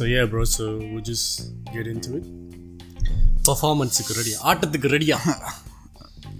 So 0.00 0.04
yeah, 0.04 0.26
bro. 0.26 0.44
So 0.46 0.78
we'll 0.80 1.00
just 1.04 1.28
get 1.74 1.86
into 1.86 2.10
it. 2.18 2.26
பர்ஃபார்மன்ஸுக்கு 3.48 4.12
ரெடியா 4.18 4.38
ஆட்டத்துக்கு 4.50 4.88
ரெடியா 4.94 5.16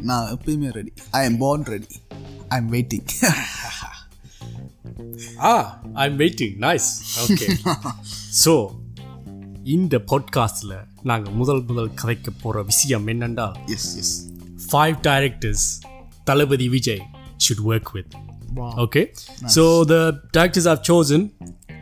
நான் 0.09 0.25
எப்பயுமே 0.35 0.71
ready 0.77 0.93
I 1.19 1.21
M 1.29 1.37
born 1.43 1.61
ready 1.75 1.99
I 2.49 2.57
am 2.63 2.71
waiting 2.75 3.07
ah 5.51 5.53
I 6.03 6.07
am 6.11 6.19
waiting 6.23 6.57
nice 6.67 6.89
okay 7.25 7.47
so 8.43 8.55
இந்த 9.77 9.99
பாட்காஸ்டில் 10.13 10.75
நாங்கள் 11.11 11.37
முதல் 11.41 11.63
முதல் 11.71 11.93
கதைக்க 12.03 12.35
போகிற 12.43 12.65
விஷயம் 12.73 13.07
என்னென்னா 13.15 13.47
S 13.77 13.91
S 14.03 14.15
five 14.69 14.97
directors 15.03 15.63
Talabadi 16.29 16.67
Vijay 16.73 17.01
should 17.39 17.61
work 17.71 17.89
with. 17.97 18.09
Okay, 18.85 19.03
so 19.49 19.63
the 19.85 20.01
directors 20.33 20.67
I've 20.67 20.83
chosen 20.83 21.21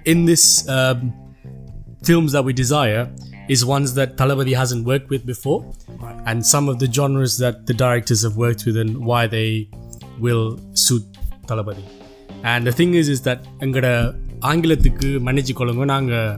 in 0.05 0.24
this 0.24 0.45
um, 0.69 0.98
films 2.02 2.33
that 2.33 2.45
we 2.45 2.52
desire 2.55 3.02
is 3.48 3.65
ones 3.69 3.95
that 3.95 4.16
Talabadi 4.16 4.55
hasn't 4.55 4.84
worked 4.84 5.09
with 5.09 5.24
before, 5.27 5.59
and 6.27 6.47
some 6.47 6.69
of 6.69 6.79
the 6.79 6.88
genres 6.91 7.34
that 7.38 7.66
the 7.66 7.74
directors 7.74 8.23
have 8.23 8.37
worked 8.38 8.65
with 8.66 8.77
and 8.77 8.93
why 9.05 9.23
they 9.29 9.48
will 10.19 10.45
suit 10.79 11.05
Talabadi. 11.47 11.84
And 12.45 12.66
the 12.66 12.73
thing 12.73 12.93
is, 12.95 13.09
is 13.09 13.20
that 13.23 13.41
எங்களோட 13.61 13.88
ஆங்கிலத்துக்கு 14.43 15.09
மன்னிச்சு 15.27 15.52
கொள்ளுங்க 15.55 15.84
நாங்கள் 15.93 16.33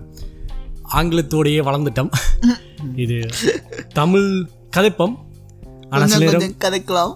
ஆங்கிலத்தோடையே 0.99 1.61
வளர்ந்துட்டோம் 1.69 2.11
இது 2.97 3.17
தமிழ் 3.95 4.29
கதைப்பம் 4.71 5.15
ஆனால் 5.91 6.09
சில 6.09 6.19
கொஞ்சம் 6.19 6.27
நேரம் 6.27 6.43
கொஞ்சம் 6.43 6.61
கதைக்கலாம் 6.65 7.15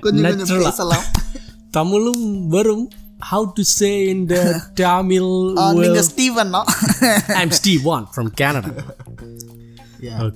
கொஞ்சம் 0.00 0.24
கொஞ்சம் 0.24 0.40
Natural-ஆ. 0.42 0.68
பேசலாம் 0.70 1.06
தமிழும் 1.70 2.24
வரும் 2.48 2.84
how 3.19 3.45
to 3.47 3.63
say 3.69 4.09
in 4.09 4.27
the 4.27 4.41
Tamil 4.79 5.27
ஆ, 5.59 5.65
நீங்க. 5.73 6.01
ஸ்டீவன்னா 6.09 6.61
I'm 7.39 7.51
Steve 7.51 7.83
Wan 7.89 8.03
from 8.15 8.29
Canada. 8.41 8.71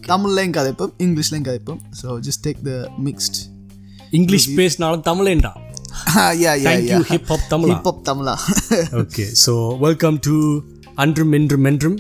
தமிழ்லையும் 0.09 0.53
கதைப்போம் 0.57 0.93
இங்கிலீஷ்லையும் 1.05 1.47
கதைப்போம். 1.47 1.81
So 2.01 2.07
just 2.27 2.43
take 2.47 2.61
the 2.63 2.73
mixed 3.07 3.39
English 4.11 4.47
பேசினாலும் 4.55 5.03
தமிழேண்டா? 5.09 5.51
Yeah 6.15 6.29
yeah 6.35 6.53
Thank 6.67 6.87
yeah 6.89 6.95
you 6.95 7.03
hip 7.03 7.25
hop 7.31 7.43
Tamizha? 7.51 7.69
Hip hop 7.71 8.01
Tamizha. 8.05 8.35
Okay 9.01 9.25
so 9.43 9.53
welcome 9.77 10.19
to 10.27 10.35
அன்றும் 10.95 11.31
என்றும் 11.31 11.65
என்றும் 11.65 11.97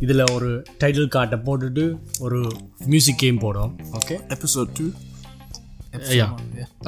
இதில் 0.00 0.24
ஒரு 0.32 0.50
டைட்டில் 0.80 1.12
கார்டை 1.16 1.38
போட்டுட்டு 1.46 1.84
ஒரு 2.20 2.40
மியூசிக் 2.86 3.18
கேம் 3.18 3.38
போடும் 3.38 3.72
okay 4.00 4.16
episode 4.36 4.72
two 4.78 4.86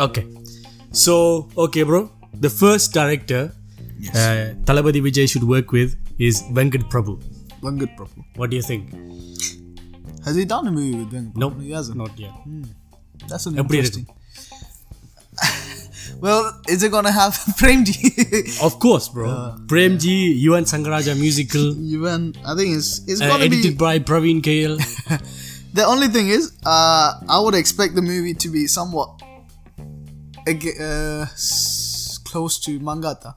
okay. 0.05 0.23
So 0.93 1.15
okay 1.57 1.83
bro. 1.83 2.01
the 2.41 2.51
first 2.51 2.93
director 2.93 3.53
yes. 3.99 4.17
uh, 4.17 4.55
Talabadi 4.65 5.01
Vijay 5.03 5.29
should 5.31 5.45
work 5.45 5.73
with 5.73 5.97
is 6.19 6.43
Venkat 6.53 6.91
Prabhu. 6.91 7.23
Venkat 7.61 7.97
Prabhu. 7.97 8.25
What 8.37 8.51
do 8.51 8.57
you 8.57 8.63
think? 8.63 8.91
Has 10.25 10.37
he 10.37 10.45
done 10.45 10.67
a 10.69 10.73
movie 10.73 10.97
with 10.99 11.13
Venkat 11.13 11.33
Prabhu? 11.33 11.37
No, 11.37 11.49
nope, 11.51 11.61
he 11.61 11.71
hasn't. 11.73 11.99
Not 11.99 12.19
yet. 12.19 12.31
Hmm. 12.31 12.65
That's 13.29 13.47
an 13.47 13.59
interesting. 13.59 14.07
well, 16.21 16.61
is 16.69 16.83
it 16.83 16.91
gonna 16.91 17.13
have 17.13 17.33
Premji? 17.61 18.63
of 18.63 18.79
course, 18.79 19.09
bro. 19.09 19.31
Uh, 19.31 19.57
Premji, 19.67 20.35
yeah. 20.37 20.51
Yuvan 20.51 20.69
Shankar 20.71 20.91
Raja 20.91 21.15
musical. 21.15 21.75
Yuan, 21.93 22.35
I 22.45 22.55
think 22.55 22.77
it's 22.77 23.01
it's 23.07 23.21
uh, 23.21 23.29
gonna 23.29 23.45
edited 23.45 23.79
by 23.79 23.99
Praveen 23.99 24.41
KL. 24.43 24.77
the 25.73 25.85
only 25.85 26.09
thing 26.09 26.29
is, 26.29 26.53
uh, 26.67 27.21
I 27.29 27.41
would 27.41 27.55
expect 27.55 27.95
the 27.95 28.03
movie 28.03 28.35
to 28.35 28.49
be 28.49 28.67
somewhat. 28.67 29.21
Uh, 30.47 31.25
close 32.35 32.57
to 32.67 32.73
Mankatha. 32.91 33.33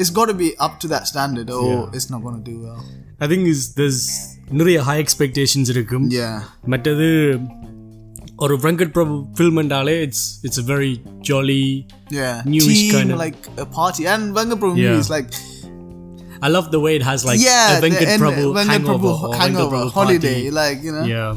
It's 0.00 0.12
got 0.18 0.26
to 0.32 0.36
be 0.42 0.50
up 0.66 0.74
to 0.82 0.88
that 0.94 1.06
standard, 1.12 1.48
or 1.50 1.68
yeah. 1.68 1.96
it's 1.96 2.08
not 2.14 2.22
going 2.26 2.36
to 2.42 2.50
do 2.50 2.56
well. 2.66 2.82
I 3.24 3.28
think 3.30 3.48
is 3.54 3.62
there's 3.80 4.02
நிறைய 4.58 4.78
high 4.88 4.94
expectations 5.02 5.68
இருக்கும் 5.74 6.06
it's 6.10 6.88
a 6.92 6.96
very 7.02 7.22
jolly 8.42 8.64
ஃபில்ம்ண்டாலே 9.38 9.94
it's 10.06 10.24
it's 10.46 10.62
very 10.70 10.92
jolly 11.28 11.62
news 12.52 12.80
kind 12.94 13.16
like 13.22 13.38
party 13.78 14.04
and 14.14 14.26
pranked 14.36 14.60
bro 14.64 14.72
is 15.02 15.10
like. 15.16 15.30
I 16.46 16.48
love 16.54 16.66
the 16.74 16.80
way 16.84 16.92
it 16.98 17.02
has 17.08 17.20
like 17.28 17.40
yeah, 17.46 17.64
a 17.72 17.80
Venkat 17.82 18.10
Prabhu 18.20 18.44
Venkat 18.58 18.70
hangover, 18.74 19.10
Prabhu 19.22 19.34
hangover 19.40 19.80
Prabhu 19.80 19.94
holiday, 19.96 20.36
party. 20.36 20.52
like 20.60 20.78
you 20.86 20.92
know. 20.94 21.04
Yeah. 21.14 21.32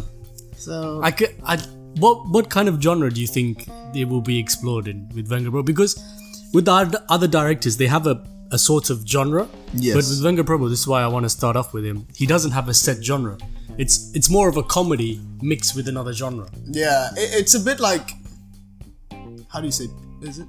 So 0.65 0.75
I 1.07 1.11
could, 1.17 1.33
I 1.53 1.55
what 2.03 2.19
what 2.35 2.45
kind 2.55 2.69
of 2.71 2.75
genre 2.85 3.09
do 3.15 3.21
you 3.25 3.31
think 3.37 3.65
it 4.01 4.05
will 4.11 4.25
be 4.29 4.37
explored 4.43 4.87
in 4.93 4.99
with 5.17 5.25
Venkat 5.33 5.51
Prabhu? 5.55 5.67
Because 5.73 5.95
with 6.53 6.65
the 6.65 7.03
other- 7.09 7.27
directors, 7.27 7.77
they 7.77 7.87
have 7.87 8.05
a, 8.07 8.23
a 8.51 8.57
sort 8.57 8.89
of 8.89 9.05
genre. 9.07 9.47
Yes. 9.73 9.95
But 9.95 10.03
with 10.05 10.21
Venkat 10.23 10.45
Prabhu, 10.45 10.69
this 10.69 10.79
is 10.81 10.87
why 10.87 11.01
I 11.01 11.07
want 11.07 11.23
to 11.25 11.29
start 11.29 11.55
off 11.55 11.73
with 11.73 11.85
him. 11.85 12.07
He 12.15 12.25
doesn't 12.25 12.51
have 12.51 12.69
a 12.69 12.73
set 12.73 13.03
genre. 13.03 13.37
It's 13.77 14.11
it's 14.13 14.29
more 14.29 14.47
of 14.49 14.57
a 14.57 14.63
comedy 14.63 15.19
mixed 15.41 15.75
with 15.75 15.87
another 15.87 16.13
genre. 16.13 16.47
Yeah, 16.69 17.09
it, 17.17 17.29
it's 17.41 17.55
a 17.55 17.59
bit 17.59 17.79
like 17.79 18.11
how 19.51 19.59
do 19.61 19.65
you 19.65 19.71
say? 19.71 19.87
Is 20.21 20.39
it 20.39 20.47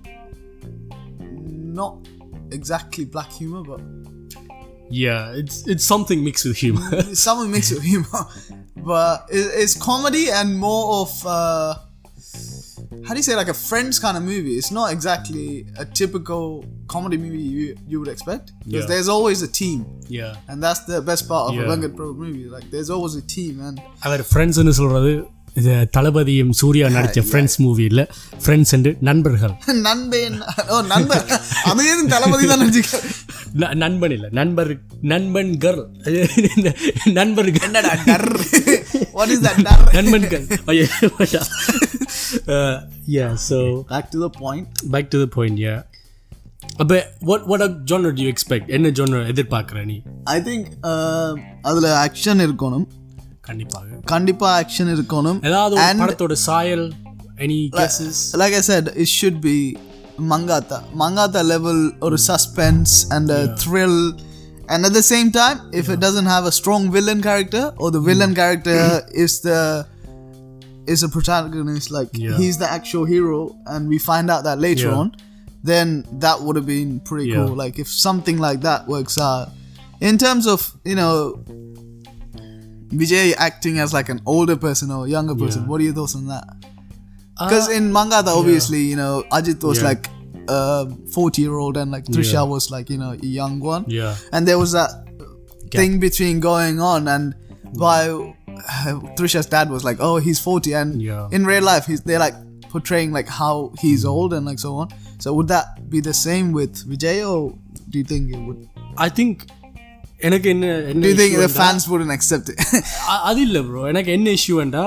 not 1.31 1.97
exactly 2.51 3.05
black 3.05 3.31
humor, 3.33 3.63
but 3.63 3.81
Yeah, 4.91 5.33
it's 5.33 5.67
it's 5.67 5.85
something 5.85 6.23
mixed 6.23 6.45
with 6.45 6.59
humor. 6.59 6.87
it's 6.93 7.21
some 7.21 7.51
mix 7.51 7.73
of 7.73 7.83
humor. 7.83 8.07
But 8.77 9.29
it, 9.31 9.47
it's 9.63 9.75
comedy 9.83 10.29
and 10.31 10.59
more 10.59 11.01
of 11.03 11.27
uh, 11.27 11.75
how 13.03 13.11
do 13.11 13.17
you 13.17 13.23
say 13.23 13.35
like 13.35 13.49
a 13.49 13.59
Friends 13.61 13.99
kind 13.99 14.17
of 14.17 14.25
movie. 14.25 14.55
It's 14.55 14.71
not 14.71 14.93
exactly 14.93 15.47
a 15.77 15.87
typical 15.93 16.43
comedy 16.87 17.17
movie 17.17 17.43
you 17.51 17.65
you 17.89 17.99
would 17.99 18.09
expect 18.09 18.47
because 18.59 18.75
Yeah. 18.77 18.87
there's 18.87 19.09
always 19.09 19.43
a 19.43 19.51
team, 19.55 19.79
yeah. 20.11 20.33
and 20.49 20.63
that's 20.63 20.81
the 20.87 21.01
best 21.03 21.29
part 21.29 21.45
of 21.49 21.55
Yeah. 21.55 21.65
a 21.65 21.71
Venkat 21.71 21.93
Prabhu 21.97 22.17
movie. 22.17 22.45
Like 22.49 22.67
there's 22.71 22.91
always 22.91 23.15
a 23.17 23.27
team, 23.37 23.61
and 23.61 23.79
அவர் 24.03 24.25
ஃப்ரெண்ட்ஸ்னு 24.31 24.71
சொல்றது 24.71 25.13
இது 25.57 25.89
தளபதியும் 25.97 26.53
சூர்யா 26.53 26.89
நடிச்ச 26.89 27.21
friends 27.23 27.59
மூவியில் 27.59 28.03
friends 28.45 28.73
என்று 28.73 28.97
நண்பர்கள் 29.01 29.53
நண்பன் 29.81 30.39
ஓ 30.69 30.81
நண்பர் 30.85 31.23
அதே 31.65 31.85
தளபதி 32.07 32.47
தான் 32.47 32.61
நினைச்சுக்க 32.61 32.99
ந- 32.99 33.44
நண்பன் 33.83 34.15
இல்லை 34.17 34.29
நண்பர் 34.39 34.71
இஸ் 39.35 39.45
தட் 39.47 39.61
டர் 39.69 39.85
நண்பன்கள் 39.97 40.45
yeah 43.17 43.29
so 43.49 43.59
back 43.93 44.11
to 44.15 44.21
the 44.25 44.31
point 44.41 44.69
back 44.95 45.11
to 45.15 45.21
the 45.25 45.29
point 45.37 45.61
yeah 45.67 45.77
அப்போ 46.83 46.99
what 47.21 47.47
what 47.51 47.65
genre 47.91 48.15
do 48.19 48.23
you 48.25 48.31
expect 48.35 48.69
என்ன 48.77 48.93
ஜானர் 48.99 49.31
எதிர்பார்க்குற 49.33 49.85
நீ? 49.85 49.97
ஐ 50.25 50.39
திங்க் 50.41 50.69
அதுல 51.63 51.87
ஆக்ஷன் 52.07 52.43
இருக்கணும். 52.47 52.87
கண்டிப்பாக. 53.41 53.89
கண்டிப்பா 54.05 54.47
ஆக்ஷன் 54.61 54.91
இருக்கணும். 54.97 55.41
ஏதாவது 55.43 55.75
படத்தோட 56.03 56.33
சாயல் 56.33 56.87
any 57.37 57.59
like 58.43 58.55
I 58.55 58.65
said, 58.71 58.85
it 58.97 59.09
should 59.09 59.39
be 59.41 59.57
Mankatha. 60.19 60.85
Mankatha 60.93 61.45
level 61.45 61.93
or 62.01 62.11
hmm. 62.11 62.17
suspense 62.17 63.11
and 63.11 63.31
a 63.31 63.57
thrill. 63.57 64.13
And 64.69 64.87
at 64.87 64.93
the 64.93 65.03
same 65.03 65.31
time, 65.31 65.61
if 65.73 65.89
it 65.89 66.01
doesn't 66.01 66.27
have 66.27 66.45
a 66.45 66.53
strong 66.53 66.91
villain 66.91 67.23
character 67.23 67.73
or 67.77 67.91
the 67.91 68.01
villain 68.01 68.31
hmm. 68.31 68.37
character 68.37 69.03
is 69.13 69.41
the 69.41 69.87
is 70.87 71.03
a 71.03 71.09
protagonist, 71.09 71.91
like 71.91 72.11
Yeah. 72.13 72.37
he's 72.37 72.59
the 72.59 72.71
actual 72.71 73.05
hero, 73.07 73.57
and 73.67 73.89
we 73.89 73.99
find 73.99 74.31
out 74.31 74.45
that 74.45 74.59
later 74.59 74.89
Yeah. 74.89 74.97
on, 74.97 75.17
then 75.63 76.05
that 76.21 76.43
would 76.43 76.57
have 76.57 76.67
been 76.67 77.01
pretty 77.01 77.31
Yeah. 77.31 77.47
cool. 77.47 77.57
Like 77.57 77.79
if 77.79 77.89
something 77.89 78.39
like 78.39 78.61
that 78.63 78.87
works 78.87 79.19
out. 79.19 79.51
In 80.01 80.19
terms 80.19 80.47
of 80.47 80.77
you 80.85 80.95
know 80.95 81.41
Vijay 82.89 83.35
acting 83.37 83.79
as 83.79 83.93
like 83.93 84.09
an 84.09 84.21
older 84.27 84.57
person 84.57 84.91
or 84.91 85.09
younger 85.09 85.35
person, 85.35 85.63
Yeah. 85.63 85.69
what 85.69 85.81
are 85.81 85.85
your 85.85 85.95
thoughts 85.95 86.15
on 86.15 86.27
that? 86.27 86.47
Because 87.42 87.68
in 87.70 87.92
Mangata, 87.98 88.32
obviously, 88.40 88.82
you 88.92 88.98
know, 89.02 89.14
Ajit 89.32 89.62
was 89.64 89.78
Yeah. 89.80 89.90
like 89.90 90.10
a 90.50 90.62
40 91.14 91.42
year 91.42 91.58
old 91.66 91.78
and 91.78 91.90
like 91.96 92.06
Trisha 92.06 92.42
was 92.48 92.70
like, 92.72 92.90
you 92.90 92.98
know, 92.98 93.12
a 93.12 93.30
young 93.42 93.60
one. 93.74 93.86
Yeah. 93.88 94.16
And 94.34 94.48
there 94.48 94.60
was 94.64 94.72
that 94.74 94.92
thing 95.72 96.00
between 96.00 96.40
going 96.42 96.78
on, 96.82 97.08
and 97.08 97.36
by 97.86 98.00
Trisha's 99.18 99.46
dad 99.46 99.70
was 99.70 99.84
like, 99.90 99.98
oh, 100.08 100.18
he's 100.18 100.40
40. 100.40 100.74
And 100.74 101.02
Yeah. 101.02 101.28
in 101.32 101.46
real 101.46 101.64
life, 101.64 101.86
he's, 101.86 102.02
they're 102.02 102.20
like 102.28 102.36
portraying 102.74 103.12
like 103.12 103.30
how 103.42 103.54
he's 103.84 104.04
old 104.06 104.34
and 104.34 104.46
like 104.46 104.60
so 104.60 104.76
on. 104.82 104.90
So 105.20 105.34
would 105.38 105.48
that 105.50 105.90
be 105.90 106.02
the 106.10 106.14
same 106.14 106.52
with 106.52 106.74
Vijay, 106.90 107.18
or 107.30 107.40
do 107.90 107.96
you 108.02 108.08
think 108.14 108.24
it 108.36 108.42
would? 108.48 108.60
I 109.06 109.08
think 109.20 109.40
எனக்கு 110.28 110.48
என்ன 110.54 110.66
என்ன 110.92 111.02
Do 111.04 111.10
you 111.12 111.18
think 111.20 111.34
issue 111.34 111.42
the 111.44 111.50
என்றா- 111.50 111.60
fans 111.62 111.84
wouldn't 111.92 112.14
accept 112.18 112.48
it? 112.54 112.58
அ- 113.14 113.22
அது 113.30 113.40
இல்லை 113.48 113.62
bro 113.68 113.84
எனக்கு 113.92 114.12
என்ன 114.18 114.34
இஷ்யூண்டா 114.40 114.84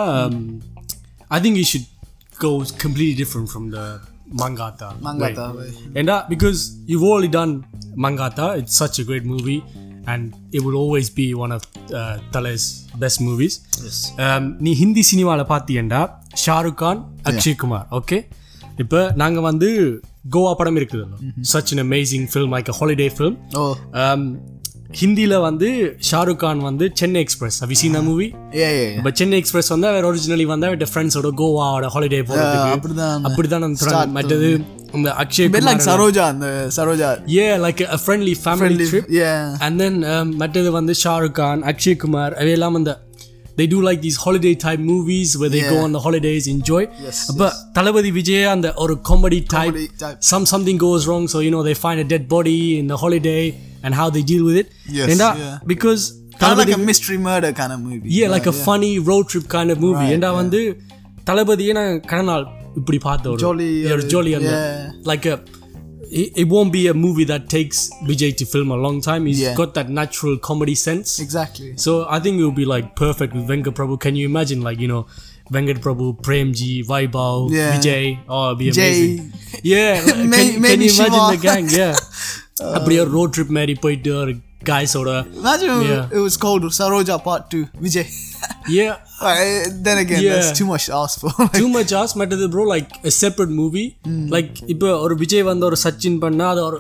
ஐ 1.37 1.39
think 1.45 1.59
you 1.61 1.67
should 1.73 1.89
goes 2.40 2.72
completely 2.84 3.16
different 3.22 3.50
from 3.50 3.66
the 3.72 3.86
Mankatha. 4.42 4.90
Mankatha 5.00 5.56
way. 5.58 5.70
way. 5.70 5.98
And 5.98 6.08
that 6.08 6.30
because 6.30 6.60
you've 6.86 7.04
already 7.04 7.32
done 7.40 7.66
Mankatha, 8.06 8.48
it's 8.60 8.76
such 8.76 9.00
a 9.00 9.04
great 9.04 9.26
movie, 9.26 9.64
and 10.06 10.36
it 10.52 10.62
will 10.66 10.76
always 10.76 11.10
be 11.10 11.28
one 11.34 11.52
of 11.52 11.62
uh, 11.94 12.18
Tale's 12.34 12.66
best 13.04 13.22
movies. 13.22 13.56
Yes. 13.84 13.98
Um, 14.26 14.44
நீ 14.66 14.74
ஹிந்தி 14.82 15.04
சினிமாவில் 15.12 15.50
பார்த்தீங்கன்னா 15.54 16.02
Shahrukh 16.46 16.82
Kumar. 16.82 16.96
Okay. 17.30 17.54
Kumar 17.64 17.88
okay 18.00 18.20
இப்போ 18.84 19.00
Goa 19.22 19.44
வந்து 19.50 19.70
கோவா 20.36 20.52
படம் 20.60 20.78
இருக்குது 20.80 21.06
such 21.54 21.74
an 21.74 21.84
film, 21.94 22.28
film 22.34 22.54
like 22.56 22.70
a 22.74 22.78
holiday 22.80 23.08
film 23.18 23.38
ஹிந்தியில் 24.94 25.36
வந்து 25.40 25.68
ஷாருக் 26.10 26.40
கான் 26.40 26.60
வந்து 26.60 26.86
Chennai 26.94 27.22
Express. 27.22 27.58
Have 27.64 27.74
seen 27.74 27.98
movie 28.04 28.28
இப்போ 28.98 29.12
சென்னை 29.14 29.38
எக்ஸ்பிரஸ் 29.38 29.70
வந்து 29.70 29.88
அவர் 29.88 30.06
ஒரிஜினலி 30.06 30.46
வந்து 30.46 30.68
அவர்கிட்ட 30.68 30.90
ஃப்ரெண்ட்ஸோட 30.92 31.32
கோவாவோட 31.42 31.88
ஹாலிடே 31.96 32.22
போகிறதுக்கு 32.22 32.76
அப்படிதான் 32.76 33.26
அப்படிதான் 33.30 33.66
மற்றது 34.12 34.50
இந்த 34.94 35.10
அக்ஷய் 35.24 35.50
பில் 35.50 35.68
லைக் 35.70 35.84
சரோஜா 35.88 36.26
அந்த 36.28 36.48
Saroja 36.78 37.10
a 37.34 37.48
like 37.66 37.84
friendly 38.04 38.36
family 38.44 38.78
trip 38.84 39.10
and 39.66 39.80
then 39.80 40.00
மற்றது 40.38 40.72
வந்து 40.72 40.96
ஷாருக் 41.04 41.36
கான் 41.36 41.64
அக்ஷய் 41.64 41.98
குமார் 41.98 42.36
அவையெல்லாம் 42.38 42.76
அந்த 42.76 42.94
they 43.58 43.66
do 43.66 43.80
like 43.82 44.02
these 44.02 44.18
holiday 44.24 44.52
type 44.64 44.82
movies 44.90 45.32
they 45.54 45.62
go 45.70 45.78
on 45.84 45.96
holidays 46.04 46.48
enjoy 46.48 46.88
அப்போ 47.32 47.48
தளபதி 47.74 48.12
விஜய் 48.12 48.48
அந்த 48.48 48.74
ஒரு 48.78 48.96
comedy 49.10 49.40
type 49.56 49.78
some 50.30 50.46
something 50.46 50.82
goes 50.84 51.08
wrong 51.10 51.28
so 51.34 51.40
you 51.46 51.64
they 51.64 51.76
find 51.82 52.00
a 52.00 52.08
dead 52.08 52.28
body 52.28 52.56
இந்த 52.78 52.96
holiday 52.96 53.38
and 53.87 53.93
how 54.01 54.09
they 54.17 54.25
deal 54.33 54.45
with 54.49 54.57
it 54.63 54.69
Yes, 54.99 55.09
and 55.11 55.21
that- 55.25 55.39
yeah. 55.45 55.57
because 55.75 56.03
Kind 56.43 56.53
of 56.55 56.59
like 56.61 56.69
Thalapathy 56.69 56.75
a 56.83 56.87
mystery 56.91 57.17
murder 57.29 57.51
kind 57.59 57.73
of 57.75 57.81
movie. 57.89 58.09
yeah 58.19 58.29
like 58.35 58.47
a 58.53 58.57
funny 58.67 58.93
road 59.09 59.25
trip 59.33 59.47
kind 59.57 59.71
of 59.73 59.79
movie 59.87 60.05
Right, 60.05 60.15
ஏண்டா 60.17 60.31
வந்து 60.43 60.61
தளபதியே 61.29 61.73
நான் 61.79 61.99
கடநாள் 62.11 62.47
இப்படி 62.81 62.99
பார்த்த 63.09 63.31
ஒரு 63.33 63.41
Jolly, 63.45 63.69
ஒரு 63.97 64.05
uh, 64.07 64.11
ஜோலி 64.13 64.33
அந்த 64.39 64.53
yeah. 64.55 65.11
like 65.11 65.27
a 65.33 65.37
it, 66.21 66.31
it 66.43 66.47
won't 66.55 66.73
be 66.79 66.81
a 66.93 66.97
movie 67.05 67.27
that 67.33 67.43
takes 67.57 67.79
Vijay 68.09 68.31
to 68.41 68.45
film 68.55 68.71
a 68.77 68.81
long 68.87 68.97
time. 69.07 69.23
He's 69.29 69.39
Yeah. 69.45 69.55
got 69.61 69.71
that 69.79 69.89
natural 70.01 70.35
comedy 70.49 70.75
sense. 70.87 71.11
Exactly. 71.27 71.71
So 71.85 71.93
I 72.17 72.21
think 72.25 72.35
it 72.41 72.45
will 72.47 72.59
be 72.65 72.67
like 72.75 72.89
perfect 73.05 73.33
with 73.37 73.45
Venkat 73.53 73.75
Prabhu. 73.79 73.97
Can 74.07 74.17
you 74.21 74.25
imagine 74.33 74.61
like, 74.69 74.79
you 74.85 74.91
know, 74.93 75.01
Venkat 75.57 75.79
Prabhu, 75.87 76.09
Premji, 76.27 76.73
Vaibhav, 76.91 77.39
Yeah. 77.59 77.71
Vijay? 77.77 78.05
Oh, 78.35 78.43
it'd 78.49 78.61
be 78.65 78.69
Jay. 78.81 78.91
amazing. 78.91 79.17
Yeah. 79.73 79.95
like, 80.09 80.21
May- 80.35 80.43
can, 80.43 80.53
can 80.53 80.63
maybe 80.67 80.87
you 80.89 80.95
imagine 80.99 81.21
Shiva. 81.23 81.33
the 81.37 81.43
gang? 81.49 81.67
Yeah. 81.81 81.95
அப்படியே 82.78 83.02
road 83.16 83.34
trip 83.36 83.56
மாதிரி 83.58 83.74
போயிட்டு 83.86 84.12
ஒரு 84.22 84.34
காய்ஸோட 84.70 85.10
imagine 85.40 85.74
it 86.16 86.22
was 86.28 86.36
called 86.44 86.64
Saroja 86.78 87.18
part 87.28 87.44
2 87.58 87.60
Vijay 87.84 88.06
yeah 88.78 88.96
then 89.86 89.98
again 90.04 90.22
yeah. 90.24 90.34
that's 90.34 90.52
too 90.60 90.68
much 90.72 90.86
to 90.88 90.94
ask 91.02 91.16
for 91.24 91.32
like, 91.42 91.58
too 91.62 91.70
much 91.76 91.92
ask 92.02 92.16
மற்றது 92.22 92.48
bro 92.56 92.64
like 92.76 92.90
a 93.10 93.14
separate 93.24 93.54
movie 93.62 93.88
mm. 94.12 94.26
like 94.36 94.52
இப்போ 94.74 94.90
ஒரு 95.06 95.18
விஜய் 95.24 95.46
வந்து 95.52 95.66
ஒரு 95.70 95.80
Sachin 95.86 96.18
or 96.28 96.32
அது 96.54 96.64
ஒரு 96.70 96.80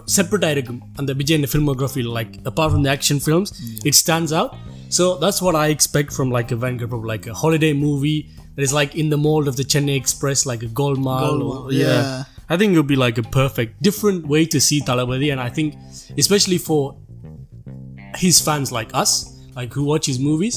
and 0.97 1.05
the 1.11 1.15
Vijay 1.19 1.19
Vijay 1.21 1.43
the 1.45 1.51
filmography, 1.55 2.05
like 2.19 2.33
apart 2.51 2.71
from 2.73 2.83
the 2.87 2.93
action 2.97 3.19
films 3.27 3.51
hmm. 3.59 3.77
it 3.89 3.95
stands 4.03 4.33
out 4.41 4.51
so 4.89 5.17
that's 5.17 5.41
what 5.41 5.55
I 5.55 5.67
expect 5.67 6.13
from 6.17 6.31
like 6.37 6.51
a 6.51 6.55
Vancouver 6.55 6.91
program, 6.93 7.09
like 7.15 7.27
a 7.27 7.33
holiday 7.33 7.73
movie 7.73 8.19
that 8.55 8.63
is 8.67 8.73
like 8.73 8.95
in 8.95 9.09
the 9.09 9.17
mold 9.17 9.47
of 9.47 9.55
the 9.55 9.63
Chennai 9.63 9.95
Express 9.97 10.45
like 10.45 10.63
a 10.63 10.67
Golmaal, 10.67 11.27
Gold 11.27 11.43
Mall. 11.43 11.73
yeah. 11.73 11.87
yeah. 11.87 12.23
I 12.52 12.56
think 12.58 12.68
it 12.74 12.78
would 12.80 12.92
be 12.94 13.00
like 13.06 13.18
a 13.18 13.26
perfect 13.40 13.82
different 13.88 14.26
way 14.32 14.42
to 14.54 14.58
see 14.60 14.78
Talabadi 14.90 15.28
and 15.32 15.40
I 15.40 15.50
think 15.56 15.68
especially 16.22 16.58
for 16.68 16.80
his 18.24 18.40
fans 18.40 18.70
like 18.78 18.90
us, 19.02 19.12
like 19.58 19.72
who 19.72 19.84
watch 19.92 20.06
his 20.06 20.18
movies, 20.18 20.56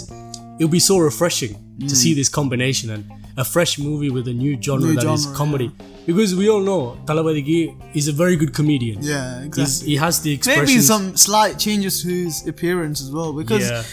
it'll 0.59 0.75
be 0.79 0.85
so 0.91 0.97
refreshing 1.09 1.53
to 1.91 1.95
see 2.01 2.13
this 2.13 2.29
combination 2.39 2.89
and 2.95 3.03
a 3.37 3.45
fresh 3.53 3.73
movie 3.79 4.09
with 4.17 4.27
a 4.33 4.35
new 4.43 4.51
genre 4.65 4.89
New 4.89 4.95
that 4.95 5.07
is 5.13 5.23
genre, 5.23 5.37
comedy. 5.37 5.69
Because 6.09 6.31
we 6.41 6.45
all 6.53 6.61
know 6.61 6.81
Talabadigi 7.09 7.59
is 7.99 8.07
a 8.07 8.15
very 8.23 8.35
good 8.41 8.53
comedian. 8.59 8.97
yeah, 9.01 9.23
He's, 9.39 9.45
exactly. 9.47 9.89
he 9.89 9.95
has 10.03 10.15
the 10.25 10.31
expression. 10.37 10.65
Maybe 10.65 10.81
some 10.93 11.05
slight 11.17 11.55
changes 11.65 12.01
to 12.03 12.07
his 12.23 12.47
appearance 12.53 13.01
as 13.05 13.11
well 13.17 13.31
because 13.41 13.65
Yeah. 13.67 13.83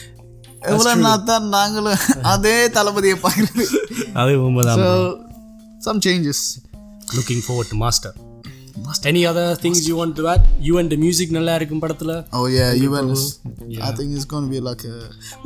எவ்வளோ 0.72 0.90
நாள் 1.04 1.22
தான் 1.28 1.46
நாங்களும் 1.54 2.02
அதே 2.32 2.56
தளபதியை 2.76 3.16
பார்க்குறது 3.24 3.64
அதே 4.20 4.34
உண்மைதான் 4.46 4.80
so 4.82 4.90
bro. 4.90 5.00
some 7.06 7.14
changes 7.14 7.16
Looking 7.16 7.40
forward 7.42 7.68
to 7.68 7.76
Master. 7.76 8.12
Any 9.04 9.26
other 9.26 9.54
things 9.54 9.86
you 9.88 9.96
want 9.96 10.16
to 10.16 10.28
add? 10.28 10.46
You 10.58 10.78
and 10.78 10.90
the 10.90 10.96
music 10.96 11.28
நல்லா 11.36 11.54
இருக்கும் 11.58 11.82
படத்துல 11.84 12.12
oh 12.38 12.46
yeah 12.58 12.70
UN 12.86 13.06
is 13.16 13.24
Yeah. 13.74 13.88
I 13.88 13.92
think 13.98 14.08
it's 14.16 14.26
going 14.32 14.44
to 14.46 14.52
be 14.54 14.60
like 14.68 14.82
a 14.84 14.96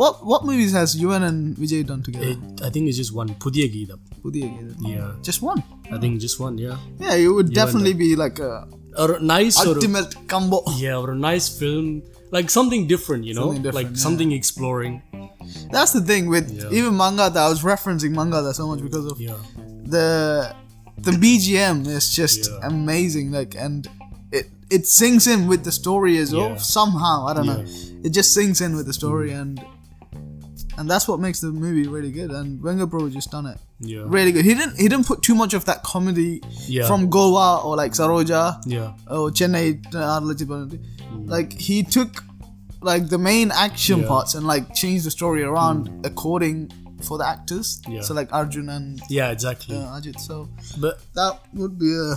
what 0.01 0.15
what 0.31 0.41
movies 0.49 0.73
has 0.79 0.91
UN 1.07 1.23
and 1.29 1.57
Vijay 1.63 1.81
done 1.91 2.03
together 2.03 2.33
I 2.67 2.71
think 2.75 2.85
it's 2.89 2.99
just 3.03 3.15
one 3.21 3.31
புதிய 3.45 3.65
கீதம் 3.75 4.03
புதிய 4.25 4.45
கீதம். 4.55 4.87
Yeah. 4.95 5.11
just 5.29 5.43
one 5.51 5.61
I 5.95 5.99
think 6.03 6.15
just 6.27 6.39
one, 6.47 6.55
yeah. 6.67 6.77
yeah 7.05 7.15
it 7.25 7.29
would 7.37 7.51
definitely 7.63 7.95
be 8.05 8.11
like 8.25 8.39
a 8.51 8.53
Or 9.03 9.09
nice 9.21 9.57
or 9.61 9.67
ultimate 9.75 10.13
combo 10.33 10.59
yeah, 10.85 10.97
or 11.01 11.09
a 11.17 11.21
nice 11.31 11.47
film. 11.61 11.89
Like 12.37 12.49
something 12.59 12.87
different, 12.93 13.23
you 13.29 13.35
know? 13.39 13.49
Something 13.49 13.65
different, 13.67 13.81
like 13.81 13.91
yeah. 13.97 14.05
something 14.05 14.31
exploring. 14.33 14.95
that's 15.75 15.93
the 15.99 16.03
thing 16.11 16.25
with 16.35 16.47
Yeah. 16.61 16.77
even 16.79 16.93
Mangata 17.03 17.41
I 17.47 17.51
was 17.55 17.63
referencing 17.73 18.13
Mangata 18.21 18.53
so 18.61 18.67
much 18.71 18.81
because 18.87 19.07
of 19.13 19.19
Yeah. 19.27 19.43
the 19.97 20.07
the 21.04 21.12
BGM 21.12 21.88
is 21.88 22.10
just 22.14 22.50
Yeah. 22.50 22.68
amazing 22.68 23.32
like 23.32 23.56
and 23.56 23.88
it 24.32 24.50
it 24.70 24.88
sinks 24.88 25.28
in 25.28 25.48
with 25.48 25.64
the 25.64 25.72
story 25.72 26.18
as 26.18 26.34
well 26.34 26.50
Yeah. 26.52 26.58
somehow 26.58 27.28
I 27.28 27.34
don't 27.34 27.48
know 27.48 27.64
it 28.04 28.10
just 28.10 28.34
sinks 28.34 28.62
in 28.62 28.76
with 28.76 28.86
the 28.86 28.94
story 28.94 29.32
mm. 29.32 29.42
and 29.42 29.62
and 30.78 30.90
that's 30.90 31.08
what 31.08 31.20
makes 31.20 31.40
the 31.42 31.52
movie 31.52 31.88
really 31.88 32.12
good 32.12 32.32
and 32.32 32.60
Venkat 32.62 32.90
Prabhu 32.90 33.12
just 33.12 33.32
done 33.32 33.46
it 33.46 33.58
Yeah. 33.80 34.04
really 34.06 34.32
good 34.32 34.46
he 34.46 34.54
didn't 34.54 34.78
he 34.78 34.88
didn't 34.88 35.08
put 35.08 35.22
too 35.22 35.36
much 35.36 35.54
of 35.54 35.66
that 35.66 35.84
comedy 35.84 36.42
Yeah. 36.68 36.88
from 36.88 37.10
Goa 37.10 37.62
or 37.64 37.76
like 37.76 37.94
Saroja 37.94 38.62
Yeah. 38.66 38.94
or 39.10 39.30
Chennai 39.32 39.84
uh, 39.96 40.20
Banati. 40.22 40.80
Mm. 40.80 41.30
like 41.30 41.54
he 41.54 41.84
took 41.84 42.24
like 42.82 43.10
the 43.10 43.18
main 43.18 43.52
action 43.52 44.00
Yeah. 44.02 44.08
parts 44.08 44.34
and 44.36 44.46
like 44.48 44.74
changed 44.74 45.04
the 45.06 45.12
story 45.12 45.44
around 45.44 45.90
mm. 45.90 46.06
according 46.06 46.72
for 47.04 47.18
the 47.18 47.28
actors 47.28 47.82
Yeah. 47.88 48.02
so 48.02 48.14
like 48.14 48.32
Arjun 48.34 48.70
and 48.70 49.00
Yeah, 49.10 49.32
exactly. 49.32 49.76
uh, 49.78 49.98
Ajit. 50.00 50.20
So 50.20 50.48
But 50.80 51.00
that 51.16 51.40
would 51.54 51.78
be 51.80 51.92
a 51.94 52.16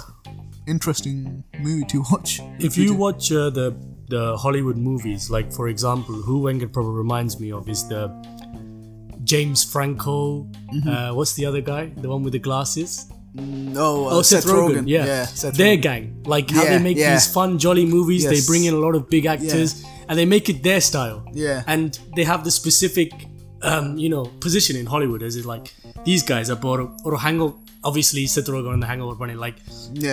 interesting 0.67 1.45
movie 1.61 1.85
to 1.87 2.03
watch. 2.11 2.41
if 2.59 2.77
you 2.79 2.95
watch 2.95 3.31
uh, 3.33 3.51
the 3.51 3.75
the 4.09 4.37
Hollywood 4.37 4.77
movies, 4.77 5.31
like 5.31 5.51
for 5.53 5.69
example, 5.69 6.15
who 6.15 6.43
Venkat 6.43 6.73
probably 6.73 6.93
reminds 6.95 7.41
me 7.41 7.53
of 7.53 7.69
is 7.69 7.89
the 7.89 8.09
James 9.25 9.65
Franco. 9.65 10.47
Uh, 10.87 11.13
what's 11.13 11.33
the 11.35 11.47
other 11.47 11.61
guy? 11.63 11.87
The 11.97 12.09
one 12.09 12.23
with 12.23 12.33
the 12.35 12.39
glasses? 12.39 13.07
No, 13.35 14.07
uh, 14.09 14.11
Oh, 14.17 14.23
Seth, 14.23 14.45
Rogen. 14.45 14.85
Yeah, 14.87 15.25
Seth 15.25 15.55
their 15.57 15.77
Rogen. 15.77 15.83
gang. 15.83 16.23
Like 16.27 16.51
how 16.51 16.65
they 16.65 16.79
make 16.79 16.97
yeah. 16.99 17.15
these 17.15 17.27
fun, 17.33 17.59
jolly 17.59 17.87
movies. 17.87 18.25
They 18.29 18.41
bring 18.47 18.65
in 18.65 18.75
a 18.75 18.79
lot 18.79 18.95
of 18.95 19.09
big 19.09 19.27
actors 19.27 19.83
and 20.09 20.19
they 20.19 20.27
make 20.27 20.49
it 20.49 20.63
their 20.63 20.81
style. 20.81 21.25
Yeah. 21.33 21.63
and 21.67 21.99
they 22.15 22.25
have 22.25 22.45
the 22.45 22.51
specific, 22.51 23.11
um, 23.71 23.87
you 24.05 24.11
know 24.15 24.25
position 24.47 24.75
in 24.81 24.87
Hollywood 24.95 25.23
is 25.29 25.37
it 25.41 25.47
like 25.55 25.67
these 26.09 26.23
guys 26.33 26.49
are 26.55 26.61
brought 26.65 26.83
or 27.07 27.13
hangover 27.27 27.55
obviously 27.89 28.25
சித்ரோகம் 28.35 28.85
அந்த 28.85 29.35
like 29.45 29.59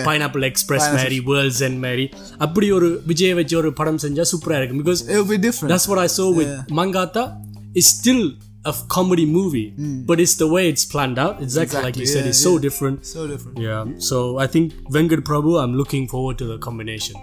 pineapple 0.08 0.44
express 0.50 0.84
like 0.84 0.90
pineapple 0.90 0.90
and 0.90 0.96
மாதிரி 0.98 1.18
worlds 1.30 1.62
and 1.66 1.78
மாதிரி 1.86 2.06
அப்படி 2.46 2.66
ஒரு 2.78 2.88
விஜய் 3.10 3.34
வச்சு 3.40 3.56
ஒரு 3.62 3.72
because 4.82 5.02
it 5.12 5.16
will 5.18 5.30
be 5.36 5.40
different. 5.48 5.70
That's 5.74 5.88
what 5.92 6.00
I 6.06 6.10
saw 6.18 6.28
with 6.40 6.52
Mankatha. 6.80 7.24
It's 7.78 7.90
still 7.98 8.22
a 8.70 8.74
comedy 8.96 9.26
movie, 9.36 9.68
mm. 9.84 10.06
but 10.08 10.20
it's 10.24 10.36
the 10.42 10.48
way 10.54 10.64
it's 10.72 10.84
planned 10.92 11.18
out. 11.24 11.34
Exactly, 11.46 11.62
exactly. 11.62 11.84
like 11.86 11.96
you 12.00 12.06
yeah, 12.08 12.14
said, 12.14 12.26
it's 12.30 12.42
yeah. 12.42 12.48
so 12.48 12.52
different. 12.66 12.98
So 13.14 13.22
different. 13.32 13.56
Yeah. 13.68 13.84
So 14.10 14.16
I 14.44 14.48
think 14.54 14.66
Venkat 14.96 15.22
Prabhu, 15.30 15.52
I'm 15.62 15.74
looking 15.80 16.04
forward 16.14 16.36
to 16.42 16.46
the 16.52 16.58
combination. 16.66 17.16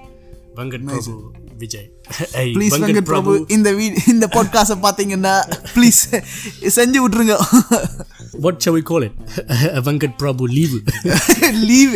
Venkat 0.60 0.84
Prabhu 0.90 1.18
Hey, 1.60 2.54
Please, 2.56 2.74
Venkat 2.82 3.06
Prabhu, 3.10 3.32
இந்த 3.56 3.70
வீ 3.78 3.86
இந்த 4.12 4.26
பாட்காஸ்ட 4.36 4.76
பாத்தீங்கன்னா 4.86 5.34
please 5.74 6.00
செஞ்சு 6.76 7.00
விட்டுருங்க. 7.04 7.36
What 8.46 8.56
shall 8.64 8.76
we 8.78 8.84
call 8.90 9.04
it? 9.08 9.16
Venkat 9.88 10.14
Prabhu 10.22 10.46
leave. 10.58 10.76
Leave 11.70 11.94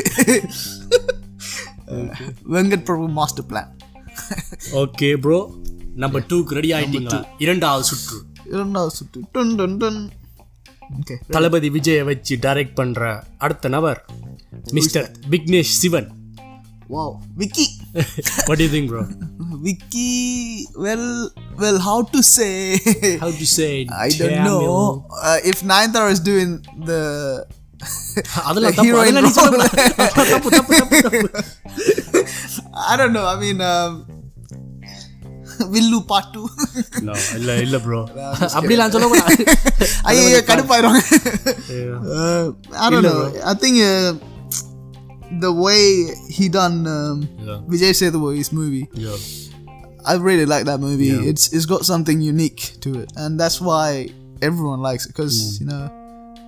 Venkat 2.56 2.84
Prabhu 2.90 3.06
master 3.20 3.48
plan 3.52 3.70
okay, 4.84 5.14
bro. 5.26 5.40
Number 6.04 6.22
two, 6.32 6.42
ready 6.58 6.72
ஆயிட்டீங்களா? 6.80 7.22
இரண்டாவது 7.46 7.86
சுற்று. 7.92 8.20
இரண்டாவது 8.56 8.94
சுற்று. 9.00 9.22
டன் 9.38 9.56
டன் 9.62 9.78
டன் 9.84 10.02
ஓகே 11.00 11.18
தளபதி 11.36 11.70
விஜயை 11.78 12.04
வச்சு 12.12 12.34
டைரக்ட் 12.46 12.78
பண்ற 12.82 13.24
அடுத்த 13.38 13.72
நபர் 13.76 14.02
mister 14.78 15.08
Vignesh 15.34 15.74
Shivan. 15.82 16.10
Wow 16.94 17.16
Vicky 17.42 17.68
what 18.49 18.57
do 18.59 18.65
you 18.67 18.73
think 18.77 18.87
bro 18.93 19.03
Vicky 19.67 20.09
well 20.85 21.09
well 21.63 21.81
how 21.87 22.03
to 22.15 22.21
say 22.35 22.49
how 23.23 23.31
do 23.33 23.39
you 23.45 23.51
say 23.59 23.71
it? 23.83 23.89
I 24.05 24.11
don't 24.19 24.35
Tamil? 24.35 24.49
know 24.49 24.75
uh, 25.29 25.39
if 25.53 25.59
Nayanthara 25.71 26.11
is 26.17 26.21
doing 26.31 26.51
the 26.91 27.01
அதெல்லாம் 28.49 28.75
the 28.75 28.79
தப்பு 28.79 28.91
heroine 28.91 29.03
அதெல்லாம் 29.03 29.27
நீ 29.27 29.31
role. 29.31 29.39
சொல்லக்கூடாது. 29.39 29.83
தப்பு 30.35 30.51
தப்பு 30.59 30.77
தப்பு 30.79 31.01
தப்பு 31.07 31.31
I 32.91 32.97
don't 33.01 33.15
know. 33.17 33.27
I 33.33 33.37
mean, 33.43 33.59
um, 33.71 33.93
வில்லு 35.75 35.99
part 36.11 36.27
two. 36.35 36.47
No, 37.09 37.15
இல்ல 37.39 37.51
இல்ல 37.67 37.77
ப்ரோ 37.85 38.01
அப்படிலாம் 38.57 38.93
சொல்லக்கூடாது 38.97 39.37
ஐயோ 40.11 40.43
கடுப்பாயிரும் 40.51 40.99
Yeah. 41.79 41.97
Uh, 42.19 42.45
the 45.45 45.53
way 45.65 45.83
he 46.37 46.49
done 46.49 46.77
um, 46.97 47.17
Yeah. 47.49 47.59
Vijay 47.73 47.93
Sethupathiy's 48.01 48.53
movie, 48.53 48.85
Yeah. 48.95 49.19
I 50.11 50.15
really 50.29 50.47
like 50.47 50.65
that 50.71 50.81
movie. 50.81 51.11
Yeah. 51.15 51.31
It's 51.31 51.45
it's 51.57 51.67
got 51.67 51.83
something 51.93 52.19
unique 52.35 52.63
to 52.85 52.91
it, 53.03 53.09
and 53.23 53.31
that's 53.41 53.59
why 53.69 53.87
everyone 54.49 54.81
likes 54.89 55.05
it. 55.07 55.11
Because 55.15 55.37
Mm. 55.39 55.61
you 55.61 55.67
know, 55.71 55.85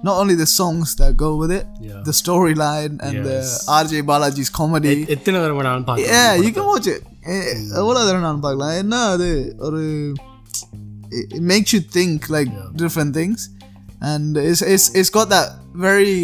not 0.08 0.16
only 0.22 0.34
the 0.42 0.48
songs 0.60 0.94
that 1.00 1.10
go 1.24 1.30
with 1.40 1.52
it, 1.58 1.66
Yeah. 1.88 2.00
the 2.08 2.14
storyline 2.22 2.94
and 3.06 3.14
Yes. 3.18 3.50
the 3.66 3.72
RJ 3.80 4.02
Balaji's 4.10 4.50
comedy. 4.60 4.94
எத்தனை 5.16 5.36
தடவை 5.42 5.56
வேணாலும் 5.60 5.86
பார்க்கலாம் 5.90 6.14
yeah, 6.16 6.32
you 6.46 6.52
can 6.58 6.66
watch 6.72 6.88
it. 6.94 7.02
Eh, 7.32 7.44
எவ்வளோ 7.82 8.00
தடவை 8.08 8.22
நான் 8.28 8.42
பார்க்கலாம் 8.46 8.74
என்ன 8.82 8.94
அது 9.14 9.28
ஒரு 9.68 9.82
it 11.18 11.26
it 11.36 11.42
makes 11.52 11.70
you 11.76 11.80
think 11.96 12.28
like 12.36 12.50
different 12.82 13.12
things 13.18 13.40
and 14.10 14.36
it's, 14.50 14.62
it's 14.74 14.86
it's 15.00 15.10
got 15.18 15.28
that 15.36 15.48
very 15.88 16.16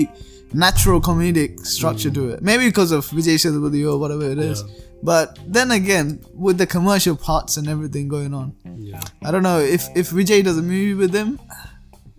natural 0.53 1.01
comedic 1.01 1.59
structure 1.65 2.11
to 2.11 2.29
it. 2.29 2.41
Maybe 2.41 2.65
because 2.65 2.91
of 2.91 3.05
Vijay 3.07 3.35
Sethupathi 3.35 3.89
or 3.91 3.97
whatever 3.97 4.29
it 4.29 4.37
is. 4.39 4.63
But 5.03 5.39
then 5.47 5.71
again 5.71 6.23
with 6.33 6.57
the 6.57 6.67
commercial 6.67 7.15
parts 7.15 7.57
and 7.57 7.67
everything 7.67 8.07
going 8.07 8.33
on 8.35 8.55
Yeah. 8.77 8.99
I 9.23 9.31
don't 9.31 9.41
know 9.43 9.59
if 9.59 9.87
if 9.95 10.11
Vijay 10.11 10.43
does 10.43 10.57
a 10.57 10.61
movie 10.61 10.93
with 10.93 11.13
him 11.13 11.39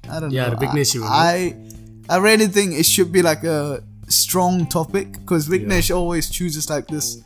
I 0.08 0.18
don't 0.18 0.32
Yeah, 0.32 0.48
know. 0.48 0.56
Vignesh 0.56 0.96
Sivan. 0.96 1.06
I 1.08 1.56
I 2.08 2.16
really 2.16 2.48
think 2.48 2.72
it 2.74 2.84
should 2.84 3.12
be 3.12 3.22
like 3.22 3.44
a 3.44 3.82
strong 4.08 4.66
topic 4.66 5.12
because 5.12 5.48
Vignesh 5.48 5.94
always 5.94 6.28
chooses 6.28 6.68
like 6.68 6.88
this 6.88 7.22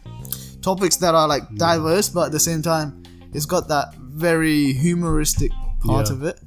topics 0.61 0.97
that 0.97 1.15
are 1.15 1.27
like 1.29 1.45
mm. 1.49 1.57
diverse 1.59 2.09
but 2.11 2.27
at 2.27 2.33
the 2.33 2.41
same 2.41 2.61
time 2.61 3.03
it's 3.33 3.47
got 3.47 3.67
that 3.69 3.95
very 3.95 4.73
humoristic 4.75 5.53
part 5.81 6.09
Yeah. 6.09 6.13
of 6.15 6.23
it 6.25 6.39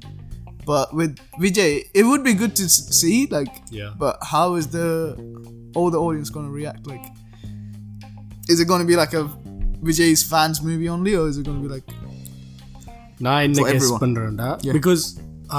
but 0.69 0.93
with 0.99 1.13
Vijay 1.43 1.71
it 1.93 2.05
would 2.09 2.23
be 2.23 2.33
good 2.33 2.53
to 2.59 2.65
s- 2.73 2.79
see 2.99 3.17
like 3.37 3.53
Yeah. 3.79 3.91
but 4.03 4.15
how 4.33 4.45
is 4.59 4.67
the 4.77 4.87
all 5.77 5.89
the 5.95 6.01
audience 6.05 6.29
going 6.35 6.47
to 6.47 6.55
react 6.61 6.83
like 6.93 7.05
is 8.53 8.59
it 8.59 8.67
going 8.71 8.83
to 8.85 8.89
be 8.93 8.97
like 9.03 9.13
a 9.13 9.25
Vijay's 9.87 10.23
fans 10.31 10.57
movie 10.67 10.89
only 10.89 11.13
or 11.19 11.25
is 11.31 11.37
it 11.39 11.45
going 11.49 11.59
to 11.61 11.67
be 11.67 11.73
like 11.77 11.89
நான் 13.25 13.43
என்ன 13.47 13.59
guess 13.65 13.75
everyone. 13.75 14.01
பண்றேன்டா 14.03 14.47
because 14.77 15.03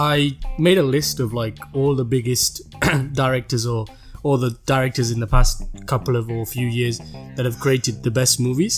I 0.08 0.18
made 0.66 0.80
a 0.82 0.88
list 0.96 1.20
of 1.24 1.34
like 1.40 1.60
all 1.80 1.96
the 2.00 2.06
biggest 2.14 2.58
directors 3.20 3.64
or 3.74 3.80
or 4.28 4.34
the 4.42 4.50
directors 4.70 5.08
in 5.14 5.20
the 5.24 5.28
past 5.34 5.54
couple 5.92 6.14
of 6.20 6.24
or 6.36 6.42
few 6.54 6.68
years 6.78 6.96
that 7.36 7.44
have 7.48 7.58
created 7.64 7.94
the 8.06 8.12
best 8.18 8.34
movies 8.46 8.74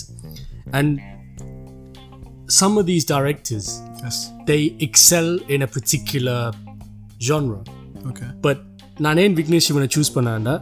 and 0.77 0.89
some 2.59 2.73
of 2.77 2.85
these 2.85 3.05
directors 3.05 3.67
yes 4.03 4.17
they 4.45 4.61
excel 4.79 5.27
in 5.55 5.61
a 5.61 5.71
particular 5.77 6.39
genre 7.21 7.59
okay 8.05 8.29
but 8.41 8.57
நான் 8.97 9.19
ஏன் 9.23 9.35
விக்னேஷ் 9.37 9.67
சிவனை 9.69 9.87
choose 9.95 10.11
பண்ணேன்டா 10.15 10.55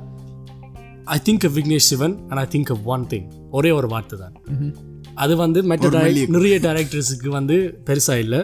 I 1.07 1.17
think 1.27 1.45
of 1.47 1.55
Vignesh 1.57 1.87
Shivan 1.91 2.15
and 2.29 2.41
I 2.41 2.47
think 2.53 2.71
of 2.75 2.83
one 2.93 3.03
thing 3.13 3.27
ஒரே 3.57 3.71
ஒரு 3.77 3.87
வார்த்தை 3.93 4.17
தான் 4.23 4.35
அது 5.23 5.33
வந்து 5.43 5.59
மற்ற 5.71 5.87
direct- 5.95 6.31
நிறைய 6.35 6.55
டேரக்டர்ஸுக்கு 6.65 7.29
வந்து 7.39 7.57
பெருசா 7.87 8.15
இல்லை 8.25 8.41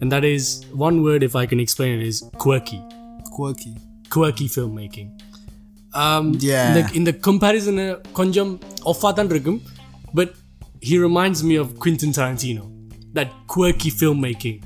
and 0.00 0.08
that 0.14 0.24
is 0.26 0.44
one 0.86 0.96
word 1.04 1.22
if 1.22 1.34
I 1.36 1.46
can 1.50 1.60
explain 1.60 1.92
it 1.96 2.04
is 2.08 2.18
quirky 2.42 2.78
quirky 3.36 3.72
quirky 4.10 4.46
filmmaking 4.56 5.08
um, 5.92 6.24
Yeah. 6.48 6.66
இந்த 6.68 6.80
இந்த 7.00 7.10
கம்பேரிசன் 7.26 7.80
கொஞ்சம் 8.18 8.52
ஆஃபாக 8.92 9.12
தான் 9.18 9.32
இருக்கும் 9.34 9.60
but 10.14 10.34
he 10.88 10.96
reminds 10.98 11.40
me 11.42 11.54
of 11.56 11.68
Quentin 11.84 12.10
Tarantino 12.12 12.64
that 13.16 13.30
quirky 13.54 13.90
filmmaking 14.00 14.58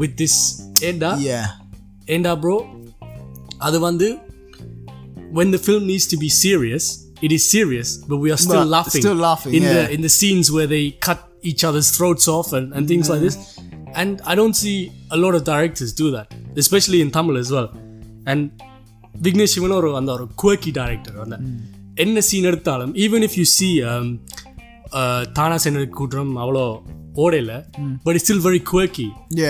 with 0.00 0.12
this 0.22 0.34
ஏண்டா 0.90 1.10
yeah 1.30 1.46
ஏண்டா 2.16 2.32
bro 2.44 2.56
அது 3.66 3.78
வந்து 3.88 4.08
when 5.38 5.48
the 5.54 5.60
film 5.68 5.82
needs 5.90 6.06
to 6.12 6.16
be 6.24 6.30
serious 6.44 6.84
it 7.26 7.32
is 7.36 7.42
serious 7.56 7.88
but 8.10 8.18
we 8.24 8.28
are 8.34 8.40
still 8.46 8.62
But 8.62 8.74
laughing 8.76 9.02
still 9.04 9.20
laughing, 9.28 9.52
in 9.58 9.64
the 9.72 9.80
yeah. 9.80 9.94
in 9.96 10.00
the 10.06 10.12
scenes 10.18 10.46
where 10.54 10.68
they 10.74 10.84
cut 11.08 11.20
each 11.50 11.62
other's 11.68 11.88
throats 11.96 12.26
off 12.36 12.48
and, 12.58 12.66
and 12.76 12.82
things 12.92 13.06
like 13.12 13.22
this 13.26 13.36
and 14.00 14.10
I 14.32 14.34
don't 14.40 14.56
see 14.62 14.78
a 15.16 15.18
lot 15.24 15.34
of 15.38 15.42
directors 15.52 15.90
do 16.02 16.08
that 16.16 16.28
especially 16.64 17.00
in 17.04 17.10
Tamil 17.16 17.38
as 17.44 17.50
well 17.56 17.68
and 18.32 18.42
Vignesh 19.24 19.52
Shivan 19.54 19.74
ஒரு 19.78 19.88
அந்த 19.98 20.10
ஒரு 20.16 20.24
quirky 20.40 20.70
director 20.76 21.16
அந்த 21.24 21.36
என்ன 22.04 22.20
scene 22.28 22.46
எடுத்தாலும் 22.50 22.92
even 23.04 23.24
if 23.26 23.36
you 23.40 23.46
see 23.54 23.68
தானா 25.38 25.56
சென்னர் 25.64 25.88
கூட்டம் 25.98 26.32
அவ்வளோ 26.44 26.64
ஓடையில 27.15 27.51
பட் 28.03 28.15
ஸ்டில் 28.15 28.41
வெரி 28.47 28.61
குவர்க்கி 28.71 29.07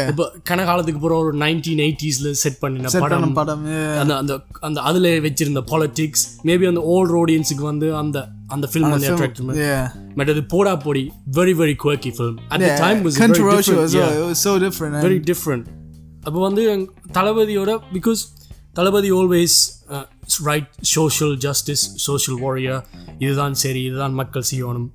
இப்போ 0.10 0.32
கனகாலத்துக்கு 0.50 1.00
போகிற 1.00 1.16
ஒரு 1.16 1.38
நைன்டீன் 1.38 1.82
எயிட்டிஸ்ல 1.86 2.32
செட் 2.32 2.60
பண்ணின 2.60 2.90
படம். 3.00 3.34
படம். 3.34 3.66
அந்த 4.00 4.16
அந்த 4.16 4.34
அந்த 4.60 4.82
அதுல 4.82 5.08
வச்சிருந்த 5.10 5.64
பாலிடிக்ஸ் 5.72 6.26
மேபி 6.44 6.68
அந்த 6.68 6.82
ஓல்ட் 6.82 7.14
ஆடியன்ஸுக்கு 7.22 7.62
வந்து 7.62 7.96
அந்த 7.96 8.28
அந்த 8.48 8.70
ஃபில்ம் 8.74 8.90
வந்து 8.90 9.10
அட்ராக்ட் 9.10 10.16
பட் 10.16 10.30
அது 10.30 10.44
Poda 10.44 10.76
Podi 10.76 11.12
very 11.32 11.54
very 11.62 11.76
quirky 11.84 12.14
film 12.18 12.38
at 12.48 12.60
the 12.60 12.76
time 12.80 13.06
was 13.06 13.20
different 14.60 14.94
and 14.96 15.06
very 15.06 15.20
different 15.32 15.66
அப்போ 16.22 16.40
வந்து 16.42 16.64
தளபதியோட 17.14 17.72
because 17.94 18.22
Thalapathy 18.74 19.12
always 19.12 19.58
right 20.44 20.72
social 20.82 21.38
justice 21.38 21.96
social 21.96 22.40
warrior 22.42 22.86
இதுதான் 23.20 23.54
சரி 23.54 23.82
இதுதான் 23.84 24.14
மக்கள் 24.14 24.44
செய்யணும். 24.52 24.88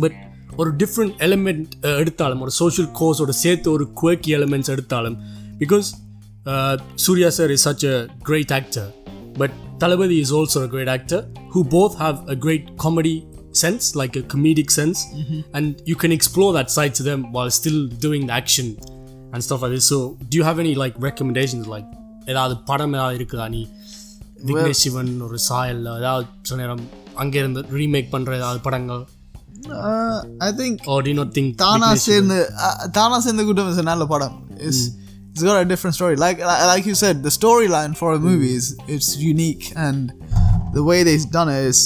பட் 0.00 0.12
ஒரு 0.58 0.70
டிஃப்ரெண்ட் 0.76 1.14
எலிமெண்ட் 1.20 1.72
எடுத்தாலும் 2.00 2.40
ஒரு 2.40 2.50
சோஷியல் 2.52 2.90
கோர்ஸோட 3.00 3.32
சேர்த்து 3.42 3.68
ஒரு 3.70 3.84
குவேக்கி 4.00 4.30
எலிமெண்ட்ஸ் 4.34 4.70
எடுத்தாலும் 4.70 5.16
because 5.58 5.88
Suriya 6.96 7.28
sir 7.30 7.50
is 7.50 7.66
such 7.68 7.84
a 7.84 7.96
great 8.22 8.52
actor 8.52 8.88
but 9.38 9.54
Thalapathy 9.78 10.16
is 10.24 10.32
also 10.32 10.60
a 10.62 10.66
great 10.66 10.88
actor 10.88 11.22
who 11.54 11.62
both 11.76 11.94
have 11.94 12.18
a 12.28 12.36
great 12.36 12.66
comedy 12.76 13.14
sense 13.62 13.86
like 13.96 14.16
a 14.16 14.24
comedic 14.34 14.72
sense 14.78 15.00
and 15.52 15.70
you 15.84 15.96
can 16.02 16.14
explore 16.18 16.52
that 16.58 16.72
sides 16.76 17.02
them 17.02 17.24
while 17.32 17.52
still 17.58 17.82
doing 18.04 18.26
the 18.26 18.34
action 18.36 18.70
and 19.32 19.44
stuff 19.44 19.64
அது 19.64 19.80
so 19.90 19.98
do you 20.32 20.44
have 20.44 20.60
any 20.64 20.74
like 20.74 20.98
recommendations 21.02 21.68
like 21.68 21.90
ஏதாவது 22.26 22.54
படம் 22.64 22.94
ஏதாவது 22.94 23.16
இருக்குதா? 23.18 23.48
நீ 23.48 23.62
விக்னேஷ் 24.44 24.82
சிவன் 24.84 25.20
ஒரு 25.20 25.38
சாயல் 25.48 25.82
ஏதாவது 25.98 26.26
சில 26.42 26.58
நேரம் 26.60 26.84
அங்கே 27.14 27.38
இருந்து 27.38 27.60
ரீமேக் 27.72 28.12
பண்ணுற 28.12 28.32
ஏதாவது 28.36 28.60
படங்கள்? 28.60 29.02
uh, 29.85 30.17
I 30.39 30.51
think 30.59 30.73
or 30.87 30.97
do 31.03 31.09
you 31.11 31.17
not 31.21 31.31
think 31.37 31.47
தானா 31.57 31.87
Vignesh 31.87 31.95
Sivan- 31.95 32.05
சேர்ந்து 32.07 32.37
அஹ், 32.65 32.87
தானா 32.97 33.17
சேர்ந்து 33.25 33.45
கூட்டம் 33.47 33.71
is 33.73 33.79
a 33.83 33.87
நல்ல 33.91 34.05
படம் 34.13 34.35
it's 34.67 34.81
it's 35.31 35.43
got 35.43 35.57
a 35.57 35.67
different 35.71 35.95
story 35.97 36.15
like 36.17 36.39
like 36.49 36.61
like 36.71 36.85
you 36.89 36.95
said 36.95 37.17
the 37.27 37.33
storyline 37.39 37.93
for 37.99 38.09
a 38.13 38.21
movie 38.27 38.53
is 38.59 38.67
it's 38.95 39.09
unique 39.31 39.65
and 39.85 39.99
the 40.77 40.83
way 40.89 40.99
they've 41.07 41.27
done 41.37 41.49
it 41.55 41.63
is 41.73 41.79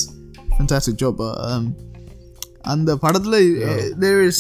fantastic 0.59 0.95
job 1.03 1.15
uh, 1.21 1.33
um 1.47 1.65
and 2.71 2.87
the 2.89 2.97
படத்துல 2.97 3.35
uh, 3.69 3.75
there 3.97 4.19
is 4.23 4.39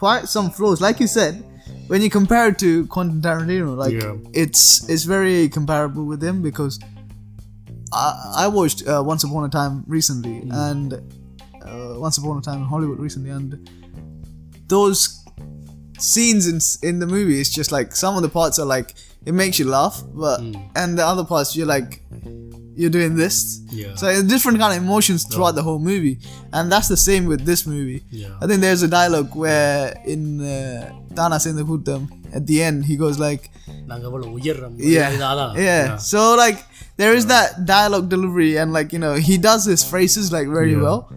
quite 0.00 0.24
some 0.28 0.48
flaws 0.56 0.80
like 0.86 0.98
you 1.00 1.10
said 1.18 1.34
when 1.90 2.00
you 2.04 2.10
compare 2.10 2.44
it 2.50 2.58
to 2.58 2.70
Quentin 2.94 3.20
Tarantino 3.26 3.72
like 3.82 3.96
Yeah. 3.98 4.14
it's 4.42 4.62
it's 4.92 5.06
very 5.16 5.38
comparable 5.56 6.04
with 6.12 6.22
him 6.28 6.36
because 6.48 6.74
I, 8.04 8.06
I 8.36 8.48
watched 8.48 8.80
uh, 8.86 9.02
Once 9.04 9.22
Upon 9.24 9.44
a 9.44 9.52
Time 9.52 9.74
recently 9.88 10.36
and 10.66 10.88
uh, 11.69 11.99
Once 11.99 12.17
Upon 12.17 12.37
a 12.37 12.41
Time 12.41 12.59
in 12.59 12.65
Hollywood 12.65 12.99
recently, 12.99 13.29
and 13.29 13.69
those 14.67 15.23
scenes 15.97 16.47
in 16.47 16.89
in 16.89 16.99
the 16.99 17.07
movie 17.07 17.39
is 17.39 17.49
just 17.49 17.71
like 17.71 17.95
some 17.95 18.15
of 18.15 18.21
the 18.21 18.29
parts 18.29 18.57
are 18.59 18.65
like 18.65 18.95
it 19.25 19.33
makes 19.33 19.59
you 19.59 19.65
laugh, 19.65 20.01
but 20.13 20.39
mm. 20.39 20.69
and 20.75 20.97
the 20.97 21.05
other 21.05 21.23
parts 21.23 21.55
you're 21.55 21.67
like 21.67 22.01
you're 22.75 22.89
doing 22.89 23.15
this. 23.15 23.61
Yeah. 23.71 23.95
So 23.95 24.23
different 24.23 24.59
kind 24.59 24.77
of 24.77 24.81
emotions 24.81 25.25
throughout 25.25 25.47
yeah. 25.47 25.59
the 25.59 25.63
whole 25.63 25.79
movie, 25.79 26.19
and 26.53 26.71
that's 26.71 26.87
the 26.87 26.97
same 26.97 27.25
with 27.25 27.45
this 27.45 27.67
movie. 27.67 28.03
Yeah. 28.09 28.37
I 28.41 28.47
think 28.47 28.61
there's 28.61 28.83
a 28.83 28.87
dialogue 28.87 29.35
where 29.35 30.01
in 30.05 30.39
uh, 30.39 30.93
the 31.09 31.21
Sendakuttam 31.43 32.33
at 32.33 32.47
the 32.47 32.63
end 32.63 32.85
he 32.85 32.95
goes 32.95 33.19
like, 33.19 33.49
yeah, 34.77 35.09
yeah. 35.57 35.85
yeah. 35.85 35.97
So 35.97 36.35
like 36.35 36.63
there 36.95 37.13
is 37.13 37.25
that 37.27 37.65
dialogue 37.65 38.07
delivery 38.09 38.57
and 38.57 38.71
like 38.71 38.93
you 38.93 38.99
know 38.99 39.15
he 39.15 39.37
does 39.37 39.65
his 39.65 39.83
phrases 39.83 40.31
like 40.31 40.47
very 40.47 40.75
well 40.75 41.11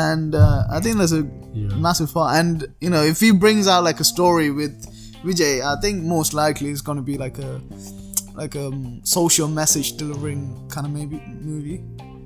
and 0.00 0.30
uh, 0.36 0.44
i 0.70 0.80
think 0.80 0.96
that's 0.98 1.16
a 1.16 1.24
Yeah. 1.56 1.74
massive 1.78 2.10
part 2.12 2.30
and 2.38 2.54
you 2.84 2.90
know 2.90 3.02
if 3.04 3.18
he 3.18 3.30
brings 3.36 3.66
out 3.66 3.82
like 3.84 4.00
a 4.00 4.06
story 4.06 4.48
with 4.52 4.74
vijay 5.24 5.52
i 5.64 5.76
think 5.82 5.96
most 6.08 6.32
likely 6.34 6.68
it's 6.72 6.82
going 6.82 6.98
to 6.98 7.06
be 7.06 7.16
like 7.16 7.38
a 7.40 7.52
like 8.34 8.54
a 8.56 8.66
um, 8.66 8.80
social 9.12 9.48
message 9.50 9.88
delivering 9.96 10.42
kind 10.74 10.86
of 10.88 10.92
maybe 10.92 11.18
movie 11.44 11.78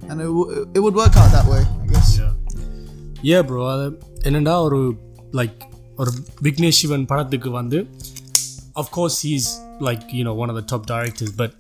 and 0.09 0.17
it, 0.21 0.31
w- 0.33 0.49
it 0.77 0.81
would 0.81 0.97
work 0.97 1.15
out 1.17 1.31
that 1.37 1.47
way 1.53 1.63
i 1.77 1.89
guess 1.93 2.11
A 3.29 3.39
bro 3.49 3.63
அது 3.73 3.87
என்னடா 4.29 4.53
ஒரு 4.67 4.81
like 5.39 5.59
ஒரு 5.99 6.11
விக்னேஷ் 6.47 6.79
சிவன் 6.83 7.07
படத்துக்கு 7.11 7.51
வந்து 7.59 7.79
of course 8.83 9.19
he's 9.27 9.49
like 9.89 10.05
you know 10.19 10.33
one 10.43 10.51
of 10.53 10.59
the 10.61 10.65
top 10.73 10.87
directors 10.93 11.35
but 11.43 11.55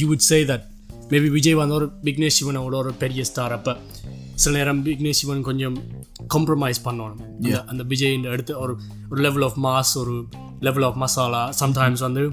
you 0.00 0.06
would 0.10 0.24
say 0.30 0.38
that 0.50 0.64
maybe 1.12 1.30
Vijay 1.36 1.58
வந்து 1.62 1.76
ஒரு 1.80 1.88
விக்னேஷ் 2.08 2.38
சிவனோட 2.40 2.76
ஒரு 2.82 2.92
பெரிய 3.02 3.24
ஸ்டார் 3.30 3.54
அப்போ 3.58 3.74
சில 4.39 4.57
நேரம் 4.57 4.85
விக்னேஷ் 4.85 5.19
சிவன் 5.21 5.41
கொஞ்சம் 5.41 5.77
காம்ப்ரமைஸ் 6.33 6.79
பண்ணணும் 6.85 7.63
அந்த- 7.67 7.83
விஜய் 7.83 8.15
அடுத்து 8.25 8.59
ஒரு 8.59 8.73
ஒரு 9.09 9.21
லெவல் 9.21 9.41
ஆஃப் 9.41 9.57
மாஸ் 9.63 9.97
ஒரு 9.97 10.15
லெவல் 10.59 10.83
ஆஃப் 10.83 10.97
மசாலா 10.97 11.43
சம்டைம்ஸ் 11.59 11.99
வந்து 11.99 12.23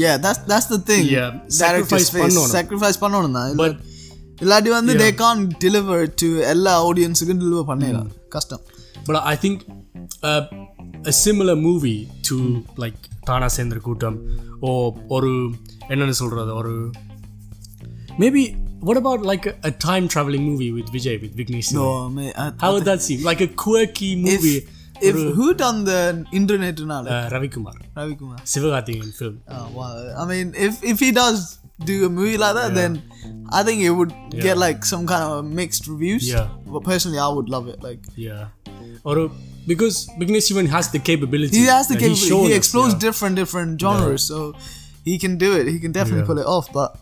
yeah 0.00 0.16
that's 0.24 0.40
that's 0.50 0.66
the 0.72 0.78
thing. 0.88 1.04
Yeah, 1.10 1.30
sacrifice 1.60 2.08
பண்ணணும். 2.14 2.50
sacrifice 2.50 2.98
பண்ணணும் 3.00 3.32
தான் 3.32 3.54
But 3.56 3.72
இல்லாட்டி 4.42 4.68
வந்து 4.68 4.92
they 4.94 5.12
can't 5.12 5.54
deliver 5.58 5.98
to 6.22 6.26
எல்லா 6.52 6.74
ஆடியன்ஸுக்கும் 6.84 7.40
deliver 7.44 7.64
பண்ணிடலாம் 7.70 8.10
கஷ்டம் 8.28 8.64
I 9.32 9.36
think 9.36 9.56
uh, 10.22 10.42
a 11.04 11.14
similar 11.24 11.56
movie 11.58 11.98
to 12.22 12.36
like 12.76 13.00
தானா 13.24 13.48
சேர்ந்த 13.48 13.76
கூட்டம் 13.78 14.18
ஓ 14.60 14.70
ஒரு 15.08 15.30
என்னன்னு 15.88 16.16
சொல்றது 16.22 16.54
ஒரு 16.54 16.74
maybe 18.18 18.42
what 18.80 18.96
about 18.96 19.22
like 19.22 19.46
a, 19.46 19.54
a 19.64 19.70
time 19.70 20.08
traveling 20.08 20.42
movie 20.42 20.72
with 20.72 20.86
Vijay 20.92 21.20
with 21.20 21.36
Vignesh 21.36 21.68
Sivan? 21.70 21.74
No, 21.74 22.08
man. 22.08 22.32
I, 22.36 22.52
How 22.60 22.72
would 22.74 22.84
that 22.84 23.02
seem? 23.02 23.22
Like 23.24 23.40
a 23.40 23.48
quirky 23.48 24.16
movie. 24.16 24.66
if 25.00 25.14
who 25.14 25.54
done 25.54 25.84
the 25.84 26.26
internet 26.32 26.78
now? 26.80 27.00
uh, 27.06 27.28
Ravi 27.32 27.48
Kumar, 27.48 27.74
Ravi 27.96 28.14
Kumar. 28.16 28.38
Sivakarthikeyan 28.38 29.14
film. 29.14 29.40
Oh, 29.48 29.70
wow. 29.74 30.14
I 30.18 30.26
mean, 30.26 30.54
if 30.56 30.82
if 30.82 30.98
he 31.00 31.12
does 31.12 31.58
do 31.84 32.06
a 32.06 32.08
movie 32.08 32.36
like 32.36 32.54
that, 32.54 32.74
then 32.74 33.02
I 33.50 33.62
think 33.62 33.82
it 33.82 33.90
would 33.90 34.12
get 34.30 34.58
like 34.58 34.84
some 34.84 35.06
kind 35.06 35.22
of 35.22 35.44
mixed 35.44 35.86
reviews. 35.86 36.28
Yeah. 36.28 36.48
But 36.66 36.82
personally, 36.82 37.18
I 37.18 37.28
would 37.28 37.48
love 37.48 37.68
it. 37.68 37.82
Like 37.82 38.00
Yeah. 38.16 38.48
Or 39.04 39.18
uh, 39.18 39.28
because 39.66 40.08
Vignesh 40.18 40.50
Sivan 40.50 40.66
has 40.68 40.90
the 40.90 40.98
capability. 40.98 41.56
he 41.58 41.66
has 41.66 41.86
the 41.88 41.94
capability. 41.94 42.48
He 42.48 42.52
us, 42.52 42.58
explores 42.58 42.92
yeah. 42.94 42.98
different 42.98 43.36
different 43.36 43.80
genres, 43.80 44.24
so 44.24 44.54
he 45.04 45.18
can 45.18 45.38
do 45.38 45.54
it. 45.56 45.68
He 45.68 45.78
can 45.78 45.92
definitely 45.92 46.22
Yeah. 46.22 46.26
pull 46.26 46.38
it 46.38 46.46
off. 46.46 46.72
But 46.72 46.96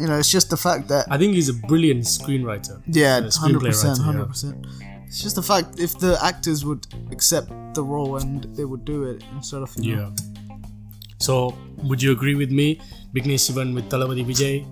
you 0.00 0.06
know, 0.08 0.18
it's 0.18 0.30
just 0.30 0.50
the 0.50 0.56
fact 0.56 0.88
that 0.88 1.06
I 1.10 1.16
think 1.18 1.34
he's 1.34 1.48
a 1.48 1.54
brilliant 1.54 2.04
screenwriter. 2.04 2.80
yeah, 2.86 3.20
Uh, 3.24 3.30
hundred 3.38 3.60
percent, 3.62 3.98
hundred 3.98 4.26
percent. 4.28 4.66
It's 5.06 5.22
just 5.22 5.36
the 5.36 5.42
fact 5.42 5.78
if 5.78 5.98
the 5.98 6.18
actors 6.22 6.64
would 6.64 6.86
accept 7.12 7.48
the 7.74 7.82
role 7.84 8.16
and 8.16 8.44
they 8.56 8.64
would 8.64 8.84
do 8.84 9.04
it 9.04 9.22
instead 9.36 9.62
of 9.62 9.70
you 9.78 9.96
know, 9.96 10.10
Yeah. 10.10 10.10
So, 11.20 11.54
would 11.88 12.02
you 12.02 12.10
agree 12.12 12.34
with 12.34 12.50
me? 12.50 12.80
Vignesh 13.14 13.46
Sivan 13.48 13.74
with 13.74 13.88
Talavadi 13.88 14.24
Vijay, 14.26 14.66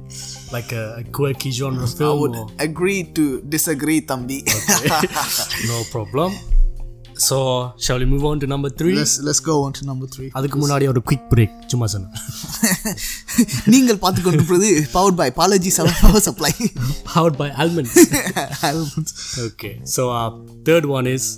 like 0.53 0.73
a, 0.73 0.97
a 0.99 1.05
quirky 1.05 1.51
genre 1.53 1.87
I 1.87 2.13
would 2.13 2.35
or- 2.37 2.51
agree 2.59 3.05
to 3.15 3.41
disagree, 3.43 4.01
Tambi. 4.03 4.43
no 5.71 5.85
problem. 5.95 6.35
So 7.19 7.37
shall 7.85 8.05
move 8.11 8.25
on 8.29 8.41
to 8.43 8.49
number 8.53 8.73
three 8.79 8.91
let's 8.99 9.15
let's 9.27 9.43
go 9.43 9.55
on 9.65 9.77
to 9.79 9.85
number 9.91 10.11
three 10.15 10.27
அதுக்கு 10.33 10.59
முன்னாடி 10.63 10.89
ஒரு 10.93 11.03
quick 11.09 11.27
break 11.33 11.55
சும்மா 11.73 11.89
சொன்னேன் 11.95 12.13
நீங்கள் 13.73 14.01
பார்த்துக்கொண்டு 14.03 14.41
கொண்டிருப்பது 14.41 14.69
power 14.95 15.17
boy 15.21 15.35
Balaji 15.39 15.73
seven 15.77 15.99
power 16.03 16.27
supply 16.29 16.53
power 17.13 17.39
boy 17.41 17.55
almond 17.63 17.97
almonds 18.71 19.15
okay 19.47 19.73
so 19.97 20.05
third 20.69 20.91
one 20.99 21.09
is 21.15 21.31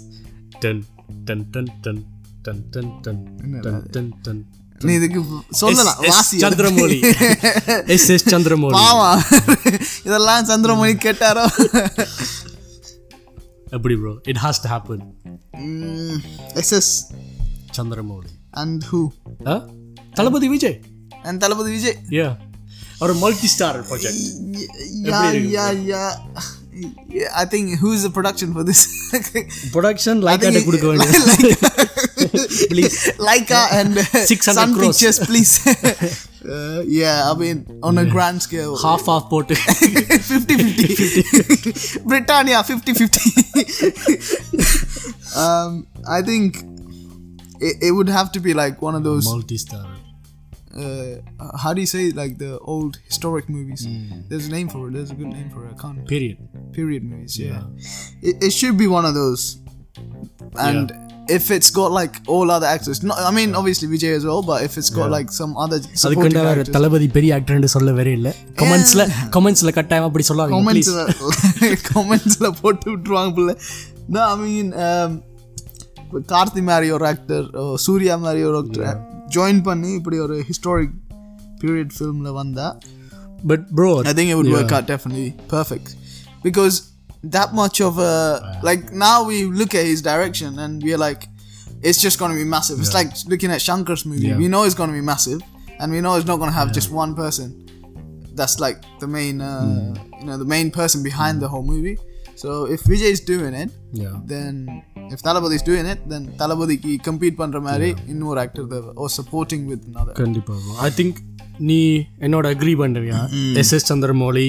ten 0.65 0.83
ten 1.29 1.47
ten 1.55 1.71
done 1.85 2.03
done 2.45 2.63
ten 2.75 2.93
done 3.07 3.23
done 3.65 3.81
ten 3.95 4.13
ton 4.27 4.43
நீ 4.81 4.93
இதுக்கு 4.95 5.21
சொல்லலாம் 5.59 6.01
வாசி 6.07 6.37
சந்திரமௌலி. 6.43 6.97
S 7.95 8.09
S 8.15 8.27
Chandramouli. 8.33 8.75
பாவா 8.79 9.11
இதெல்லாம் 10.07 10.49
சந்திரமௌலி 10.51 10.97
கேட்டாரோ? 11.07 11.45
எப்படி 13.77 13.95
bro 14.01 14.15
it 14.33 14.41
has 14.45 14.61
to 14.65 14.71
happen 14.75 15.05
SS 16.63 16.93
Chandramouli 17.79 18.33
and 18.63 18.83
who 18.91 19.01
Thalapathy 20.19 20.49
Vijay 20.55 20.77
and 21.29 21.41
Thalapathy 21.45 21.73
Vijay 21.77 21.97
yeah 22.19 22.29
ஒரு 23.05 23.15
multi 23.23 23.49
star 23.55 23.81
project 23.91 24.21
yeah 25.13 25.23
yeah 25.57 25.67
yeah 25.93 26.05
I 27.43 27.45
think 27.51 27.79
who's 27.81 28.01
the 28.03 28.11
production 28.11 28.49
for 28.53 28.63
this? 28.69 28.81
production 29.77 30.15
Lyca 30.29 30.49
to 30.57 30.61
கொடுக்க 30.69 30.87
வேண்டியது 30.93 31.21
please. 32.73 32.97
Lyca 33.29 33.61
and 33.79 33.99
uh, 33.99 34.53
Sun. 34.59 34.73
Pictures 34.85 35.21
please. 35.31 35.55
Uh, 36.47 36.83
yeah 36.95 37.29
I 37.29 37.35
mean 37.41 37.59
on 37.89 37.97
a 37.97 38.05
grand 38.15 38.39
scale. 38.47 38.73
Half 38.83 39.05
half 39.11 39.23
போட்டு 39.31 39.55
50 39.55 40.57
50 40.65 42.03
Britannia 42.11 42.59
50 42.75 42.95
50 43.05 43.44
um, 45.37 45.87
I 46.09 46.23
think 46.23 46.57
it, 47.61 47.77
it 47.83 47.93
would 47.93 48.09
have 48.09 48.33
to 48.33 48.41
be 48.41 48.55
like 48.55 48.83
one 48.83 48.95
of 48.95 49.05
those 49.05 49.25
multi-star. 49.25 49.87
Uh, 50.77 51.17
how 51.57 51.73
do 51.73 51.81
you 51.81 51.87
say 51.87 52.11
like 52.11 52.39
the 52.39 52.59
old 52.61 52.99
historic 53.07 53.49
movies? 53.49 53.87
Mm. 53.87 54.29
There's 54.29 54.49
a 54.49 54.51
name 54.51 54.69
for 54.69 54.89
it. 54.89 54.93
There's 54.95 55.13
a 55.13 55.15
good 55.15 55.29
name 55.29 55.51
for 55.51 55.67
it. 55.67 55.75
I 55.79 55.81
can't. 55.81 56.07
Period. 56.09 56.39
Period 56.73 57.05
movies. 57.05 57.39
Yeah. 57.39 57.47
yeah. 57.47 57.63
It, 58.23 58.45
it 58.45 58.53
should 58.53 58.77
be 58.77 58.89
one 58.89 59.05
of 59.05 59.15
those, 59.15 59.61
and 60.59 60.91
yeah. 60.91 61.04
If 61.29 61.51
it's 61.51 61.71
got 61.71 61.91
like 61.93 62.21
all 62.27 62.51
other 62.51 62.67
actors, 62.67 63.03
no, 63.03 63.15
I 63.15 63.31
mean 63.31 63.55
obviously 63.55 63.89
Vijay 63.89 64.15
as 64.17 64.25
well, 64.25 64.43
but 64.43 64.63
if 64.63 64.77
it's 64.77 64.91
got 64.91 65.11
like 65.11 65.31
some 65.31 65.53
other 65.57 65.79
supporting 65.81 66.05
அதுக்குண்டா 66.07 66.43
வேற 66.49 66.61
actors. 66.61 66.75
தளபதி 66.77 67.07
பெரிய 67.17 67.37
ஆக்டர்னு 67.39 67.71
சொல்ல 67.75 67.93
வேற 67.99 68.11
இல்ல 68.19 68.31
கமெண்ட்ஸ்ல 68.63 69.05
கமெண்ட்ஸ்ல 69.37 69.73
கட்டாயம் 69.79 70.09
அப்படி 70.09 70.27
comments 70.57 70.91
please 71.61 71.87
comments 71.93 72.37
போட்டு 72.63 72.89
விட்டுருவாங்க 72.95 73.33
பிள்ளை 73.39 73.55
mean 74.45 74.69
um, 74.87 75.13
இப்ப 76.05 76.21
கார்த்தி 76.35 76.63
மாதிரி 76.71 76.89
ஒரு 76.97 77.07
ஆக்டர் 77.13 77.47
சூர்யா 77.85 78.17
மாதிரி 78.25 78.43
ஒரு 78.49 78.59
ஆக்டர் 78.63 78.99
ஜாயின் 79.37 79.63
பண்ணி 79.69 79.91
இப்படி 80.01 80.19
ஒரு 80.27 80.37
ஹிஸ்டாரிக் 80.51 80.95
பீரியட் 81.63 81.95
ஃபிலிம்ல 81.97 82.33
வந்தா 82.41 82.67
but 83.51 83.65
bro 83.79 83.89
I 84.11 84.15
think 84.19 84.29
it 84.33 84.37
would 84.41 84.53
work 84.59 84.73
out 84.77 84.87
definitely 84.93 85.31
perfect 85.57 85.89
because 86.47 86.77
that 87.36 87.54
much 87.54 87.78
of 87.82 87.98
a 88.00 88.14
like 88.64 88.84
now 88.92 89.18
we 89.30 89.38
look 89.46 89.76
at 89.76 89.86
his 89.86 90.02
direction 90.02 90.52
and 90.60 90.84
we're 90.84 90.98
like 91.08 91.22
it's 91.82 92.02
just 92.02 92.18
going 92.20 92.32
to 92.32 92.38
be 92.38 92.44
massive. 92.44 92.78
It's 92.80 92.94
like 92.94 93.10
looking 93.28 93.52
at 93.52 93.62
Shankar's 93.62 94.06
movie. 94.06 94.28
Yeah. 94.28 94.38
We 94.38 94.48
know 94.54 94.64
it's 94.64 94.76
going 94.76 94.90
to 94.90 94.98
be 95.02 95.06
massive 95.14 95.42
and 95.80 95.92
we 95.92 96.02
know 96.02 96.16
it's 96.18 96.30
not 96.32 96.38
going 96.38 96.52
to 96.54 96.58
have 96.62 96.72
just 96.74 96.92
one 96.92 97.16
person. 97.16 97.48
That's 98.40 98.60
like 98.60 98.78
the 99.00 99.08
main 99.08 99.42
uh, 99.42 99.94
you 100.20 100.26
know 100.28 100.38
the 100.38 100.50
main 100.56 100.72
person 100.72 101.04
behind 101.04 101.42
the 101.42 101.50
whole 101.54 101.64
movie. 101.64 101.98
So 102.36 102.50
if 102.66 102.82
Vijay 102.84 103.12
is 103.16 103.22
doing 103.32 103.54
it, 103.54 103.70
yeah 104.02 104.12
then 104.34 104.54
if 105.14 105.22
Talabadi 105.28 105.56
is 105.60 105.66
doing 105.70 105.86
it, 105.94 106.00
then 106.12 106.24
Talabadi 106.42 106.76
ki 106.84 106.94
compete 107.08 107.36
பண்ற 107.42 107.60
மாதிரி 107.68 107.90
இன்னொரு 108.14 108.40
actor 108.44 108.66
தேவை 108.74 108.92
or 109.02 109.10
supporting 109.18 109.64
with 109.72 109.82
another. 109.92 110.14
கண்டிப்பா 110.22 110.56
I 110.88 110.90
think 111.00 111.18
நீ 111.70 111.80
என்னோட 112.26 112.46
agree 112.56 112.76
பண்ணுறியா 112.82 113.20
S 113.62 113.74
S 113.78 113.88
Chandramouli 113.92 114.48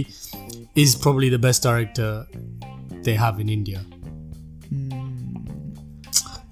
is 0.75 0.95
probably 0.95 1.29
the 1.29 1.39
best 1.39 1.63
director 1.63 2.27
they 3.03 3.15
have 3.15 3.39
in 3.39 3.49
India. 3.49 3.79
Hmm. 4.69 5.05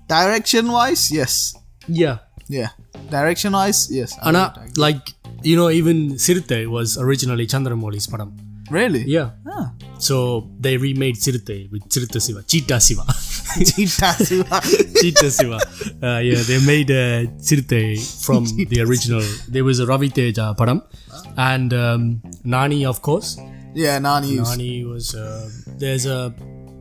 Direction 0.08 0.72
wise, 0.72 1.12
yes. 1.12 1.56
Yeah. 1.88 2.20
Yeah. 2.48 2.70
Direction 3.10 3.54
wise, 3.54 3.92
yes. 3.92 4.18
I 4.22 4.32
like, 4.78 5.14
you 5.42 5.56
know, 5.56 5.70
even 5.70 6.14
Siruthai 6.14 6.68
was 6.68 6.98
originally 6.98 7.48
Chandramolis 7.48 8.08
padam. 8.08 8.38
Really? 8.70 9.04
Yeah. 9.04 9.32
Ah. 9.48 9.74
So 10.00 10.50
they 10.60 10.78
remade 10.78 11.16
Siruthai 11.16 11.72
with 11.72 11.84
Siruthai 11.90 12.22
Siva, 12.22 12.44
Chita 12.44 12.80
Siva. 12.80 13.04
Chita 13.66 14.14
Siva. 14.14 14.62
Chita 15.02 15.30
Siva. 15.30 15.60
Uh, 16.02 16.20
yeah, 16.20 16.42
they 16.44 16.60
made 16.66 16.90
uh, 16.90 17.30
Siruthai 17.38 18.00
from 18.26 18.46
the 18.72 18.82
original. 18.82 19.22
There 19.48 19.64
was 19.64 19.80
a 19.80 19.86
Ravi 19.86 20.10
Teja 20.10 20.56
padam 20.58 20.84
ah. 21.12 21.52
and 21.52 21.74
um, 21.74 22.22
Nani, 22.44 22.86
of 22.86 23.02
course. 23.02 23.38
Yeah, 23.74 24.00
Nani. 24.00 24.38
Nani 24.38 24.86
was. 24.86 25.16
Uh, 25.16 25.50
there's 25.78 26.06
a. 26.06 26.34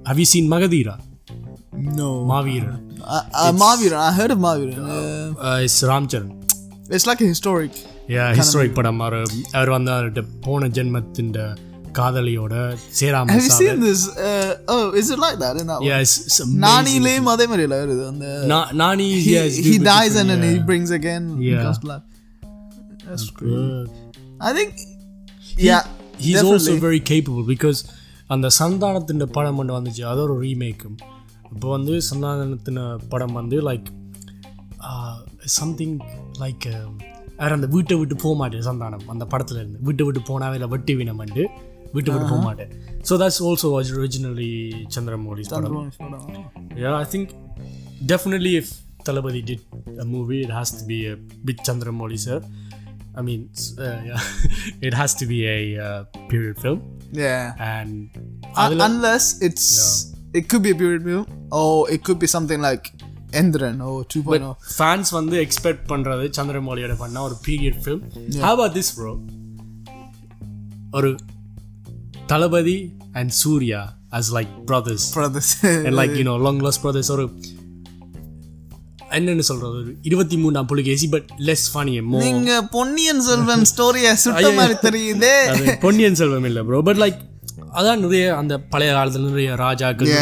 Have 0.07 0.19
you 0.19 0.25
seen 0.25 0.49
Magadheera? 0.49 1.01
No. 1.73 2.25
Mavira. 2.25 2.79
Uh, 3.01 3.23
uh, 3.35 3.97
I 3.97 4.13
heard 4.13 4.31
of 4.31 4.39
Mavira. 4.39 5.35
Uh, 5.39 5.61
it's 5.63 5.83
Ramcharan. 5.83 6.31
It's 6.91 7.07
like 7.07 7.21
a 7.21 7.25
historic. 7.25 7.73
Yeah, 8.09 8.35
historic 8.35 8.75
But 8.75 8.87
our, 8.87 9.25
our 9.55 9.71
one 9.71 9.85
the 9.85 10.25
போன 10.47 10.69
generation 10.69 11.59
காதலியோட 11.99 12.55
சேராம 12.99 13.33
Have 13.33 13.43
you 13.47 13.55
seen 13.59 13.81
this? 13.87 14.03
Uh, 14.27 14.53
oh, 14.75 14.85
is 15.01 15.09
it 15.15 15.19
like 15.25 15.37
that 15.43 15.55
in 15.61 15.67
that 15.71 15.79
one? 15.81 15.89
Yeah, 15.89 16.05
it's, 16.05 16.15
it's 16.27 16.39
நானிலேயும் 16.65 17.29
அதே 17.33 17.47
மாதிரி 17.51 17.65
இல்ல 17.67 17.77
he, 19.27 19.35
he 19.69 19.75
dies 19.91 20.15
and 20.21 20.29
then 20.33 20.43
yeah. 20.45 20.53
he 20.53 20.61
brings 20.71 20.93
again 21.01 21.25
yeah. 21.49 21.65
comes 21.65 21.81
back. 21.91 22.05
That's 23.07 23.27
great. 23.41 23.91
I 24.49 24.53
think 24.59 24.71
he, 25.49 25.67
yeah 25.71 25.83
he's 26.18 26.36
definitely. 26.36 26.54
also 26.54 26.74
very 26.88 27.02
capable 27.12 27.46
because 27.54 27.80
அந்த 28.34 28.48
சந்தானத்தின் 28.60 29.22
படம் 29.36 29.60
ஒன்று 29.62 29.74
வந்துச்சு 29.76 30.02
அது 30.12 30.22
ஒரு 30.24 30.34
ரீமேக்கும் 30.42 30.96
இப்போ 31.54 31.68
வந்து 31.76 31.94
சந்தானத்தின் 32.08 32.80
படம் 33.14 33.36
வந்து 33.40 33.58
லைக் 33.68 33.88
சம்திங் 35.58 35.96
லைக் 36.42 36.66
வேறு 37.40 37.56
அந்த 37.58 37.68
வீட்டை 37.76 37.96
விட்டு 38.02 38.16
போக 38.24 38.34
மாட்டேன் 38.42 38.66
சந்தானம் 38.70 39.06
அந்த 39.14 39.26
படத்துல 39.34 39.60
இருந்து 39.62 39.80
வீட்டை 39.88 40.06
விட்டு 40.08 40.22
போனாவே 40.30 40.58
இல்லை 40.60 40.70
வெட்டி 40.74 40.96
வினமண்டு 41.02 41.44
வீட்டை 41.96 42.10
விட்டு 42.14 42.28
போக 42.32 42.42
மாட்டேன் 42.48 42.72
so 43.10 43.16
that's 43.22 43.42
also 43.50 43.70
was 43.76 43.94
originally 44.00 44.52
சந்திரமௌலிஸ் 44.96 45.52
படம் 45.56 45.78
Yeah, 46.84 46.96
I 46.96 47.08
think 47.14 47.28
definitely 48.06 48.54
if 48.56 48.68
Talabadi 49.06 49.42
did 49.44 49.62
a 49.98 50.08
movie, 50.08 50.40
it 50.42 50.52
has 50.52 50.70
to 50.80 50.84
be 50.86 50.98
a 51.06 51.16
with 51.46 51.60
Chandramouli 51.68 52.20
sir. 52.26 52.38
I 53.15 53.23
mean, 53.23 53.51
uh, 53.79 54.01
yeah, 54.05 54.21
it 54.81 54.95
has 54.95 55.15
to 55.17 55.27
be 55.27 55.47
a 55.47 55.79
uh, 55.79 56.05
period 56.29 56.59
film. 56.59 56.99
Yeah. 57.13 57.55
And 57.59 58.11
unless 58.57 59.43
it's, 59.43 60.15
it 60.33 60.49
could 60.49 60.63
be 60.63 60.71
a 60.71 60.75
period 60.75 61.05
film, 61.05 61.27
or 61.53 61.91
it 61.91 62.05
could 62.05 62.19
be 62.19 62.27
something 62.27 62.61
like 62.61 62.91
Enthiran 63.33 63.85
or 63.87 64.05
2.0. 64.05 64.25
But 64.25 64.63
fans 64.63 65.13
want 65.13 65.31
they 65.31 65.41
expect 65.41 65.89
Pandrade, 65.89 66.29
Chandramoliyada 66.31 66.99
Panna, 66.99 67.25
or 67.25 67.33
a 67.33 67.37
period 67.37 67.83
film. 67.85 68.11
How 68.41 68.55
about 68.55 68.75
this, 68.75 68.93
bro? 68.93 69.21
Or 70.95 71.17
Talabadi 72.27 72.93
and 73.15 73.33
Surya 73.33 73.95
as 74.13 74.33
like 74.33 74.49
brothers. 74.65 75.13
Brothers. 75.13 75.63
and 75.65 75.95
like, 75.97 76.11
you 76.11 76.25
know, 76.25 76.37
long 76.37 76.59
lost 76.59 76.83
brothers. 76.83 77.11
Or. 77.11 77.29
என்னன்னு 79.19 79.45
சொல்றது 79.49 79.77
ஒரு 79.81 79.91
இருபத்தி 80.09 80.37
மூணாம் 80.45 80.69
Pulikesi 80.73 81.09
but 81.15 81.29
less 81.49 81.67
funny 81.73 81.95
நீங்க 82.25 82.53
பொன்னியின் 82.77 83.23
செல்வன் 83.29 83.67
ஸ்டோரிய 83.73 84.15
சுட்ட 84.25 84.49
மாதிரி 84.61 84.77
தெரியுதே 84.89 85.35
பொன்னியின் 85.85 86.19
செல்வம் 86.23 86.49
இல்லை 86.51 86.65
ப்ரோ 86.71 86.81
பட் 86.89 87.03
லைக் 87.05 87.21
அதான் 87.79 88.03
நிறைய 88.07 88.25
அந்த 88.41 88.55
பழைய 88.73 88.91
காலத்துல 88.99 89.31
நிறைய 89.35 89.55
ராஜாக்கள் 89.67 90.13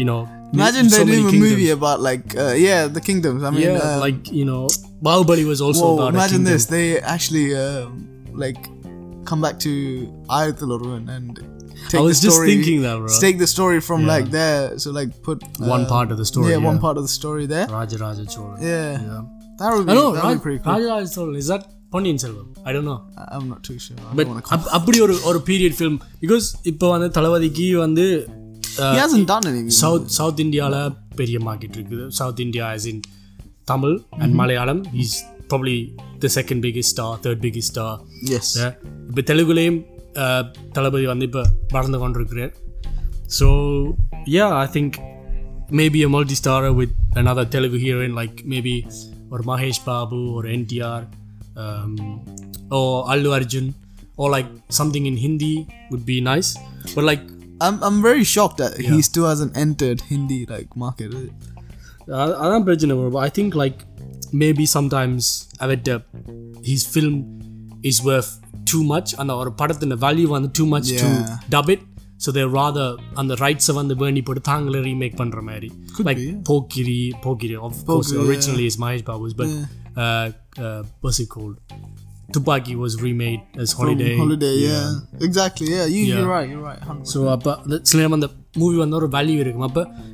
you know 0.00 0.18
Imagine 0.52 0.88
they 0.88 1.04
doing 1.04 1.28
a 1.28 1.32
movie 1.32 1.70
about 1.70 2.00
like 2.00 2.36
uh, 2.36 2.54
yeah 2.58 2.88
the 2.88 3.00
kingdoms. 3.00 3.42
I 3.44 3.50
mean, 3.50 3.62
yeah 3.62 3.76
uh, 3.78 3.98
like 4.00 4.32
you 4.32 4.44
know 4.44 4.62
Bahubali 5.00 5.44
was 5.46 5.60
also 5.60 5.84
whoa, 5.84 5.94
about 5.96 6.14
imagine 6.14 6.44
this. 6.44 6.66
They 6.66 6.86
actually 7.14 7.54
uh, 7.56 7.86
like 8.34 8.58
come 9.24 9.40
back 9.40 9.58
to 9.60 9.72
Ayatul 10.28 10.72
Orun 10.76 11.08
and 11.08 11.38
take 11.85 11.95
I 11.95 12.03
was 12.03 12.13
the 12.13 12.19
just 12.19 12.31
story. 12.31 12.47
thinking 12.49 12.77
that, 12.81 12.97
bro. 12.99 13.19
Take 13.19 13.37
the 13.37 13.49
story 13.49 13.79
from 13.81 14.01
like 14.05 14.27
there. 14.31 14.55
So 14.77 14.91
like 14.91 15.11
put 15.23 15.39
uh, 15.43 15.69
one 15.69 15.85
part 15.87 16.09
of 16.09 16.17
the 16.17 16.25
story 16.25 16.49
yeah, 16.49 16.61
one 16.63 16.79
part 16.79 16.97
of 16.97 17.03
the 17.03 17.13
story 17.13 17.45
there. 17.47 17.65
Raja 17.69 17.97
Raja 17.99 18.25
Chola 18.27 18.55
Yeah, 18.63 18.75
yeah 19.03 19.21
that 19.59 19.69
would 19.73 19.85
be 19.85 19.91
I 19.91 19.95
know 19.95 20.07
that 20.11 20.25
would 20.25 20.37
be 20.37 20.45
pretty 20.45 20.59
cool. 20.61 20.71
Raja 20.73 20.89
Raja 20.93 21.11
Chola 21.15 21.39
is 21.39 21.49
that 21.53 21.63
Ponniyin 21.93 22.21
Selvam 22.21 22.47
I 22.63 22.71
don't 22.75 22.87
no 22.87 22.95
I- 23.17 23.27
I'm 23.33 23.45
not 23.49 23.59
too 23.63 23.75
sure. 23.79 23.97
I 24.01 24.15
but 24.17 24.27
don't 24.27 24.39
want 24.47 24.63
to. 24.63 24.71
அப்படி 24.77 24.97
ஒரு 25.01 25.13
ஒரு 25.29 25.39
period 25.49 25.75
film 25.77 25.95
because 26.23 26.47
இப்போ 26.71 26.87
வந்து 26.93 27.09
தளபதிக்கு 27.17 27.67
வந்து 27.83 28.05
He 28.85 28.97
hasn't 28.97 29.27
done 29.29 29.45
anything. 29.49 29.75
South 29.77 30.07
south 30.15 30.41
இந்தியாவில் 30.43 30.79
பெரிய 31.19 31.37
market 31.39 31.75
இருக்குது 31.77 32.05
south 32.17 32.41
India 32.45 32.65
as 32.73 32.87
in 32.91 32.99
Tamil 33.67 33.93
and 34.23 34.35
Malayalam 34.39 34.81
is 35.03 35.15
probably 35.51 35.75
the 36.23 36.31
second 36.35 36.63
biggest 36.65 36.93
star 36.95 37.15
third 37.25 37.43
biggest 37.45 37.73
star 37.73 37.95
Yes. 38.33 38.49
இப்போ 39.09 39.23
தெலுங்குலேயும் 39.31 39.79
அஹ், 39.79 39.98
தளபதி 40.73 41.05
வந்து 41.05 41.27
இப்போ 41.29 41.43
வளர்ந்து 41.73 41.99
கொண்டிருக்கிறார் 41.99 42.53
so 43.39 43.47
yeah 44.35 44.47
I 44.57 44.67
think 44.75 44.97
maybe 45.79 46.01
a 46.05 46.09
multi 46.09 46.35
star 46.35 46.67
with 46.79 46.95
another 47.15 47.45
Telugu 47.49 47.79
heroine 47.85 48.17
like 48.19 48.39
maybe 48.53 48.75
ஒரு 49.29 49.43
மகேஷ் 49.43 49.81
பாபு 49.85 50.19
ஒரு 50.37 50.47
NTR 50.55 51.05
or 52.71 52.79
Allu 53.13 53.29
Arjun 53.37 53.69
O 54.15 54.27
like 54.35 54.51
something 54.79 55.07
in 55.11 55.21
Hindi 55.23 55.53
would 55.91 56.05
be 56.05 56.17
nice 56.23 56.49
but 56.93 57.03
like 57.03 57.25
I'm 57.61 57.75
I'm 57.83 57.97
very 58.01 58.25
shocked 58.25 58.57
that 58.57 58.73
he 58.87 58.97
still 59.01 59.25
hasn't 59.25 59.53
entered 59.57 59.99
Hindi 60.09 60.39
like 60.49 60.69
market. 60.77 61.11
அ- 62.15 62.35
அதான் 62.43 62.65
பிரச்சனை 62.65 62.95
ஐ 63.21 63.29
think 63.37 63.55
like 63.61 63.79
maybe 64.41 64.65
sometimes 64.73 65.29
அவர்கிட்ட 65.59 65.93
he's 66.67 66.85
film 66.91 67.19
is 67.82 68.02
worth 68.02 68.40
too 68.64 68.82
much 68.84 69.14
and 69.18 69.30
the 69.30 69.50
padathina 69.60 69.96
value 69.96 70.32
on 70.34 70.50
too 70.52 70.66
much 70.66 70.88
to 70.88 71.40
dub 71.48 71.70
it 71.70 71.80
so 72.18 72.30
they're 72.30 72.48
rather 72.48 72.96
on 73.16 73.26
the 73.26 73.36
rights 73.36 73.68
of 73.68 73.76
on 73.76 73.88
the 73.88 73.96
bernie 73.96 74.22
put 74.22 74.38
a 74.38 74.82
remake 74.88 75.16
pandra 75.16 75.42
mari 75.42 75.70
like 76.00 76.18
yeah. 76.18 76.32
pokiri 76.50 77.12
pokiri 77.22 77.56
of 77.68 77.84
course 77.86 78.12
originally 78.12 78.66
is 78.66 78.76
Mahesh 78.76 79.02
Babu's 79.02 79.34
but 79.34 79.48
yeah. 79.48 79.66
Uh, 79.96 80.30
uh, 80.56 80.82
what's 81.00 81.18
it 81.18 81.28
called 81.28 81.56
Thuppakki 82.32 82.76
was 82.76 83.02
remade 83.02 83.40
as 83.56 83.72
Holiday. 83.72 84.16
Holiday, 84.16 84.54
yeah. 84.54 85.00
Exactly, 85.20 85.68
yeah. 85.74 85.86
you're 85.86 86.28
right, 86.28 86.48
you're 86.48 86.60
right. 86.60 86.80
100%. 86.80 87.06
So, 87.06 87.28
uh, 87.28 87.36
but 87.36 87.68
the 87.68 87.80
on 88.12 88.20
the 88.20 88.28
movie 88.56 88.78
was 88.78 88.88
not 88.88 89.02
a 89.02 89.08
value. 89.08 89.42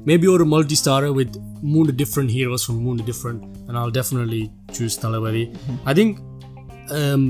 Maybe 0.05 0.23
you're 0.23 0.43
a 0.43 0.47
multi-starrer 0.47 1.15
with 1.15 1.37
moon 1.63 1.95
different 1.95 2.31
heroes 2.31 2.65
from 2.65 2.83
moon 2.83 2.99
different, 2.99 3.45
and 3.69 3.77
I'll 3.77 3.91
definitely 3.91 4.51
choose 4.73 4.99
Talavari. 4.99 5.53
Mm-hmm. 5.53 5.89
I 5.89 5.95
think 5.95 6.19
um, 6.91 7.23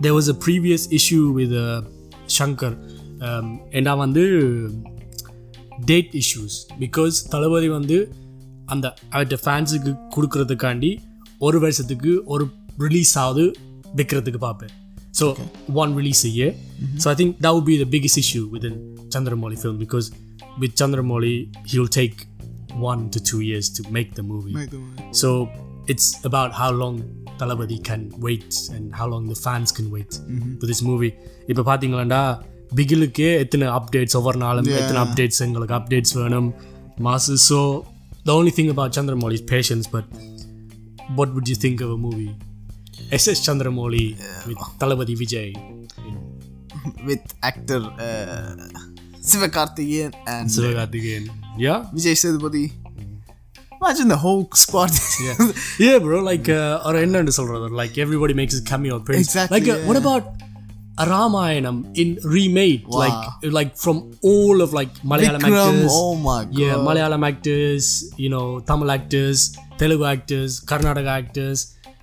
there 0.00 0.14
was 0.14 0.28
a 0.28 0.34
previous 0.36 0.90
issue 0.92 1.32
with 1.32 1.52
uh, 1.54 1.82
Shankar. 2.28 2.72
Um, 3.20 3.46
and 3.72 3.88
I 3.88 3.96
வந்து 3.96 4.24
date 5.86 6.12
issues 6.20 6.56
because 6.80 7.16
Thalapathy 7.28 7.68
வந்து 7.68 7.96
அந்த 8.66 8.86
அவர்கிட்ட 9.12 9.38
ஃபேன்ஸுக்கு 9.44 9.92
கொடுக்கறதுக்காண்டி 10.14 10.90
ஒரு 11.38 11.58
வருஷத்துக்கு 11.58 12.12
ஒரு 12.24 12.44
release 12.78 13.14
ஆகுது 13.18 13.44
விற்கிறதுக்கு 13.96 14.40
பார்ப்பேன் 14.44 14.72
ஸோ 15.20 15.26
ஒன் 15.82 15.92
ரிலீஸ் 16.00 16.22
ஐயே 16.30 16.48
so 17.02 17.08
I 17.12 17.16
think 17.20 17.34
that 17.46 17.64
be 17.66 17.74
the 17.82 17.86
biggest 17.94 18.20
issue 18.24 18.42
with 18.54 18.66
in 18.70 18.78
Chandramouli 19.16 19.58
film 19.62 19.80
because 19.84 20.06
with 20.62 20.76
Chandramouli 20.82 21.34
he 21.70 21.74
will 21.78 21.94
take 22.00 22.18
one 22.92 23.02
to 23.16 23.20
two 23.30 23.38
years 23.48 23.70
to 23.78 23.84
make 23.98 24.10
the 24.18 24.24
movie 24.32 24.54
so 25.22 25.30
it's 25.92 26.08
about 26.30 26.52
how 26.62 26.70
long 26.82 26.96
Thalapathy 27.40 27.76
can 27.86 28.04
wait 28.24 28.56
and 28.74 28.88
how 28.98 29.08
long 29.12 29.24
the 29.32 29.36
fans 29.44 29.72
can 29.76 29.88
wait 29.94 30.16
இப்போ 30.52 30.66
this 30.70 30.82
movie 30.88 31.08
இப்போ 31.50 31.62
பார்த்தீங்களாண்டா 31.68 32.20
பிகிலுக்கே 32.78 33.30
எத்தனை 33.44 33.66
updates 33.78 34.16
ஒவ்வொரு 34.18 34.38
நாளும் 34.44 34.68
எத்தனை 34.80 34.98
updates 35.04 35.40
எங்களுக்கு 35.46 35.74
updates 35.78 36.14
வேணும். 36.20 36.48
Mass 37.06 37.34
so 37.48 37.58
the 38.28 38.36
only 38.38 38.52
thing 38.58 38.70
about 38.74 38.96
Chandramouli 38.98 39.40
patience 39.52 39.88
but 39.94 40.10
what 41.18 41.32
would 41.36 41.50
you 41.52 41.56
think 41.64 41.82
of a 41.86 41.96
movie 42.06 42.28
S 43.18 43.28
S 43.32 43.44
Chandramouli 43.48 44.04
with 44.48 44.64
Thalapathy 44.82 45.16
Vijay. 45.22 45.52
With 47.10 47.30
actor 47.50 47.84
Sivakarthikeyan 49.32 50.16
Sivakarthikeyan 50.56 51.28
yeah 51.66 51.76
Vijay 51.98 52.20
Sethupathi. 52.24 52.64
Imagine 53.83 54.07
the 54.13 54.17
whole 54.23 54.41
squad. 54.61 54.91
yeah 55.25 55.37
yeah 55.85 55.97
bro 56.05 56.17
like 56.29 56.47
uh, 56.59 56.85
or 56.87 56.93
என்னன்னு 57.03 57.33
சொல்றது 57.39 57.67
like 57.81 57.93
everybody 58.05 58.33
makes 58.39 58.55
a 58.61 58.65
cameo 58.69 58.95
appearance 58.99 59.27
Exactly, 59.29 59.53
like 59.57 59.69
uh, 59.73 59.77
what 59.89 59.97
about 60.03 60.25
a 61.03 61.05
Ramayanam 61.11 61.77
in 62.01 62.09
remade 62.35 62.81
like 63.01 63.19
like 63.57 63.71
from 63.83 63.97
all 64.31 64.57
of 64.65 64.69
like 64.79 64.93
Malayalam 65.11 65.41
Vikram, 65.45 65.67
actors 65.77 65.93
oh 66.01 66.13
my 66.27 66.39
god. 66.45 66.57
yeah 66.63 66.73
Malayalam 66.87 67.23
actors 67.29 67.85
you 68.23 68.29
know 68.33 68.45
Tamil 68.69 68.91
actors 68.97 69.39
Telugu 69.81 70.05
actors 70.13 70.51
Karnataka 70.71 71.13
actors 71.21 71.59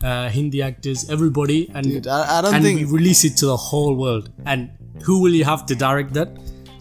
uh, 0.08 0.26
Hindi 0.36 0.60
actors 0.70 1.00
everybody 1.16 1.60
and 1.76 1.84
Dude, 1.94 2.08
I, 2.18 2.38
I 2.38 2.42
don't 2.44 2.54
and 2.56 2.64
think 2.66 2.78
we 2.82 2.86
release 2.98 3.22
it 3.30 3.36
to 3.42 3.46
the 3.52 3.60
whole 3.68 3.94
world 4.04 4.26
and 4.52 4.62
who 5.06 5.16
will 5.24 5.36
you 5.40 5.46
have 5.52 5.64
to 5.72 5.76
direct 5.86 6.12
that 6.20 6.30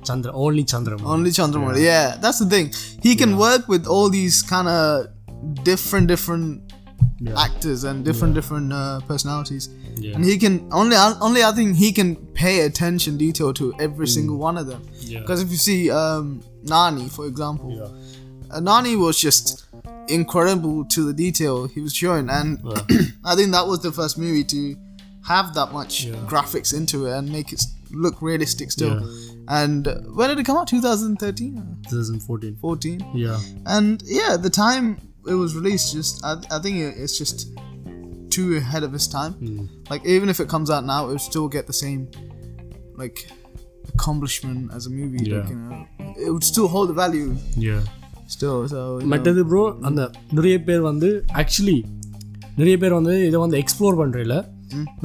Chandra 0.04 0.32
only 0.32 0.64
Chandra 0.64 1.00
only 1.02 1.30
Chandramouli. 1.30 1.82
Yeah. 1.82 2.16
that's 2.20 2.38
the 2.38 2.46
thing. 2.46 2.72
He 3.02 3.16
can 3.16 3.36
work 3.36 3.68
with 3.68 3.86
all 3.86 4.08
these 4.08 4.42
kind 4.42 4.68
of 4.68 5.06
different, 5.64 6.06
different 6.08 6.72
actors 7.36 7.84
and 7.84 8.04
different, 8.04 8.34
different 8.34 8.72
uh, 8.72 9.00
personalities. 9.06 9.68
Yeah. 9.96 10.14
And 10.14 10.24
he 10.24 10.38
can 10.38 10.68
only, 10.72 10.96
only 10.96 11.42
I 11.42 11.52
think 11.52 11.76
he 11.76 11.92
can 11.92 12.16
pay 12.34 12.60
attention 12.60 13.18
detail 13.18 13.52
to 13.54 13.74
every 13.78 14.06
single 14.06 14.38
one 14.38 14.56
of 14.56 14.66
them. 14.66 14.82
Yeah. 15.00 15.20
Because 15.20 15.42
if 15.42 15.50
you 15.50 15.56
see 15.56 15.90
um, 15.90 16.42
Nani, 16.62 17.08
for 17.08 17.26
example, 17.26 17.70
yeah 17.72 18.20
uh, 18.50 18.60
Nani 18.60 18.96
was 18.96 19.18
just 19.20 19.66
incredible 20.08 20.84
to 20.86 21.04
the 21.06 21.12
detail 21.12 21.66
he 21.66 21.80
was 21.80 21.94
showing, 21.94 22.28
and 22.28 22.58
I 23.24 23.36
think 23.36 23.52
that 23.52 23.66
was 23.66 23.80
the 23.80 23.92
first 23.92 24.18
movie 24.18 24.44
to 24.44 24.76
have 25.26 25.54
that 25.54 25.72
much 25.72 26.06
graphics 26.26 26.74
into 26.74 27.06
it 27.06 27.12
and 27.12 27.30
make 27.30 27.52
it 27.52 27.62
look 27.92 28.20
realistic 28.22 28.70
still. 28.70 29.00
And 29.59 29.87
uh, 29.87 29.95
when 30.17 30.29
did 30.29 30.39
it 30.39 30.45
come 30.45 30.57
out? 30.57 30.67
2013, 30.67 31.49
2014 31.89 32.55
14, 32.61 32.95
yeah 33.15 33.39
and 33.67 34.03
yeah, 34.19 34.31
the 34.37 34.53
time 34.57 34.85
it 35.27 35.35
was 35.35 35.55
released, 35.55 35.93
just 35.93 36.23
I, 36.23 36.33
I 36.51 36.59
think 36.59 36.77
it- 36.79 36.97
it's 36.97 37.17
just 37.17 37.39
too 38.29 38.47
ahead 38.57 38.83
of 38.83 38.93
its 38.93 39.07
time. 39.09 39.33
Like 39.89 40.05
even 40.07 40.29
if 40.29 40.39
it 40.39 40.49
comes 40.49 40.69
out 40.69 40.83
now, 40.85 41.01
it 41.07 41.11
would 41.13 41.25
still 41.31 41.47
get 41.49 41.65
the 41.67 41.77
same 41.83 42.01
like 42.95 43.19
accomplishment 43.93 44.71
as 44.73 44.85
a 44.87 44.89
movie. 44.89 45.23
Like, 45.25 45.29
Yeah. 45.33 45.49
you 45.49 45.59
know, 45.63 45.79
it 46.25 46.31
would 46.33 46.43
still 46.43 46.67
hold 46.67 46.89
the 46.89 46.97
value 47.03 47.27
yeah 47.67 47.81
still. 48.35 48.57
So 48.67 48.79
you 48.81 49.03
know. 49.03 49.09
மற்றது 49.13 49.41
bro 49.51 49.63
அந்த 49.89 50.01
நிறைய 50.37 50.55
பேர் 50.67 50.83
வந்து 50.91 51.09
actually 51.41 51.77
நிறைய 52.59 52.75
பேர் 52.83 52.97
வந்து 52.99 53.15
இதை 53.29 53.39
வந்து 53.45 53.57
எக்ஸ்ப்ளோர் 53.63 53.99
பண்றதில்ல 54.01 54.37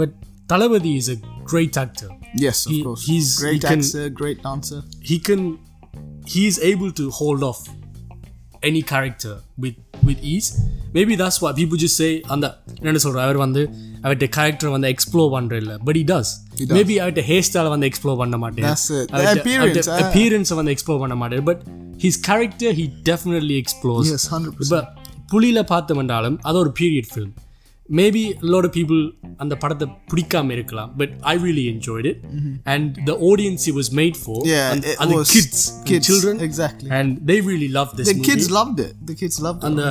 but 0.01 0.15
Thalapathy 0.53 0.93
is 1.01 1.11
a 1.15 1.19
great 1.53 1.75
actor 1.85 2.09
Yes, 2.37 2.59
of 2.67 2.73
He- 2.73 2.83
course. 2.83 3.05
he's- 3.09 3.33
great 3.41 3.57
he 3.57 3.69
can- 3.69 3.85
actor, 3.85 4.07
great 4.21 4.41
dancer. 4.43 4.81
he 5.11 5.19
can 5.29 5.43
he 6.27 6.43
is 6.51 6.57
able 6.73 6.91
to 6.93 7.05
hold 7.21 7.43
off 7.43 7.61
any 8.63 8.83
character 8.85 9.33
with 9.63 9.77
with 10.09 10.19
ease 10.33 10.49
maybe 10.97 11.15
that's 11.17 11.39
why 11.43 11.51
people 11.53 11.79
just 11.79 11.97
say 12.03 12.11
அந்த 12.35 12.47
என்ன 12.83 13.01
சொல்ற 13.07 13.21
அவர் 13.27 13.39
வந்து 13.45 13.63
அவர்கிட்ட 14.05 14.29
character 14.37 14.75
வந்து 14.75 14.89
explore 14.95 15.33
பண்ற 15.35 15.57
இல்ல 15.63 15.73
but 15.87 15.99
he 16.01 16.07
does 16.13 16.29
maybe 16.77 16.95
அவர்கிட்ட 17.03 17.25
hair 17.31 17.47
style 17.49 17.71
வந்து 17.75 17.89
எக்ஸ்ப்ளோர் 17.91 18.21
பண்ண 18.23 18.37
மாட்டேன் 18.45 18.67
That's 18.69 18.87
it. 18.99 19.07
The 19.21 19.27
appearance, 19.35 19.89
ah. 19.95 19.99
appearance 20.05 20.51
வந்து 20.61 20.73
எக்ஸ்ப்ளோர் 20.75 21.03
பண்ண 21.05 21.17
மாட்டேன் 21.23 21.47
but 21.51 21.63
his 22.05 22.17
character 22.29 22.71
he 22.81 22.87
definitely 23.11 23.57
explores 23.65 24.09
Yes, 24.13 24.25
100%. 24.33 24.65
இப்போ 24.67 24.81
புலியில 25.33 25.61
பார்த்தோம்னாலும் 25.73 26.39
அது 26.49 26.59
ஒரு 26.65 26.73
period 26.81 27.11
film 27.13 27.33
maybe 27.89 28.23
lot 28.53 28.67
people 28.77 29.01
அந்த 29.43 29.55
படத்தை 29.63 29.87
பிடிக்காம 30.11 30.53
இருக்கலாம் 30.57 30.91
but 31.01 31.13
I 31.33 31.35
really 31.47 31.65
enjoyed 31.73 32.09
it 32.11 32.21
and 32.75 32.99
the 33.09 33.15
audience 33.31 33.65
it 33.71 33.77
was 33.81 33.91
made 34.01 34.19
for 34.23 34.43
Yeah, 34.53 34.67
it 34.81 34.87
அது 35.05 35.15
was 35.21 35.31
kids 35.37 35.65
kids, 35.91 36.07
children 36.11 36.43
exactly. 36.49 36.89
And 36.99 37.13
they 37.31 37.37
really 37.51 37.71
love 37.79 37.91
this 37.99 38.11
The 38.13 38.19
kids 38.31 38.47
loved 38.59 38.81
it. 38.87 38.93
The 39.11 39.17
kids 39.23 39.39
loved 39.47 39.63
it. 39.63 39.69
அந்த 39.71 39.85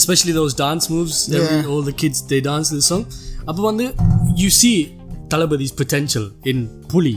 especially 0.00 0.32
those 0.38 0.54
dance 0.64 0.86
moves 0.94 1.18
every, 1.36 1.58
Yeah. 1.58 1.70
all 1.72 1.82
the 1.82 1.96
kids 2.02 2.18
they 2.32 2.40
dance 2.48 2.70
this 2.76 2.88
song 2.92 3.04
அப்போ 3.50 3.62
வந்து 3.70 3.86
you 4.42 4.50
see 4.60 4.76
Talabadi's 5.34 5.74
potential 5.82 6.24
in 6.50 6.58
Puli 6.90 7.14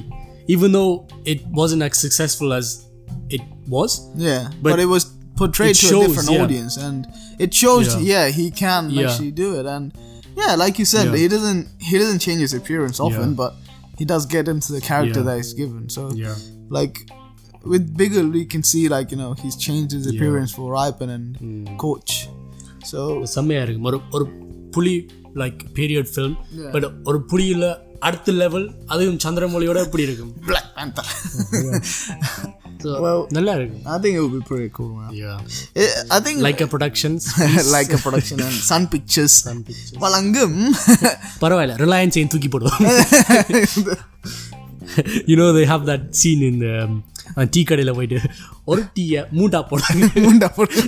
even 0.47 0.69
though 0.77 0.91
it 1.33 1.41
wasn't 1.59 1.83
as 1.87 1.97
successful 2.05 2.51
as 2.59 2.67
it 3.37 3.43
was 3.75 3.91
yeah, 4.27 4.43
but- 4.63 4.71
but, 4.71 4.79
it 4.79 4.89
was 4.93 5.03
portrayed 5.35 5.75
It 5.75 5.81
to 5.81 5.87
shows, 5.87 6.03
a 6.03 6.07
different 6.07 6.31
yeah. 6.31 6.43
audience, 6.43 6.73
and 6.87 6.99
it 7.39 7.51
shows. 7.53 7.87
Yeah. 7.89 8.07
Yeah, 8.13 8.25
he 8.39 8.45
can 8.61 8.83
Yeah. 8.89 9.01
actually 9.03 9.33
do 9.43 9.49
it, 9.59 9.67
and 9.75 9.85
yeah, 10.41 10.53
like 10.63 10.75
you 10.81 10.87
said, 10.95 11.07
Yeah. 11.07 11.19
he 11.23 11.27
doesn't 11.35 11.63
he 11.89 11.95
doesn't 12.01 12.23
change 12.27 12.41
his 12.47 12.53
appearance 12.53 12.99
often, 13.07 13.29
Yeah. 13.29 13.39
but 13.43 13.53
he 14.01 14.05
does 14.05 14.25
get 14.35 14.45
into 14.47 14.71
the 14.75 14.83
character 14.89 15.21
Yeah. 15.21 15.27
that 15.29 15.37
he's 15.41 15.53
given. 15.61 15.83
So 15.89 16.03
Yeah. 16.23 16.35
like 16.77 16.97
with 17.73 17.85
Biggle, 17.99 18.27
we 18.31 18.43
can 18.53 18.63
see 18.71 18.83
like 18.95 19.07
you 19.13 19.19
know 19.21 19.31
he's 19.43 19.57
changed 19.67 19.93
his 19.97 20.05
appearance 20.13 20.51
for 20.57 20.65
Ripen 20.77 21.09
and 21.17 21.25
Hmm. 21.43 21.65
Coach. 21.85 22.11
So 22.91 22.99
செம்மையா 23.35 23.61
இருக்கும் 23.65 23.87
ஒரு 23.89 23.97
ஒரு 24.17 24.25
புலி 24.75 24.95
like 25.41 25.59
period 25.77 26.09
film 26.13 26.37
Yeah. 26.59 26.71
But 26.75 26.87
ஒரு 27.09 27.19
புலியில 27.31 27.65
அடுத்த 28.07 28.31
level 28.41 28.67
அதுவும் 28.93 29.21
சந்திரமொழியோட 29.25 29.79
எப்படி 29.87 30.03
இருக்கும் 30.07 30.33
Black 30.49 30.67
Panther. 30.77 31.07
So, 32.83 32.91
Well, 33.03 33.21
நல்லா 33.37 33.53
இருக்கும் 33.57 33.85
I 33.93 33.97
think 34.01 34.13
it 34.17 34.21
would 34.23 34.35
be 34.35 34.43
pretty 34.49 34.69
cool, 34.77 34.91
man. 34.97 35.09
Yeah. 35.21 35.39
Eh, 35.81 35.89
I 36.15 36.19
think 36.25 36.37
like 36.45 36.61
a 36.65 36.69
productions 36.73 37.25
like 37.75 37.91
a 37.97 38.01
production 38.05 38.37
and 38.47 38.55
Sun 38.69 38.85
Pictures. 38.93 39.35
pictures. 39.69 39.99
வழங்கும் 40.03 40.57
பரவாயில்ல 41.43 41.75
Reliance 41.83 42.19
ஏன் 42.21 42.31
தூக்கி 42.35 42.51
போடுவோம் 42.55 42.79
you 45.31 45.35
know 45.41 45.47
they 45.57 45.65
have 45.73 45.83
that 45.91 46.05
scene 46.21 46.45
இந்த 46.51 46.67
tea 47.55 47.63
கடையில் 47.71 47.95
போயிட்டு 47.99 48.19
ஒரு 48.71 48.81
டீயை 48.97 49.23
மூட்டா 49.39 49.61
போடுறாங்க 49.71 50.07
முண்டா 50.29 50.49
போட்டு 50.59 50.81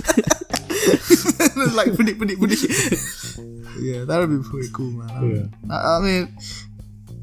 It's 1.62 1.74
like 1.78 1.90
putty, 1.96 2.12
putty, 2.20 2.34
putty. 2.40 2.56
Yeah, 3.88 4.00
that 4.08 4.16
would 4.20 4.32
be 4.32 4.38
pretty 4.48 4.68
cool, 4.76 4.90
man. 4.98 5.10
I 5.18 5.22
mean, 5.24 5.44
I, 5.70 5.78
I 5.90 5.98
mean, 6.04 6.22
uh, 6.24 6.65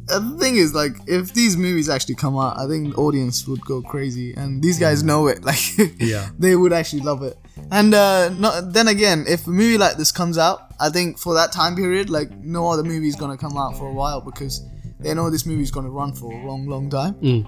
the 0.07 0.19
thing 0.41 0.55
is, 0.55 0.73
like, 0.73 0.95
if 1.07 1.33
these 1.33 1.55
movies 1.57 1.87
actually 1.95 2.15
come 2.15 2.35
out, 2.37 2.53
I 2.57 2.65
think 2.67 2.81
the 2.91 2.97
audience 3.05 3.37
would 3.47 3.63
go 3.63 3.77
crazy, 3.83 4.33
and 4.35 4.49
these 4.65 4.79
guys 4.79 5.03
know 5.03 5.21
it. 5.27 5.39
Like, 5.49 5.65
Yeah. 6.13 6.25
they 6.45 6.53
would 6.61 6.73
actually 6.73 7.03
love 7.11 7.21
it. 7.23 7.35
And 7.77 7.93
uh, 7.93 8.29
no, 8.43 8.49
then 8.77 8.87
again, 8.87 9.19
if 9.35 9.41
a 9.47 9.53
movie 9.61 9.77
like 9.77 9.95
this 10.01 10.11
comes 10.11 10.37
out, 10.47 10.59
I 10.79 10.89
think 10.95 11.07
for 11.23 11.33
that 11.39 11.51
time 11.51 11.75
period, 11.75 12.09
like, 12.17 12.29
no 12.57 12.61
other 12.71 12.85
movie 12.91 13.09
is 13.13 13.17
gonna 13.23 13.39
come 13.45 13.55
out 13.63 13.73
for 13.79 13.87
a 13.93 13.95
while 14.01 14.21
because 14.29 14.55
they 15.03 15.13
know 15.17 15.29
this 15.29 15.45
movie 15.45 15.65
is 15.69 15.73
gonna 15.77 15.93
run 16.01 16.11
for 16.21 16.29
a 16.39 16.41
long, 16.49 16.63
long 16.73 16.85
time. 16.99 17.15
ம் 17.31 17.43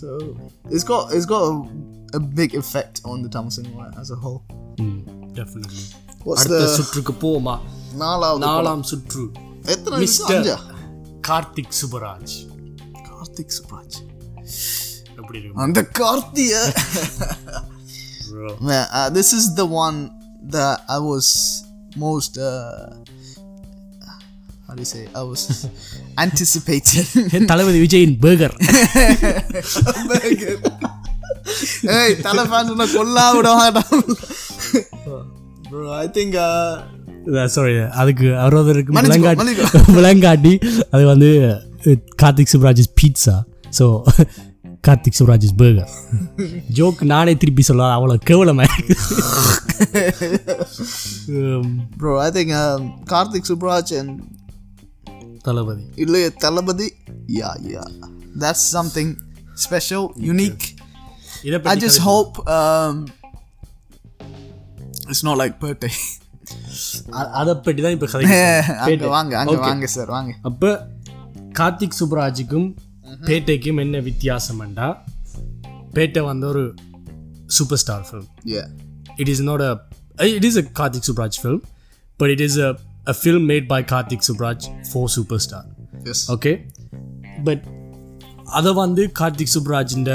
So 0.00 0.08
it's 0.74 0.86
got 0.90 1.02
it's 1.16 1.28
got 1.34 1.42
a, 1.50 1.54
a 2.18 2.20
big 2.40 2.50
effect 2.62 2.94
on 3.10 3.16
the 3.24 3.30
Tamil 3.34 3.52
cinema 3.58 3.84
as 4.02 4.08
a 4.16 4.18
whole. 4.24 4.40
ம் 4.86 4.98
definitely 5.38 5.84
What's 6.26 6.40
அடுத்த 6.42 6.58
the 6.64 6.68
சுற்றுக்கு 6.76 7.12
போமா 7.24 7.54
நாலாவது 8.02 8.40
படம்? 8.40 8.50
நாலாம் 8.50 8.82
சுற்று 8.90 9.24
எத்தனை 9.74 9.94
இருக்கு? 9.94 10.04
மிஸ்டர் 10.06 10.36
அஞ்சா? 10.38 10.56
கார்த்திக் 11.27 11.75
சுபராஜ் 11.81 12.35
கார்த்திக் 13.03 13.53
சுபராஜ் 13.57 13.97
எப்படி 15.15 15.39
இருக்கு? 15.39 15.61
அந்த 15.61 15.81
கார்த்திய. 15.99 16.53
This 19.13 19.33
is 19.37 19.53
the 19.53 19.67
one 19.67 19.99
the 20.49 20.83
I 20.85 20.97
was 20.99 21.33
most 21.99 22.39
was 24.75 25.41
uh, 25.45 25.69
anticipated 26.23 27.07
Thalapathy 27.51 27.79
விஜயின் 27.79 28.15
பர்கர் 28.19 28.55
பர்கர் 30.11 30.61
ஏய் 31.97 32.15
தலை 32.21 32.43
கொல்லா 32.95 33.25
விடுவாங்க 33.31 33.81
bro. 35.71 35.85
I 35.91 36.07
uh, 36.07 36.73
சாரி 37.46 37.72
அதுக்கு 37.94 38.36
அறுபதற்கு 38.36 38.92
மன்னிச்சுக்கோ, 38.92 39.32
விளங்காட்டி 39.38 39.92
விளங்காட்டி 39.92 40.52
அது 40.90 41.04
வந்து 41.04 41.30
அஹ், 41.84 41.98
Karthik 42.22 42.52
Subbaraj 42.52 42.84
pizza 43.00 43.36
so 43.78 43.86
Karthik 44.84 45.18
Subraj 45.18 45.46
Berger 45.56 45.92
joke 46.72 47.02
நானே 47.04 47.34
திருப்பி 47.34 47.62
சொல்ல 47.62 47.90
அவ்வளோ 47.96 48.16
கேவலமா 48.30 48.64
இருக்கு 48.68 48.96
Um, 51.30 51.64
bro 51.96 52.18
I 52.18 52.30
think 52.30 52.50
um, 52.52 52.80
Karthik 53.04 53.44
Subraj 53.44 53.90
and 53.92 54.10
Thalapathy 55.44 55.84
Ilaya 56.04 56.30
Talabadi 56.36 56.86
yeah 57.30 57.54
yeah 57.64 57.88
that's 58.34 58.64
something 58.68 59.08
special 59.56 60.04
unique 60.30 60.64
இதை 61.44 61.56
I 61.56 61.60
பத்தி 61.60 61.84
just 61.84 62.00
hope 62.00 62.34
அதை 67.33 67.53
பற்றி 67.55 67.81
தான் 67.81 67.91
இப்போ 67.91 68.07
கதை 68.07 69.07
வாங்க 69.07 69.43
வாங்க 69.61 69.87
சார் 69.87 70.09
வாங்க. 70.09 70.31
அப்போ 70.41 70.69
கார்த்திக் 71.59 71.97
சுப்ராஜுக்கும் 71.99 72.67
பேட்டைக்கும் 73.27 73.79
என்ன 73.79 73.99
வித்தியாசம் 73.99 74.59
வித்தியாசம்ண்டா? 74.59 74.87
பேட்டை 75.93 76.21
வந்து 76.21 76.47
ஒரு 76.47 76.63
super 77.47 77.77
star 77.77 78.05
film 78.09 78.27
it 79.15 79.29
is 79.29 79.41
not 79.41 79.61
a 79.61 79.71
it 80.17 80.45
is 80.45 80.57
a 80.57 80.65
Karthik 80.79 81.07
Subbaraj 81.09 81.39
film 81.41 81.61
but 82.19 82.29
it 82.29 82.41
is 82.41 82.57
a 82.57 82.69
a 83.07 83.15
film 83.21 83.45
made 83.45 83.67
by 83.67 83.81
Karthik 83.83 84.25
Subbaraj 84.27 84.65
for 84.91 85.07
super 85.07 85.39
star 85.39 85.67
okay 86.31 86.53
but 87.43 87.63
அதை 88.51 88.73
வந்து 88.73 89.11
கார்த்திக் 89.19 89.53
சுப்ராஜின்ற 89.53 90.11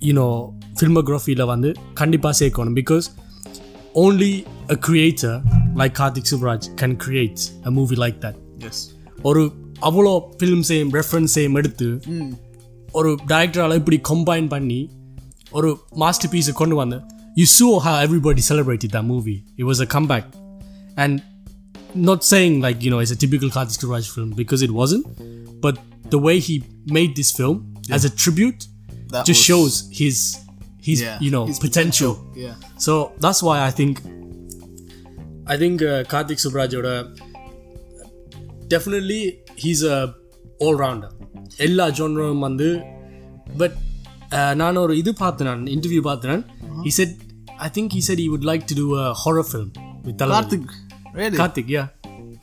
யூனோ 0.00 0.26
ஃபில்மோகிராஃபியில் 0.80 1.44
வந்து 1.44 1.68
கண்டிப்பாக 1.94 2.34
சேர்க்கணும் 2.40 2.76
because 2.76 3.06
only 4.04 4.32
a 4.74 4.76
creator 4.86 5.34
like 5.80 5.94
Karthik 6.00 6.26
Subbaraj 6.30 6.64
can 6.80 6.92
create 6.96 7.40
a 7.64 7.70
movie 7.70 7.98
like 8.04 8.18
that. 8.24 8.36
Yes. 8.66 8.78
Or 9.28 9.34
அவ்வளோ 9.88 10.12
ஃபிலிம்ஸையும் 10.38 10.92
ரெஃபரன்ஸையும் 10.98 11.56
எடுத்து 11.60 11.88
ஒரு 12.98 13.10
டைரக்டரால் 13.32 13.74
இப்படி 13.80 13.98
கம்பைன் 14.10 14.46
பண்ணி 14.54 14.80
ஒரு 15.58 15.70
மாஸ்டர் 16.02 16.30
masterpiece 16.32 16.48
கொண்டு 16.60 16.76
வந்த 16.82 16.96
you 17.40 17.46
so 17.58 17.66
how 17.86 17.98
everybody 18.06 18.44
celebrate 18.50 18.86
the 18.96 19.02
movie 19.12 19.36
it 19.58 19.66
was 19.70 19.82
a 19.86 19.88
comeback 19.96 20.28
not 22.08 22.20
saying 22.30 22.54
like 22.64 22.78
you 22.84 22.90
know 22.92 22.98
it's 23.02 23.12
a 23.14 23.20
typical 23.22 23.50
Karthik 23.54 23.78
Subbaraj 23.82 24.08
film 24.14 24.30
because 24.40 24.62
it 24.66 24.72
wasn't, 24.80 25.04
but 25.64 25.76
the 26.14 26.20
way 26.26 26.34
he 26.46 26.54
made 26.96 27.12
this 27.20 27.30
film 27.38 27.56
yeah. 27.62 27.94
as 27.96 28.02
a 28.08 28.12
tribute 28.22 28.62
that 29.12 29.24
just 29.30 29.40
was... 29.40 29.46
shows 29.50 29.74
his 30.00 30.16
his 30.87 30.99
Yeah, 31.05 31.17
you 31.25 31.31
know 31.35 31.43
his 31.49 31.59
potential. 31.65 32.13
yeah 32.43 32.55
So 32.85 32.93
that's 33.23 33.41
why 33.47 33.57
I 33.67 33.71
think 33.79 33.95
I 35.53 35.57
think 35.61 35.77
uh, 35.83 35.99
Karthik 36.11 36.39
Subrajoda 36.43 36.95
definitely 38.67 39.21
he's 39.63 39.81
a 39.95 39.99
all 40.63 40.75
rounder. 40.83 41.11
எல்லா 41.65 41.85
ஜோனரும் 41.97 42.43
வந்து 42.47 42.67
but 43.61 43.77
நான் 44.61 44.79
ஒரு 44.83 44.93
இது 45.01 45.11
பார்த்தேன் 45.23 45.49
நான் 45.51 45.63
interview 45.75 46.01
பார்த்தேன் 46.09 46.43
he 46.85 46.93
said 46.97 47.11
I 47.65 47.69
think 47.75 47.87
he 47.97 48.01
said 48.07 48.19
he 48.23 48.29
would 48.33 48.45
like 48.51 48.63
to 48.71 48.75
do 48.81 48.85
a 49.03 49.07
horror 49.23 49.45
film 49.53 49.67
with 50.05 50.15
Thalapathy. 50.21 50.59
Karthik 50.59 50.67
really 51.19 51.37
Karthik 51.41 51.71
யா 51.77 51.83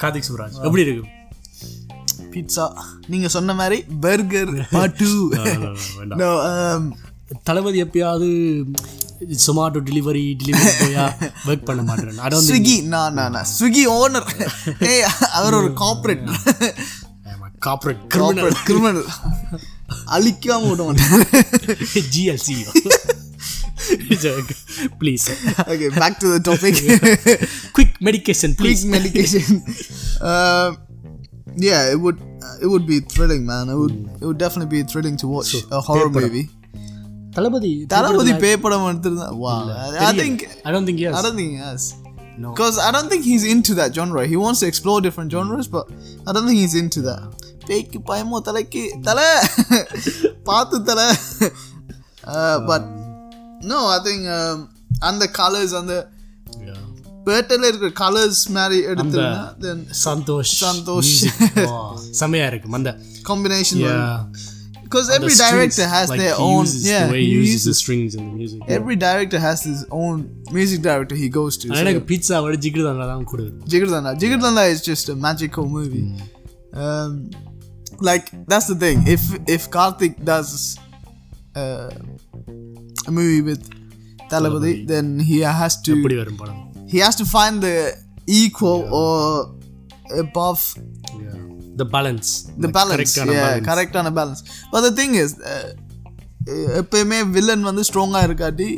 கார்த்திக் 0.02 0.28
சுப்ராஜ் 0.28 0.58
எப்படி 0.68 0.84
இருக்கு 0.86 1.06
pizza 2.34 2.64
நீங்க 3.12 3.28
சொன்ன 3.36 3.54
மாதிரி 3.60 3.78
burger 4.06 4.46
part 4.76 5.00
2 7.32 7.32
வேண்டாம் 7.32 7.32
no 7.32 7.36
um 7.36 7.44
தளபதி 7.48 7.78
எப்பயாவது 7.84 8.28
சொமாட்டோ 9.46 9.80
டெலிவரி 9.88 10.22
டெலிவரி 10.40 10.72
போயா 10.82 11.04
ஒர்க் 11.50 11.66
பண்ண 11.68 11.82
மாட்டேன் 11.88 12.20
I 12.26 12.30
don't 12.32 12.46
think 12.46 12.50
ஸ்விக்கி 12.50 12.76
நான் 12.94 13.18
நான் 13.20 13.38
ஸ்விக்கி 13.54 13.84
ஓனர் 13.98 14.28
ஏய் 14.92 15.04
அவர் 15.38 15.58
ஒரு 15.60 15.70
corporate 15.82 16.24
I'm 17.30 17.42
a 17.48 17.50
corporate 17.66 18.00
criminal 18.14 18.44
corporate 18.46 18.60
criminal 18.68 19.02
அழிக்காம 20.16 20.68
விட 20.70 20.82
மாட்டார் 20.88 21.24
GLC 22.14 22.48
please 25.00 25.24
okay 25.72 25.88
back 26.02 26.14
to 26.22 26.28
the 26.34 26.40
topic 26.48 26.74
quick 27.76 27.92
medication 28.08 28.50
quick 28.60 28.64
please 28.64 28.82
medication 28.96 29.46
um 30.30 30.70
yeah 31.66 31.82
it 31.92 31.98
would 32.04 32.18
it 32.64 32.68
would 32.72 32.86
be 32.92 32.98
thrilling 33.12 33.44
man 33.52 33.64
it 33.74 33.78
would 33.82 33.96
it 34.20 34.26
would 34.28 34.40
definitely 34.44 34.70
be 34.76 34.82
thrilling 34.92 35.16
to 35.22 35.28
watch 35.36 35.52
a 35.78 35.80
horror 35.88 36.08
பேப்படம். 36.08 36.28
movie 36.28 36.46
Thalapathy 37.36 37.70
Thalapathy 37.92 38.32
பே 38.44 38.50
படம் 38.64 38.86
எடுத்திருந்தா 38.90 39.28
wow 39.44 39.58
I 40.08 40.12
think 40.20 40.36
I 40.66 40.72
don't 40.74 40.86
think 40.88 41.00
yes 41.06 41.16
I 41.18 41.24
don't 41.26 41.38
think 41.40 41.52
he 41.56 41.62
has 41.68 41.84
No. 42.42 42.50
Because 42.50 42.76
I 42.78 42.90
don't 42.94 43.08
think 43.12 43.24
he's 43.24 43.44
into 43.52 43.72
that 43.78 43.90
genre. 43.96 44.20
He 44.32 44.36
wants 44.42 44.58
to 44.62 44.66
explore 44.68 44.98
different 45.06 45.30
genres, 45.34 45.66
but 45.68 45.86
I 46.26 46.32
don't 46.34 46.46
think 46.48 46.60
he's 46.64 46.76
into 46.82 47.00
that. 47.06 47.24
பேய்க்கு 47.68 47.98
பயமோ 48.10 48.38
தலைக்கு 48.48 48.82
தலை 49.06 49.26
பார்த்து 50.48 50.76
தலை 50.90 51.06
but 52.70 52.86
no 53.70 53.78
I 53.94 53.98
think 54.06 54.28
அந்த 55.10 55.24
colours 55.40 55.74
அந்த 55.80 55.94
Yeah. 56.68 56.78
Battle 57.26 57.66
இருக்கிற 57.70 57.90
colours 58.02 58.42
மாதிரி 58.56 58.78
எடுத்துருந்தா 58.90 59.42
then 59.64 59.82
Santhosh 60.04 60.54
Santhosh. 60.64 61.12
music. 61.24 61.58
Wow. 61.66 61.82
செமையா 62.20 62.46
இருக்கும் 62.52 62.78
அந்த 62.80 62.92
combination 63.28 63.82
yeah 63.86 64.06
because 64.93 65.09
every 65.09 65.33
director 65.33 65.87
has 65.87 66.09
like 66.09 66.19
their 66.19 66.35
own 66.37 66.61
uses, 66.61 66.87
yeah 66.87 67.07
the 67.07 67.13
way 67.13 67.21
he, 67.21 67.31
uses, 67.31 67.53
uses 67.53 67.65
the 67.65 67.73
strings 67.73 68.15
in 68.15 68.25
the 68.29 68.35
music 68.35 68.61
every 68.67 68.95
director 68.95 69.39
has 69.39 69.63
his 69.63 69.85
own 69.89 70.43
music 70.51 70.81
director 70.81 71.15
he 71.15 71.29
goes 71.29 71.57
to 71.57 71.67
so. 71.75 71.99
pizza 72.01 72.35
Jigarthanda 73.71 74.11
Jigarthanda 74.19 74.69
is 74.69 74.81
just 74.81 75.09
a 75.09 75.15
magical 75.15 75.65
movie. 75.67 76.05
Mm. 76.05 76.77
um, 76.81 77.29
like 77.99 78.25
that's 78.47 78.67
the 78.67 78.75
thing. 78.75 78.97
If 79.07 79.21
if 79.47 79.69
Karthik 79.69 80.23
does 80.23 80.77
uh, 81.55 81.89
a 83.07 83.11
movie 83.11 83.41
with 83.41 83.61
Talabadi 84.29 84.87
then 84.87 85.19
he 85.19 85.39
has 85.39 85.81
to 85.83 85.93
he 86.87 86.97
has 86.99 87.15
to 87.15 87.25
find 87.25 87.61
the 87.61 87.77
equal 88.27 88.79
yeah. 88.81 88.99
or 88.99 89.55
above 90.19 90.59
the 91.81 91.85
balance. 91.95 92.29
The 92.63 92.67
like 92.67 92.75
balance 92.79 93.13
correct 93.17 93.37
yeah 93.39 93.53
கரெக்டான 93.69 94.11
balance 94.19 94.41
but 94.71 94.85
the 94.87 94.91
thing 95.01 95.15
is 95.23 95.35
எப்பயுமே 96.81 97.19
villain 97.35 97.67
வந்து 97.69 97.83
ஸ்ட்ராங்காக 97.89 98.27
இருக்காட்டி 98.29 98.69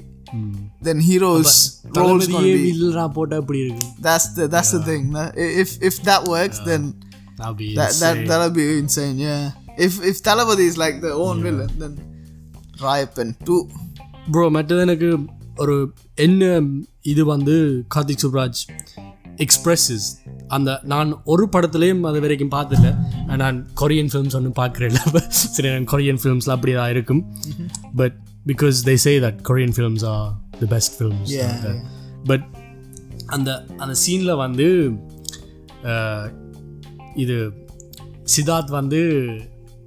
தென் 0.88 1.04
heroes 1.10 1.58
Rolle's 2.00 2.30
வில்லனா 2.36 3.06
போட்டா 3.18 3.38
இப்படி 3.44 3.60
இருக்கு 3.66 3.88
that's 4.08 4.30
the 4.40 4.48
that's 4.56 4.74
the 4.78 4.82
thing 4.92 5.06
if 5.64 5.76
if 5.90 6.02
that 6.10 6.28
works 6.36 6.64
then 6.72 6.88
that 7.78 7.94
that 8.02 8.18
that'll 8.28 8.54
be 8.58 8.66
insane 8.82 9.18
if 9.24 9.40
if 9.78 9.94
if 10.10 10.18
Talabadi 10.28 10.66
is 10.72 10.78
like 10.84 10.98
the 11.02 11.14
own 11.24 11.38
yeah. 11.38 11.46
villain 11.48 11.72
then 11.82 11.96
Rayapan 12.84 13.30
மற்றது 14.56 14.84
எனக்கு 14.86 15.10
ஒரு 15.64 15.76
என்ன 16.26 16.44
இது 17.12 17.24
வந்து 17.34 17.56
கார்த்திக் 17.96 18.24
சுப்ராஜ் 18.24 18.62
எக்ஸ்பிரஸஸ் 19.38 20.06
அந்த 20.48 20.80
நான் 20.84 21.22
ஒரு 21.26 21.50
படத்துலையும் 21.52 22.04
அது 22.04 22.20
வரைக்கும் 22.20 22.52
பார்த்ததில்ல. 22.52 22.90
நான் 23.38 23.68
கொரியன் 23.76 24.10
ஃபிலிம்ஸ் 24.12 24.36
ஒன்றும் 24.36 24.58
பார்க்குறேன் 24.58 24.96
சரி 25.50 25.70
நான் 25.70 25.86
கொரியன் 25.86 26.20
ஃபிலிம்ஸ்லாம் 26.22 26.52
அப்படி 26.52 26.74
தான் 26.74 26.90
இருக்கும். 26.90 27.22
But 27.96 28.18
because 28.46 28.86
they 28.86 28.94
say 29.02 29.20
that 29.20 29.40
Korean 29.42 29.76
films 29.76 30.06
are 30.06 30.28
the 30.60 30.66
best 30.66 30.96
films 30.98 31.34
but 32.26 32.46
அந்த 33.28 33.50
அந்த 33.78 33.94
சீனில் 34.06 34.36
வந்து 34.36 34.68
அஹ், 35.86 36.28
இது 37.16 37.38
சித்தார்த் 38.36 38.72
வந்து 38.72 39.02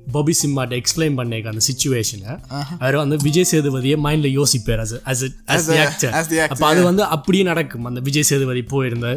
பாபி 0.07 0.33
சிம்மாட்ட 0.39 0.73
எக்ஸ்பிளைன் 0.81 1.17
பண்ணேக்க 1.19 1.51
அந்த 1.51 1.61
சுச்சுவேஷனை 1.67 2.31
அவர் 2.81 2.97
வந்து 3.01 3.17
விஜய் 3.27 3.49
சேதுபதியை 3.51 3.97
மைண்டில் 4.05 4.35
யோசிப்பார் 4.39 4.81
as 4.85 4.91
a- 4.97 5.01
as 5.13 5.19
a- 5.27 5.31
as 5.55 5.63
the 5.69 5.77
a- 5.77 5.85
actor 5.85 6.09
as 6.19 6.25
the 6.27 6.39
actor, 6.45 6.53
அப்போ 6.53 6.65
அது 6.71 6.81
வந்து 6.89 7.03
அப்படியே 7.15 7.43
நடக்கும் 7.43 7.87
அந்த 7.89 8.01
விஜய் 8.07 8.27
சேதுபதி 8.31 8.63
போயிருந்த 8.73 9.09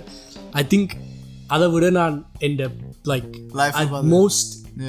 ஐ 0.61 0.65
திங்க் 0.73 0.93
அதை 1.57 1.67
விட 1.75 1.89
நான் 1.99 2.17
என் 2.47 2.57
like 3.05 3.33
Life 3.63 3.77
at 3.77 3.91
of 3.91 4.07
most 4.13 4.47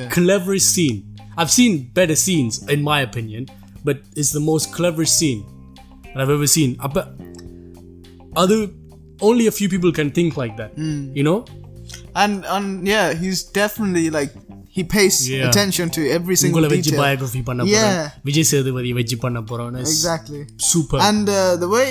cleverest 0.10 0.70
scene 0.76 0.98
I've 1.40 1.52
seen 1.52 1.74
better 1.94 2.18
scenes 2.18 2.56
in 2.76 2.82
my 2.84 3.00
opinion 3.02 3.44
but 3.86 3.98
it's 4.20 4.32
the 4.32 4.44
most 4.52 4.68
cleverest 4.78 5.16
scene 5.22 5.42
that 6.06 6.20
I've 6.24 6.36
ever 6.38 6.50
seen 6.58 6.72
அப்போ 6.88 7.02
அது 8.44 8.56
only 9.22 9.46
a 9.48 9.56
few 9.60 9.70
people 9.70 9.92
can 9.92 10.10
think 10.12 10.32
like 10.38 10.56
that 10.58 10.72
you 11.18 11.24
know 11.24 11.38
and 12.16 12.34
and 12.56 12.66
yeah 12.88 13.08
he's 13.14 13.40
definitely 13.56 14.08
like 14.12 14.34
he 14.77 14.83
pays 14.85 15.17
attention 15.49 15.91
to 15.97 16.01
every 16.17 16.37
single 16.43 16.63
detail. 16.63 16.77
வெஜ் 16.83 17.01
biography 17.01 17.41
பண்ண 17.49 17.63
போறேன். 17.71 17.99
விஜய் 18.29 18.47
சேதுபதி 18.51 18.91
வெஜ் 18.99 19.15
பண்ண 19.25 19.41
exactly. 19.87 20.41
Super. 20.73 20.99
And 21.09 21.27
uh, 21.41 21.41
the 21.63 21.69
way 21.75 21.89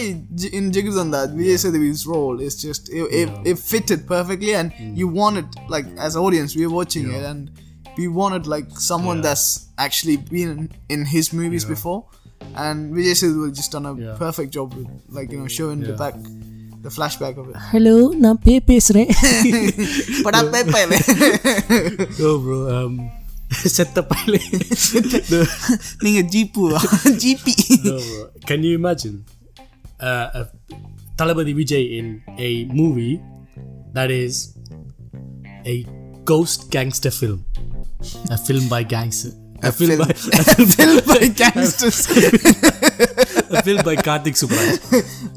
in 0.59 0.65
Jigarthanda 0.75 1.19
Vijay 1.39 1.51
yeah. 1.51 1.61
Sethupathi 1.63 2.05
role 2.13 2.37
is 2.47 2.55
just 2.65 2.83
it, 2.99 3.29
it, 3.51 3.59
fitted 3.71 4.01
perfectly 4.13 4.53
and 4.59 4.69
mm. 4.71 4.93
you 5.01 5.07
wanted 5.21 5.47
like 5.75 5.87
as 6.07 6.15
audience 6.25 6.51
we 6.59 6.63
are 6.69 6.75
watching 6.79 7.05
it 7.17 7.23
and 7.31 7.41
we 7.99 8.07
wanted 8.21 8.45
like 8.55 8.67
someone 8.91 9.19
that's 9.27 9.47
actually 9.87 10.17
been 10.35 10.51
in, 10.95 11.01
his 11.15 11.27
movies 11.41 11.65
before. 11.73 11.99
And 12.63 12.79
Vijay 12.97 13.15
Sethupathi 13.21 13.59
just 13.61 13.73
done 13.77 13.87
a 13.91 13.95
perfect 14.25 14.51
job 14.57 14.69
like 15.17 15.29
you 15.33 15.39
know 15.41 15.51
showing 15.59 15.81
the 15.89 15.97
back 16.03 16.17
the 16.87 16.92
flashback 16.96 17.37
of 17.42 17.46
it 17.50 17.56
hello 17.72 17.94
நான் 18.24 18.40
பே 18.46 18.54
பேசுறேன் 18.70 19.11
but 20.24 20.35
I 20.40 20.44
pay 20.54 20.64
pay 20.74 20.85
O 22.26 22.35
bro 22.44 22.59
செத்த 23.76 23.98
பையலே 24.11 24.40
நீங்க 26.04 26.20
jeep 26.35 26.62
GB 27.24 27.54
No, 27.87 27.96
bro. 28.06 28.22
Can 28.48 28.61
you 28.66 28.72
imagine 28.80 29.16
uh, 30.09 30.38
a 30.38 30.42
Talabadi 31.20 31.52
Vijay 31.59 31.82
in 31.98 32.06
a 32.48 32.52
movie 32.80 33.14
that 33.96 34.11
is 34.22 34.35
a 35.74 35.76
ghost 36.30 36.61
gangster 36.74 37.12
film? 37.20 37.40
A 38.37 38.38
film 38.46 38.64
by 38.74 38.82
gangster. 38.94 39.32
I 39.63 39.71
feel 39.71 39.91
by, 39.97 40.12
filled 40.71 41.06
by 41.06 41.19
gangsters. 41.34 41.97
filled 43.65 43.84
by 43.84 43.95
Karthik 44.08 44.39
Subbaraj 44.41 44.78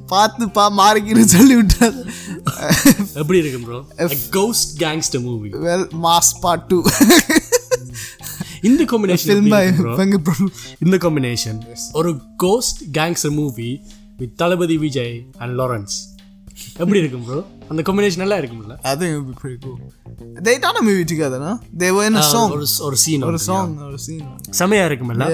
பார்த்து 0.06 0.44
பா 0.56 0.64
மாறிக்கின்னு 0.78 1.24
சொல்லி 1.34 1.54
விட்டார் 1.60 1.96
எப்படி 3.20 3.38
இருக்கு 3.42 3.60
bro 3.64 3.80
ghost 4.36 4.70
gangster 4.82 5.22
movie 5.26 5.50
well 5.66 5.86
mass 6.06 6.32
part 6.44 6.64
two 6.70 6.78
இந்த 8.62 8.82
combination 8.92 9.50
இந்த 10.84 10.96
combination 11.04 11.58
ஒரு 12.00 12.12
ghost 12.44 12.80
gangster 12.98 13.34
movie 13.40 13.70
with 14.20 14.34
Thalapathy 14.42 14.78
Vijay 14.78 15.14
and 15.38 15.54
Lawrence 15.60 15.96
எப்படி 16.82 16.98
இருக்கும் 17.02 17.24
ப்ரோ 17.26 17.38
அந்த 17.70 17.80
காம்பினேஷன் 17.86 18.22
நல்லா 18.22 18.36
இருக்கும்ல 18.40 18.74
அது 18.90 19.06
pretty 19.40 19.58
cool. 19.64 19.78
They 20.46 20.54
done 20.64 20.76
a 20.80 20.84
movie 20.88 21.06
together 21.12 21.38
no? 21.44 21.52
They 21.82 21.90
were 21.96 22.04
in 22.10 22.16
a 22.22 22.24
song. 22.34 22.50
ஒரு 22.56 22.66
ஒரு 22.86 22.96
சீன் 23.04 23.24
ஒரு 23.28 23.38
சாங் 23.46 23.72
ஒரு 23.88 23.98
சீன் 24.06 24.26
சமையா 24.60 24.84
இருக்கும்ல 24.90 25.28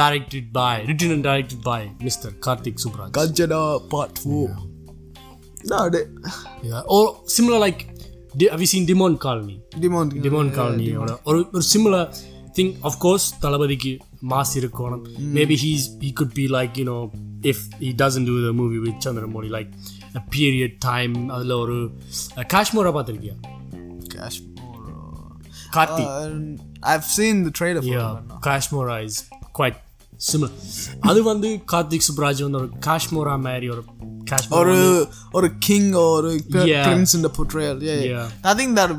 directed 0.00 0.44
by 0.60 0.74
written 0.90 1.10
and 1.16 1.24
directed 1.28 1.60
by 1.70 1.80
Mr. 2.06 2.30
Karthik 2.46 2.78
Subbaraj. 2.84 3.10
Kanchana 3.18 3.60
part 3.94 4.14
4 4.26 4.46
no 5.72 5.80
they 5.94 6.04
yeah. 6.70 6.94
Or 6.94 7.04
similar 7.36 7.58
like 7.66 7.82
have 8.52 8.62
you 8.64 8.70
seen 8.74 8.86
Demon 8.92 9.16
Colony? 9.26 9.58
Demon 9.84 10.08
Demon 10.26 10.48
Colony 10.58 10.88
or 11.02 11.08
or 11.28 11.62
similar 11.74 12.02
thing 12.56 12.70
of 12.88 12.96
course 13.04 13.26
தளபதிக்கு 13.44 13.92
mass 14.32 14.54
mm. 14.56 15.30
Maybe 15.38 15.56
he's 15.64 15.84
he 16.06 16.10
could 16.18 16.32
be 16.40 16.46
like 16.58 16.72
you 16.80 16.86
know, 16.90 17.02
if 17.52 17.58
he 17.84 17.92
doesn't 18.02 18.26
do 18.32 18.36
the 18.46 18.52
movie 18.62 18.80
with 18.86 18.96
Chandramouli, 19.04 19.50
like. 19.58 19.70
a 20.15 20.23
period 20.35 20.71
time 20.81 21.31
அதுல 21.31 21.55
ஒரு 21.57 21.77
Kashmira 22.55 22.93
பார்த்திருக்கியா 22.97 23.35
Kashmir. 24.15 24.55
Karthi 25.75 26.03
Uh, 26.03 26.29
I've 26.91 27.07
seen 27.17 27.43
the 27.43 27.53
trailer 27.59 27.81
for 27.81 27.93
yeah 27.95 28.09
it. 28.17 28.31
Kashmora 28.47 28.97
is 29.07 29.19
quite 29.57 29.77
similar 30.29 30.51
அது 31.09 31.23
வந்து 31.23 31.61
கார்த்திக் 31.73 32.07
சுப்ராஜ் 32.09 32.41
வந்து 32.45 32.59
ஒரு 32.61 32.69
காஷ்மோரா 32.87 33.35
மாதிரி 33.39 33.69
ஒரு 33.69 33.83
Kashmora 34.31 34.57
Or 34.61 34.67
a, 34.77 34.81
or 35.33 35.43
a 35.45 35.53
king 35.67 35.95
or 36.05 36.17
a 36.31 36.35
p- 36.53 36.65
Yeah. 36.71 36.83
prince 36.87 37.13
in 37.17 37.21
the 37.21 37.29
portrayal. 37.29 37.77
Yeah, 37.83 37.99
yeah. 38.01 38.11
Yeah. 38.15 38.49
I 38.51 38.55
think 38.59 38.71
that 38.75 38.89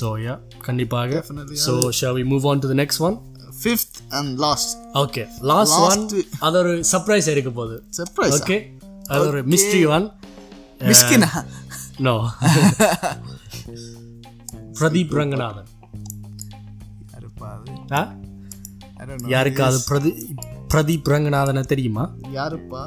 so 0.00 0.08
yeah 0.26 0.34
கண்டிப்பாக 0.66 1.12
Definitely, 1.18 1.58
so 1.64 1.72
shall 1.98 2.16
we 2.18 2.24
move 2.32 2.46
on 2.50 2.60
to 2.60 2.70
the 2.72 2.78
next 2.82 3.02
one 3.08 3.16
Fifth 3.62 3.96
and 4.18 4.28
last 4.38 4.70
okay 5.00 5.22
last 5.50 5.76
one 5.84 6.02
Last- 6.04 6.38
அது 6.40 6.56
ஒரு 6.58 6.72
surprise 6.92 7.28
இருக்க 7.32 7.50
போகுது 7.52 7.76
surprise. 7.98 8.34
Okay 8.38 8.56
அது 9.10 9.24
ஒரு 9.28 9.42
mystery 9.52 9.82
one 9.96 10.06
Miskina. 10.82 11.28
No 12.00 12.14
Pradeep 14.78 15.14
Ranganathan 15.18 15.68
ah 17.92 18.00
I 18.94 19.04
don't 19.04 19.20
know. 19.20 19.30
யாருக்காவது 19.30 19.78
பிரதி 19.88 20.10
பிரதீப் 20.72 21.08
ரங்கநாதனை 21.12 21.62
தெரியுமா 21.66 22.04
யாருப்பா 22.36 22.82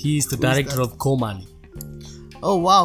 he 0.00 0.10
is 0.20 0.30
the 0.32 0.38
director 0.46 0.82
of 0.86 0.96
Comali 1.04 1.46
Oh 2.42 2.56
wow. 2.64 2.82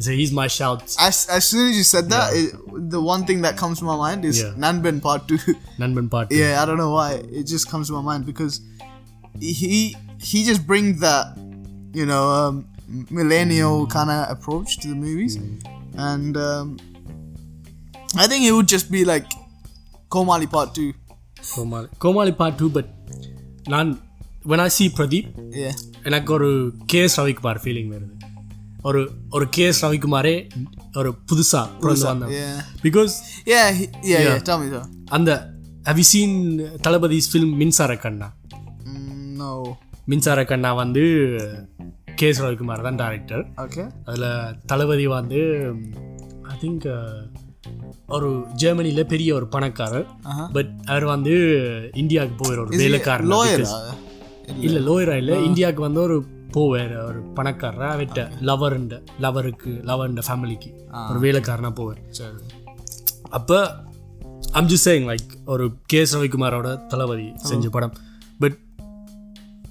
yeah 0.00 0.04
so 0.04 0.10
he's 0.18 0.32
my 0.38 0.46
shout 0.56 0.80
as, 1.06 1.16
as 1.36 1.44
soon 1.50 1.64
as 1.70 1.76
you 1.80 1.84
said 1.90 2.06
that, 2.14 2.26
it, 2.38 2.48
the 2.94 3.00
one 3.12 3.22
thing 3.28 3.38
that 3.44 3.54
comes 3.62 3.76
to 3.80 3.86
my 3.86 3.96
mind 4.02 4.24
is 4.30 4.36
Yeah. 4.40 4.50
Nanben 4.64 4.98
Part 5.06 5.22
2. 5.30 5.54
நண்பன் 5.82 6.10
பாட்டு 6.14 6.38
yeah, 6.40 6.52
I 6.60 6.66
don't 6.68 6.80
know 6.82 6.92
why. 6.98 7.08
It 7.40 7.46
just 7.52 7.66
comes 7.72 7.86
to 7.90 7.94
my 7.98 8.04
mind 8.10 8.24
because 8.30 8.54
he 9.62 9.78
he 10.30 10.38
just 10.50 10.62
brings 10.70 10.94
that, 11.06 11.24
you 12.00 12.06
know, 12.10 12.22
um, 12.40 12.54
millennial 13.18 13.78
kind 13.86 14.10
of 14.16 14.20
approach 14.34 14.70
to 14.82 14.86
the 14.92 14.98
movies. 15.06 15.34
And 16.08 16.34
um, 16.48 16.66
I 18.14 18.26
think 18.30 18.42
it 18.48 18.52
would 18.56 18.68
just 18.68 18.88
be 18.96 19.02
like 19.04 19.26
Komali 20.10 20.48
Part 20.56 20.70
2. 20.76 20.86
Comali 21.54 21.88
Comali 22.02 22.32
part 22.40 22.56
two 22.60 22.66
but 22.76 22.88
நான் 23.72 23.90
when 24.50 24.60
I 24.66 24.70
see 24.76 24.88
Pradeep 24.98 25.28
Yeah. 25.62 25.74
எனக்கு 26.08 26.30
ஒரு 26.36 26.48
K 26.92 27.00
S 27.08 27.18
Ravikumar 27.20 27.60
feeling 27.64 27.90
வருது 27.94 28.14
ஒரு 28.83 29.11
ஒரு 29.29 29.49
K 29.49 29.65
S 29.65 29.85
ரவிக்குமாரே 29.85 30.49
ஒரு 30.93 31.15
புதுசா. 31.31 31.67
Because. 32.83 33.11
அந்த 35.05 35.49
have 35.83 35.95
you 35.95 36.03
seen 36.15 36.61
Thalapathy's 36.87 37.27
film 37.33 37.55
Minsara 37.55 37.95
Kanna? 37.95 38.33
Mm. 38.85 39.63
மின்சார 40.05 40.45
கண்ணா 40.45 40.73
வந்து 40.73 41.03
கே 42.15 42.27
எஸ் 42.27 42.41
ரவிக்குமார் 42.41 42.95
தான் 42.95 42.95
டேரக்டர் 42.95 43.43
ஓகே 43.57 43.91
அதில் 44.05 44.55
தளபதி 44.65 45.07
வந்து 45.07 45.71
ஐ 46.41 46.55
திங்க் 46.61 47.11
ஒரு 48.07 48.43
ஜெர்மனியில் 48.53 49.05
பெரிய 49.05 49.35
ஒரு 49.35 49.47
பணக்காரர். 49.47 50.05
Uh-huh. 50.05 50.51
பட் 50.53 50.71
அவர் 50.85 51.05
வந்து 51.05 51.35
இந்தியாவுக்கு 51.93 52.43
போவார் 52.43 52.59
ஒரு 52.59 52.77
வேலைக்காரர் 52.77 53.67
இல்ல 54.59 54.79
லோயரா 54.79 55.17
இல்ல 55.17 55.39
இந்தியாவுக்கு 55.39 55.81
வந்து 55.81 56.01
ஒரு 56.01 56.25
போவார் 56.53 57.05
ஒரு 57.05 57.21
பணக்காரர் 57.37 57.89
அவர்கிட்ட 57.93 58.21
லவருண்ட 58.41 59.03
லவருக்கு 59.21 59.71
லவர்ண்ட 59.89 60.21
ஃபேமிலிக்கு 60.27 60.71
ஒரு 61.09 61.19
வேலைக்காரனா 61.19 61.71
போவார் 61.79 62.01
சரி. 62.09 62.35
அப்போ 63.29 63.83
ஐம் 64.51 64.67
ஜஸ்ட் 64.67 64.85
சேயிங் 64.85 65.07
லைக் 65.11 65.29
ஒரு 65.45 65.73
கே. 65.85 65.99
எஸ் 65.99 66.17
ரவிக்குமாரோட 66.17 66.87
தளபதி 66.87 67.31
செஞ்ச 67.35 67.69
படம். 67.69 67.93
But 68.39 68.57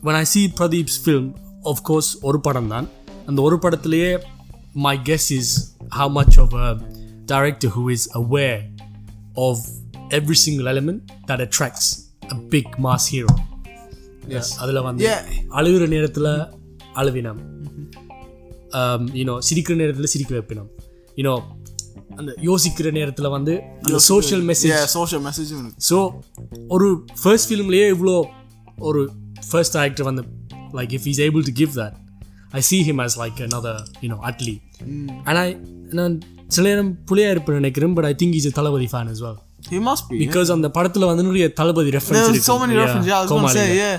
when 0.04 0.14
I 0.14 0.24
see 0.34 0.46
Pradeep's 0.60 0.98
film 1.04 1.32
course 1.82 2.18
ஒரு 2.20 2.40
படம் 2.40 2.68
தான். 2.68 2.88
அந்த 3.26 3.42
ஒரு 3.42 3.58
படத்திலேயே 3.58 4.18
my 4.72 4.98
guess 4.98 5.28
is 5.28 5.76
how 5.88 6.22
much 6.22 6.34
of 6.38 6.54
a 6.60 6.76
director 7.32 7.68
who 7.76 7.84
is 7.96 8.04
aware 8.14 8.60
of 9.36 9.58
every 10.10 10.38
single 10.44 10.68
element 10.74 11.00
that 11.26 11.40
attracts 11.46 11.88
a 12.34 12.38
big 12.54 12.66
mass 12.82 13.04
hero. 13.12 13.34
அதில் 14.58 14.80
வந்து. 14.80 15.04
அழுகிற 15.50 15.88
நேரத்தில் 15.88 16.32
அழுவினம். 17.00 17.40
யூனோ 19.20 19.34
சிரிக்கிற 19.48 19.76
நேரத்தில் 19.82 20.12
சிரிக்க 20.14 20.30
வைப்பினம். 20.36 20.68
யூனோ 21.20 21.34
அந்த 22.18 22.30
யோசிக்கிற 22.48 22.88
நேரத்தில் 22.98 23.28
வந்து 23.36 23.52
அந்த 23.86 23.98
சோஷியல் 24.10 24.44
மெசேஜ் 24.50 24.72
message 25.28 25.50
இருக்கு. 25.54 25.82
ஸோ 25.88 25.96
ஒரு 26.74 26.88
ஃபர்ஸ்ட் 27.22 27.48
ஃபிலிம்லேயே 27.50 27.86
இவ்வளோ 27.94 28.16
ஒரு 28.88 29.02
ஃபர்ஸ்ட் 29.50 29.76
ஆக்டர் 29.84 30.08
வந்து 30.10 30.22
like 30.78 30.92
if 30.98 31.06
is 31.12 31.20
able 31.26 31.44
to 31.48 31.54
give 31.60 31.72
that 31.80 31.96
I 32.58 32.60
see 32.70 32.80
him 32.88 32.98
as 33.04 33.14
like 33.22 33.38
another 33.48 33.74
you 34.02 34.10
know 34.12 34.20
Atlee 34.28 34.54
ஆனால் 35.28 35.50
நான் 35.98 36.14
சில 36.54 36.64
நேரம் 36.68 36.92
புளியா 37.08 37.28
இருப்பேன் 37.34 37.58
நினைக்கிறேன் 37.60 37.94
but 37.98 38.08
I 38.10 38.14
think 38.22 38.36
is 38.38 38.48
a 38.50 38.54
Thalapathy 38.58 38.88
fan 38.92 39.10
as 39.14 39.20
well. 39.24 39.36
He 39.71 39.77
must 39.85 40.03
be. 40.09 40.17
Because 40.23 40.49
அந்த 40.55 40.67
படத்துல 40.75 41.07
வந்து 41.09 41.23
நிறைய 41.27 41.45
தளபதி 41.59 41.91
ரெஃபரன்ஸ் 41.95 42.19
There's 42.19 42.33
இருக்கு 42.33 42.49
so 42.51 42.57
many 42.63 42.75
references. 42.81 43.07
Yeah, 43.11 43.19
I 43.19 43.23
was 43.23 43.31
gonna 43.35 43.53
say, 43.59 43.69
yeah. 43.83 43.95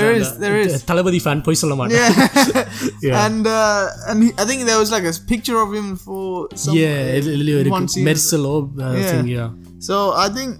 There 0.00 0.12
is, 0.18 0.28
there 0.44 0.58
is. 0.64 0.72
Thalapathy 0.90 1.18
fan 1.24 1.42
போய் 1.46 1.60
சொல்ல 1.62 1.74
மாட்டேன் 1.80 2.06
Yeah. 3.06 3.16
And 3.24 3.44
uh, 3.58 4.08
and 4.10 4.18
he, 4.24 4.28
I 4.42 4.46
think 4.50 4.60
there 4.70 4.78
was 4.82 4.90
like 4.96 5.06
a 5.12 5.14
picture 5.32 5.58
of 5.64 5.70
him 5.78 5.88
for 6.06 6.22
some 6.64 6.74
yeah 6.82 6.98
இதுலயும் 7.18 7.58
one 7.58 7.64
இருக்கு 7.64 7.94
scene. 7.94 8.06
மெர்சலோ 8.10 8.54
Yeah. 8.82 9.10
thing 9.12 9.28
yeah 9.38 9.48
So 9.88 9.96
I 10.24 10.28
think 10.36 10.50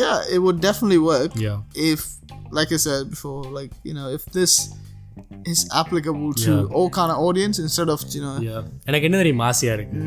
yeah, 0.00 0.16
it 0.34 0.40
would 0.46 0.60
definitely 0.68 1.00
work 1.12 1.32
yeah 1.46 1.58
if, 1.90 2.00
like 2.58 2.70
I 2.76 2.80
said 2.86 3.02
before, 3.14 3.40
like 3.58 3.72
you 3.88 3.94
know, 3.98 4.08
if 4.18 4.24
this 4.38 4.52
is 5.52 5.60
applicable 5.80 6.32
to 6.44 6.52
Yeah. 6.54 6.74
all 6.76 6.88
kind 6.98 7.10
of 7.14 7.18
audience 7.28 7.56
instead 7.66 7.88
of 7.94 8.00
you 8.16 8.22
know, 8.26 8.36
yeah 8.48 8.62
எனக்கு 8.88 9.06
என்ன 9.08 9.18
தெரியும் 9.22 9.44
ஆசையா 9.50 9.74
இருக்கு 9.78 10.02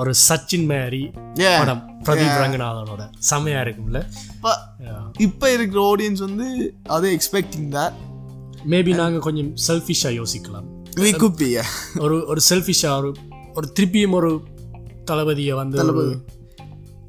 ஒரு 0.00 0.12
சச்சின் 0.26 0.66
மேரி 0.72 1.02
படம். 1.14 1.82
பிரதீப் 2.06 2.38
ரங்கநாதனோட. 2.42 3.02
செமையா 3.30 3.60
இருக்கும்ல. 3.64 3.98
இப்போ 5.18 5.46
இருக்கிற 5.56 5.80
ஆடியன்ஸ் 5.90 6.22
வந்து 6.26 6.48
அதே 6.96 7.08
எக்ஸ்பெக்டிங் 7.16 7.68
தட் 7.76 7.96
மேபி 8.72 8.92
நாங்கள் 9.00 9.24
கொஞ்சம் 9.26 9.52
செல்ஃபிஷாக 9.66 10.14
யோசிக்கலாம். 10.20 10.68
ஒரு 12.04 12.16
ஒரு 12.30 12.40
செல்ஃபிஷாக 12.48 12.94
ஒரு 13.00 13.10
ஒரு 13.54 13.66
திருப்பியும் 13.78 14.16
ஒரு 14.20 14.30
தளபதியை 15.10 15.54
வந்து 15.60 15.78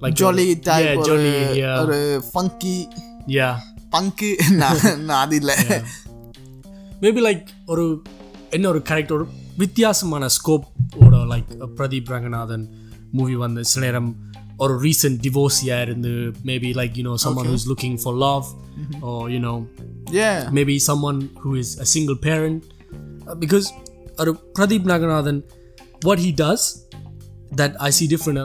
லைக் 0.03 0.19
ஜாலி 0.21 0.45
ஒரு 1.81 1.99
ஃபங்கி 2.29 2.77
யா 3.37 3.49
பங்கு 3.95 4.29
நான் 4.55 5.21
அது 5.23 5.35
இல்லை. 5.41 5.55
மேபி 7.01 7.21
லைக் 7.27 7.47
ஒரு 7.73 7.85
என்ன 8.55 8.65
ஒரு 8.69 8.81
கேரக்டர் 8.89 9.23
வித்தியாசமான 9.57 10.23
ஸ்கோப் 10.35 10.65
ஓட 11.05 11.15
like 11.31 11.49
Pradeep 11.77 12.11
Ranganathan 12.13 12.65
movie 13.11 13.35
one 13.35 13.53
the 13.59 13.65
சிலேரம் 13.73 14.11
or 14.61 14.67
a 14.75 14.77
recent 14.77 15.21
divorcee 15.25 15.71
and 15.71 16.03
the, 16.05 16.35
maybe 16.43 16.69
like 16.73 16.95
you 16.95 17.03
know 17.03 17.17
someone 17.17 17.45
okay. 17.45 17.51
who's 17.51 17.67
looking 17.67 17.97
for 17.97 18.13
love 18.13 18.45
mm-hmm. 18.45 19.03
or 19.03 19.29
you 19.29 19.39
know 19.39 19.67
yeah 20.11 20.49
maybe 20.51 20.77
someone 20.77 21.29
who 21.39 21.55
is 21.55 21.79
a 21.79 21.85
single 21.85 22.15
parent 22.15 22.63
uh, 23.27 23.33
because 23.43 23.71
uh, 24.19 24.25
pradeep 24.57 24.83
ranganathan 24.91 25.41
what 26.03 26.19
he 26.19 26.31
does 26.31 26.85
that 27.59 27.73
i 27.79 27.89
see 27.89 28.07
different 28.13 28.37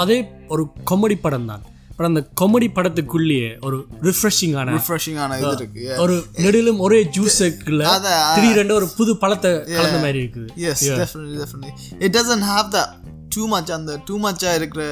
are 0.00 0.06
they 0.06 0.20
or 0.48 0.58
comedy 0.92 1.18
தான் 1.26 1.60
but 2.00 2.08
அந்த 2.08 2.20
comedy 2.40 2.68
படத்துக்குள்ளேயே 2.76 3.48
ஒரு 3.68 3.78
ரிஃப்ரெஷிங்கான 4.06 4.74
refreshing 4.76 5.16
ஆன 5.22 5.38
இது 5.40 5.48
இருக்கு 5.56 5.80
yeah. 5.86 5.98
ஒரு 6.02 6.14
நெடிலும் 6.44 6.78
ஒரே 6.84 7.00
ஜூஸுக்குள்ள 7.16 7.82
அதான். 7.94 8.22
திடீரென்று 8.36 8.74
ஒரு 8.78 8.86
புது 8.98 9.12
பழத்தை 9.22 9.50
கலந்த 9.74 9.98
மாதிரி 10.04 10.18
இருக்குது. 10.22 10.46
Yes 10.66 10.78
definitely 11.02 11.36
definitely. 11.42 11.72
It 12.06 12.12
doesn't 12.18 12.44
have 12.52 12.68
that 12.76 12.88
too 13.36 13.48
much 13.54 13.68
அந்த 13.76 13.98
too 14.10 14.18
much 14.24 14.46
ஆ 14.50 14.54
இருக்கிற 14.60 14.86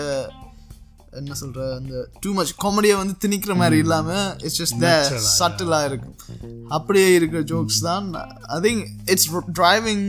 என்ன 1.20 1.34
சொல்ற 1.40 1.62
அந்த 1.78 2.04
டூ 2.24 2.30
மச் 2.38 2.52
காமெடியை 2.64 2.96
வந்து 3.00 3.14
திணிக்கிற 3.24 3.56
மாதிரி 3.62 3.78
இல்லாம 3.84 4.08
இட்ஸ் 4.46 4.60
ஜஸ்ட் 4.60 4.84
சட்டிலா 5.38 5.80
இருக்கு. 5.88 6.10
அப்படியே 6.76 7.08
இருக்கிற 7.18 7.42
ஜோக்ஸ் 7.54 7.82
தான். 7.88 8.06
I 8.56 8.60
think 8.68 8.84
it's 9.12 9.28
driving 9.60 10.06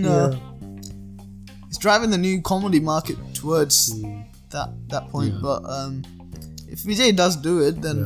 it's 1.70 1.84
driving 1.88 2.14
the 2.18 2.22
new 2.28 2.36
comedy 2.54 2.82
market 2.94 3.24
towards 3.42 3.84
that 4.54 4.70
that 4.92 5.06
point 5.14 5.34
but 5.48 5.60
um 5.78 5.92
if 6.69 6.81
Vijay 6.85 7.11
does 7.15 7.35
do 7.43 7.55
it 7.61 7.77
then 7.83 7.99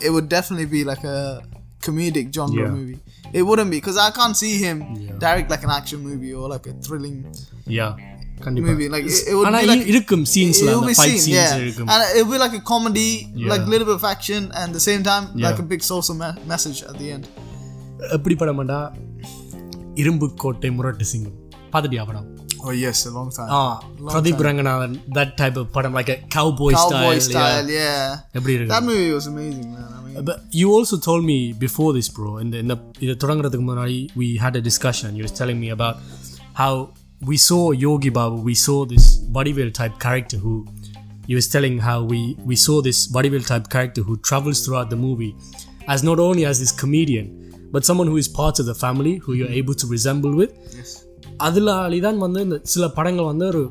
it 0.00 0.10
would 0.10 0.28
definitely 0.28 0.68
be 0.68 0.82
like 0.84 1.04
a 1.08 1.18
comedic 1.82 2.26
genre 2.32 2.62
Yeah. 2.62 2.74
movie 2.76 2.98
it 3.32 3.42
wouldn't 3.42 3.70
be 3.70 3.78
because 3.78 3.98
I 3.98 4.10
can't 4.12 4.36
see 4.36 4.54
him 4.58 4.78
Yeah. 5.00 5.14
direct 5.18 5.48
like 5.50 5.64
an 5.64 5.72
action 5.72 6.00
movie 6.02 6.32
or 6.32 6.46
like 6.48 6.66
a 6.66 6.76
thrilling 6.84 7.16
யா 7.78 7.88
கண்டிப்பா 8.44 8.68
movie 8.70 8.88
like 8.88 9.04
it, 9.10 9.18
it 9.30 9.34
would 9.36 9.46
ஆனா 9.48 9.58
be 9.58 9.68
like 9.70 9.82
இ- 9.82 9.90
இருக்கும் 9.92 10.24
சீன்ஸ்ல 10.32 10.66
it'll 10.66 10.80
அந்த 10.80 10.90
be 10.90 10.96
fight 11.00 11.12
seen, 11.14 11.24
scenes 11.26 11.50
yeah. 11.50 11.64
இருக்கும் 11.64 11.88
And 11.92 12.02
it'll 12.12 12.32
be 12.32 12.40
like 12.44 12.56
a 12.60 12.64
comedy, 12.72 13.08
Yeah. 13.34 13.50
like 13.52 13.62
a 13.62 13.72
little 13.74 13.86
bit 13.86 13.94
of 13.94 14.06
action, 14.14 14.42
and 14.52 14.66
at 14.66 14.74
the 14.78 14.84
same 14.88 15.02
time, 15.02 15.24
like 15.36 15.56
Yeah. 15.56 15.64
a 15.66 15.70
big 15.72 15.82
social 15.92 16.16
me- 16.22 16.36
message 16.46 16.80
at 16.82 16.96
the 16.98 17.08
end. 17.16 17.26
எப்படி 18.12 18.34
படமாண்டா 18.34 18.78
இரும்பு 19.94 20.26
கோட்டை 20.36 20.70
முரட்டு 20.70 21.04
சிங்கம் 21.04 21.36
பார்த்துட்டியா 21.72 22.04
படம் 22.06 22.28
Oh 22.63 22.71
yes, 22.71 23.05
a 23.05 23.11
long 23.11 23.31
time. 23.31 23.47
Ah, 23.49 23.79
long 23.99 24.15
Pradeep 24.15 24.37
Ranganathan, 24.37 25.13
that 25.13 25.37
type 25.37 25.57
of 25.57 25.71
padam, 25.71 25.93
like 25.93 26.09
a 26.09 26.17
cowboy, 26.29 26.71
cowboy 26.73 27.19
style. 27.19 27.19
style, 27.19 27.69
yeah. 27.69 28.19
yeah. 28.33 28.65
That 28.65 28.83
movie 28.83 29.11
was 29.11 29.27
amazing, 29.27 29.73
man. 29.73 30.23
But 30.23 30.41
you 30.51 30.71
also 30.73 30.97
told 30.97 31.23
me 31.23 31.53
before 31.53 31.93
this, 31.93 32.09
bro, 32.09 32.37
and 32.37 32.53
in 32.55 32.67
the 32.67 32.77
Thurangarathuku 33.01 33.61
Munadi, 33.61 34.15
we 34.15 34.37
had 34.37 34.55
a 34.55 34.61
discussion. 34.61 35.15
You 35.15 35.23
were 35.23 35.29
telling 35.29 35.59
me 35.59 35.69
about 35.69 35.97
how 36.53 36.93
we 37.21 37.37
saw 37.37 37.71
Yogi 37.71 38.09
Babu, 38.09 38.41
we 38.41 38.55
saw 38.55 38.85
this 38.85 39.17
bodybuilder 39.17 39.73
type 39.73 39.99
character 39.99 40.37
who 40.37 40.65
you 41.27 41.35
was 41.35 41.47
telling 41.47 41.77
how 41.79 42.03
we 42.03 42.35
we 42.45 42.55
saw 42.55 42.81
this 42.81 43.07
bodybuilder 43.07 43.47
type 43.47 43.69
character 43.69 44.01
who 44.01 44.17
travels 44.17 44.65
throughout 44.65 44.89
the 44.89 44.95
movie 44.95 45.35
as 45.87 46.03
not 46.03 46.19
only 46.19 46.45
as 46.45 46.59
this 46.59 46.71
comedian 46.71 47.69
but 47.71 47.83
someone 47.83 48.07
who 48.07 48.17
is 48.17 48.27
part 48.27 48.59
of 48.59 48.65
the 48.65 48.73
family 48.75 49.15
who 49.17 49.33
you're 49.33 49.49
able 49.49 49.73
to 49.73 49.85
resemble 49.87 50.33
with 50.33 50.51
yes. 50.75 51.06
அதுலாலி 51.46 51.98
தான் 52.06 52.18
வந்து 52.26 52.40
இந்த 52.46 52.56
சில 52.72 52.86
படங்கள் 52.98 53.30
வந்து 53.32 53.46
ஒரு 53.52 53.62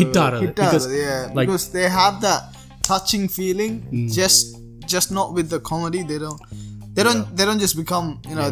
hit 0.00 0.18
ஆகிறது 0.22 0.46
Hit 0.46 0.54
because 0.60 0.86
out, 0.86 0.96
yeah, 1.02 1.20
like- 1.36 1.48
because 1.48 1.66
they 1.76 1.86
have 2.00 2.14
that 2.26 2.40
touching 2.90 3.24
feeling. 3.38 3.74
Just, 4.18 4.40
just 4.94 5.08
not 5.18 5.28
with 5.36 5.48
the 5.54 5.60
comedy. 5.70 6.00
They 6.10 6.18
don't, 6.24 6.40
they 6.94 7.02
don't, 7.08 7.22
they 7.36 7.44
don't 7.48 7.62
just 7.64 7.76
become, 7.82 8.06
you 8.30 8.36
know, 8.38 8.48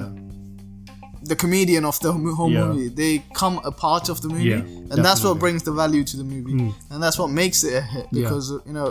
the 1.30 1.36
comedian 1.42 1.84
of 1.90 1.96
the 2.05 2.11
mo- 2.14 2.34
whole 2.40 2.53
Yeah. 2.53 2.66
movie. 2.66 2.88
They 3.01 3.11
come 3.40 3.57
a 3.64 3.74
part 3.84 4.07
of 4.09 4.18
the 4.24 4.30
movie, 4.34 4.51
Yeah, 4.53 4.90
and 4.90 4.99
that's 5.07 5.22
what 5.26 5.38
brings 5.44 5.62
the 5.62 5.74
value 5.82 6.05
to 6.11 6.16
the 6.20 6.26
movie, 6.34 6.55
and 6.90 6.99
that's 7.05 7.18
what 7.22 7.30
makes 7.40 7.59
it 7.68 7.74
a 7.74 7.84
hit. 7.94 8.07
Because 8.18 8.46
you 8.68 8.74
know, 8.78 8.88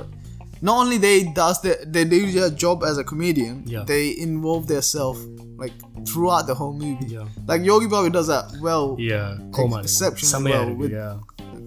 not 0.61 0.75
only 0.81 0.97
they 0.97 1.17
does 1.39 1.57
the, 1.65 1.73
they 1.95 2.03
do 2.05 2.19
their 2.37 2.51
job 2.63 2.77
as 2.89 2.97
a 2.97 3.05
comedian, 3.11 3.55
Yeah. 3.73 3.83
they 3.91 4.03
involve 4.27 4.63
themselves 4.67 5.19
like 5.63 5.75
throughout 6.09 6.45
the 6.49 6.55
whole 6.59 6.73
movie. 6.83 7.09
Yeah. 7.15 7.27
Like 7.49 7.61
Yogi 7.69 7.87
Babu 7.93 8.09
does 8.09 8.29
that 8.33 8.45
well, 8.67 8.85
yeah 9.11 9.27
Comali 9.57 9.85
exceptionally 9.87 10.33
செமையா 10.33 10.59
well 10.59 10.67
இருக்கு 10.67 10.83
with 10.85 10.95
yeah 11.01 11.15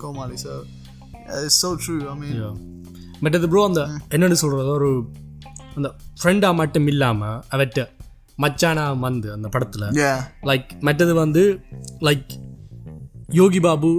Komali. 0.03 0.37
So 0.45 0.53
yeah, 1.15 1.45
it's 1.47 1.59
so 1.65 1.71
true. 1.85 2.03
I 2.13 2.17
mean, 2.23 2.37
மற்றது 3.25 3.49
bro 3.53 3.63
அந்த 3.71 3.83
என்னன்னு 4.15 4.37
சொல்றது 4.43 4.71
ஒரு 4.77 4.91
அந்த 5.79 5.89
ஃப்ரெண்டா 6.21 6.51
மட்டும் 6.61 6.87
இல்லாம 6.93 7.31
அவட்ட 7.55 7.81
மச்சானா 8.39 8.85
வந்து 9.07 9.29
அந்த 9.37 9.49
படத்துல 9.55 9.87
yeah, 10.03 10.19
லைக் 10.51 10.71
மற்றது 10.89 11.15
வந்து 11.25 11.43
லைக் 12.09 12.31
யோகி 13.41 13.61
பாபு 13.67 13.91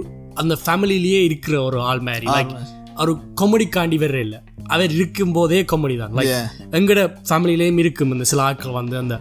அந்த 0.42 0.54
ஃபேமிலிலேயே 0.64 1.20
இருக்கிற 1.28 1.54
ஒரு 1.68 1.78
ஆள் 1.90 2.02
மாதிரி 2.08 2.26
லைக் 2.36 2.54
ஒரு 3.01 3.13
காமெடிக்காண்டி 3.41 3.97
வேற 4.03 4.19
இல்லை. 4.19 4.39
அவர் 4.67 4.91
இருக்கும் 4.91 5.31
போதே 5.31 5.61
காமெடி 5.61 5.97
தான் 5.97 6.13
லைக். 6.13 6.45
எங்கட 6.71 7.01
ஃபேமிலிலேயும் 7.29 7.77
இருக்கும். 7.77 8.11
இந்த 8.11 8.23
சில 8.23 8.41
ஆட்கள் 8.41 8.71
வந்து 8.71 8.97
அந்த 8.97 9.19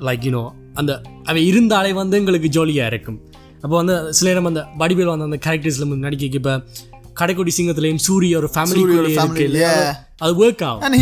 லைக் 0.00 0.26
யூனோ 0.28 0.50
அந்த 0.74 1.00
அவ 1.24 1.38
இருந்தாலே 1.38 1.92
வந்து 1.92 2.18
எங்களுக்கு 2.18 2.48
ஜாலியாக 2.48 2.92
இருக்கும். 2.92 3.20
அப்போ 3.62 3.76
வந்து 3.76 4.14
சில 4.14 4.28
நேரம் 4.30 4.44
அந்த 4.44 4.62
வடிவேல் 4.78 5.12
வந்து 5.14 5.28
அந்த 5.28 5.38
கேரக்டர்ஸில் 5.46 6.02
நடிக்க 6.06 6.24
இப்போ 6.40 6.62
கடைக்குடி 7.20 7.50
சிங்கத்திலையும் 7.56 8.04
சூரிய 8.06 8.36
ஒரு 8.36 8.50
ஃபேமிலி 8.54 8.80
இருக்கு. 8.80 9.44
இல்லையா. 9.44 9.74
அது 10.18 10.32
ஒர்க் 10.44 10.64
ஆகும். 10.64 10.80
And 10.80 10.96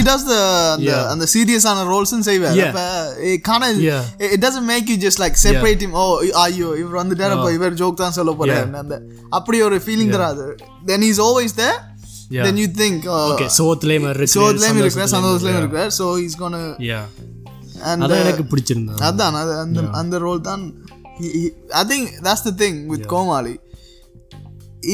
say 2.25 2.39
well. 2.39 2.57
Yeah. 2.57 3.33
It 3.33 3.41
kind 3.49 3.63
of 3.63 3.81
Yeah. 3.83 4.05
it, 4.19 4.33
it 4.35 4.41
doesn't 4.45 4.67
make 4.73 4.87
you 4.93 4.99
just 5.07 5.19
like 5.19 5.37
separate 5.37 5.81
him. 5.85 5.93
Oh, 5.95 6.23
are 6.43 6.53
you 6.59 6.69
இவர் 6.83 6.99
வந்துட்டாரு 7.01 7.33
அப்ப 7.37 7.53
இவர் 7.53 7.75
ஜோக் 7.75 7.95
தான் 7.95 8.11
சொல்ல 8.11 8.33
போறாரு. 8.39 8.73
அந்த 8.73 9.03
அப்படி 9.29 9.63
ஒரு 9.63 9.77
ஃபீலிங் 9.87 10.13
தராது. 10.17 10.57
Then 10.87 11.01
he's 11.07 11.21
always 11.29 11.55
there. 11.57 11.79
then 12.47 12.57
you 12.63 12.69
think 12.69 13.07
uh, 13.07 13.33
okay 13.33 13.49
so 13.49 13.67
what 13.69 13.83
lame 13.85 14.05
regret 14.11 14.29
so 14.29 14.43
what 14.47 14.59
lame 14.65 14.81
regret 14.89 15.09
so 15.09 15.21
what 15.21 15.43
lame 15.43 15.61
regret 15.67 15.93
so 15.93 16.17
he's 16.17 16.35
gonna 16.35 16.65
yeah. 16.79 17.07
And 17.91 18.03
அதான் 18.05 18.23
எனக்கு 18.25 18.45
பிடிச்சிருந்தது 18.51 19.01
அதான் 19.09 19.37
அந்த 20.01 20.19
i 21.81 21.85
think 21.91 22.05
that's 22.27 22.45
the 22.49 22.55
thing 22.63 22.89
with 22.93 23.03
yeah. 23.05 23.13
komali. 23.15 23.57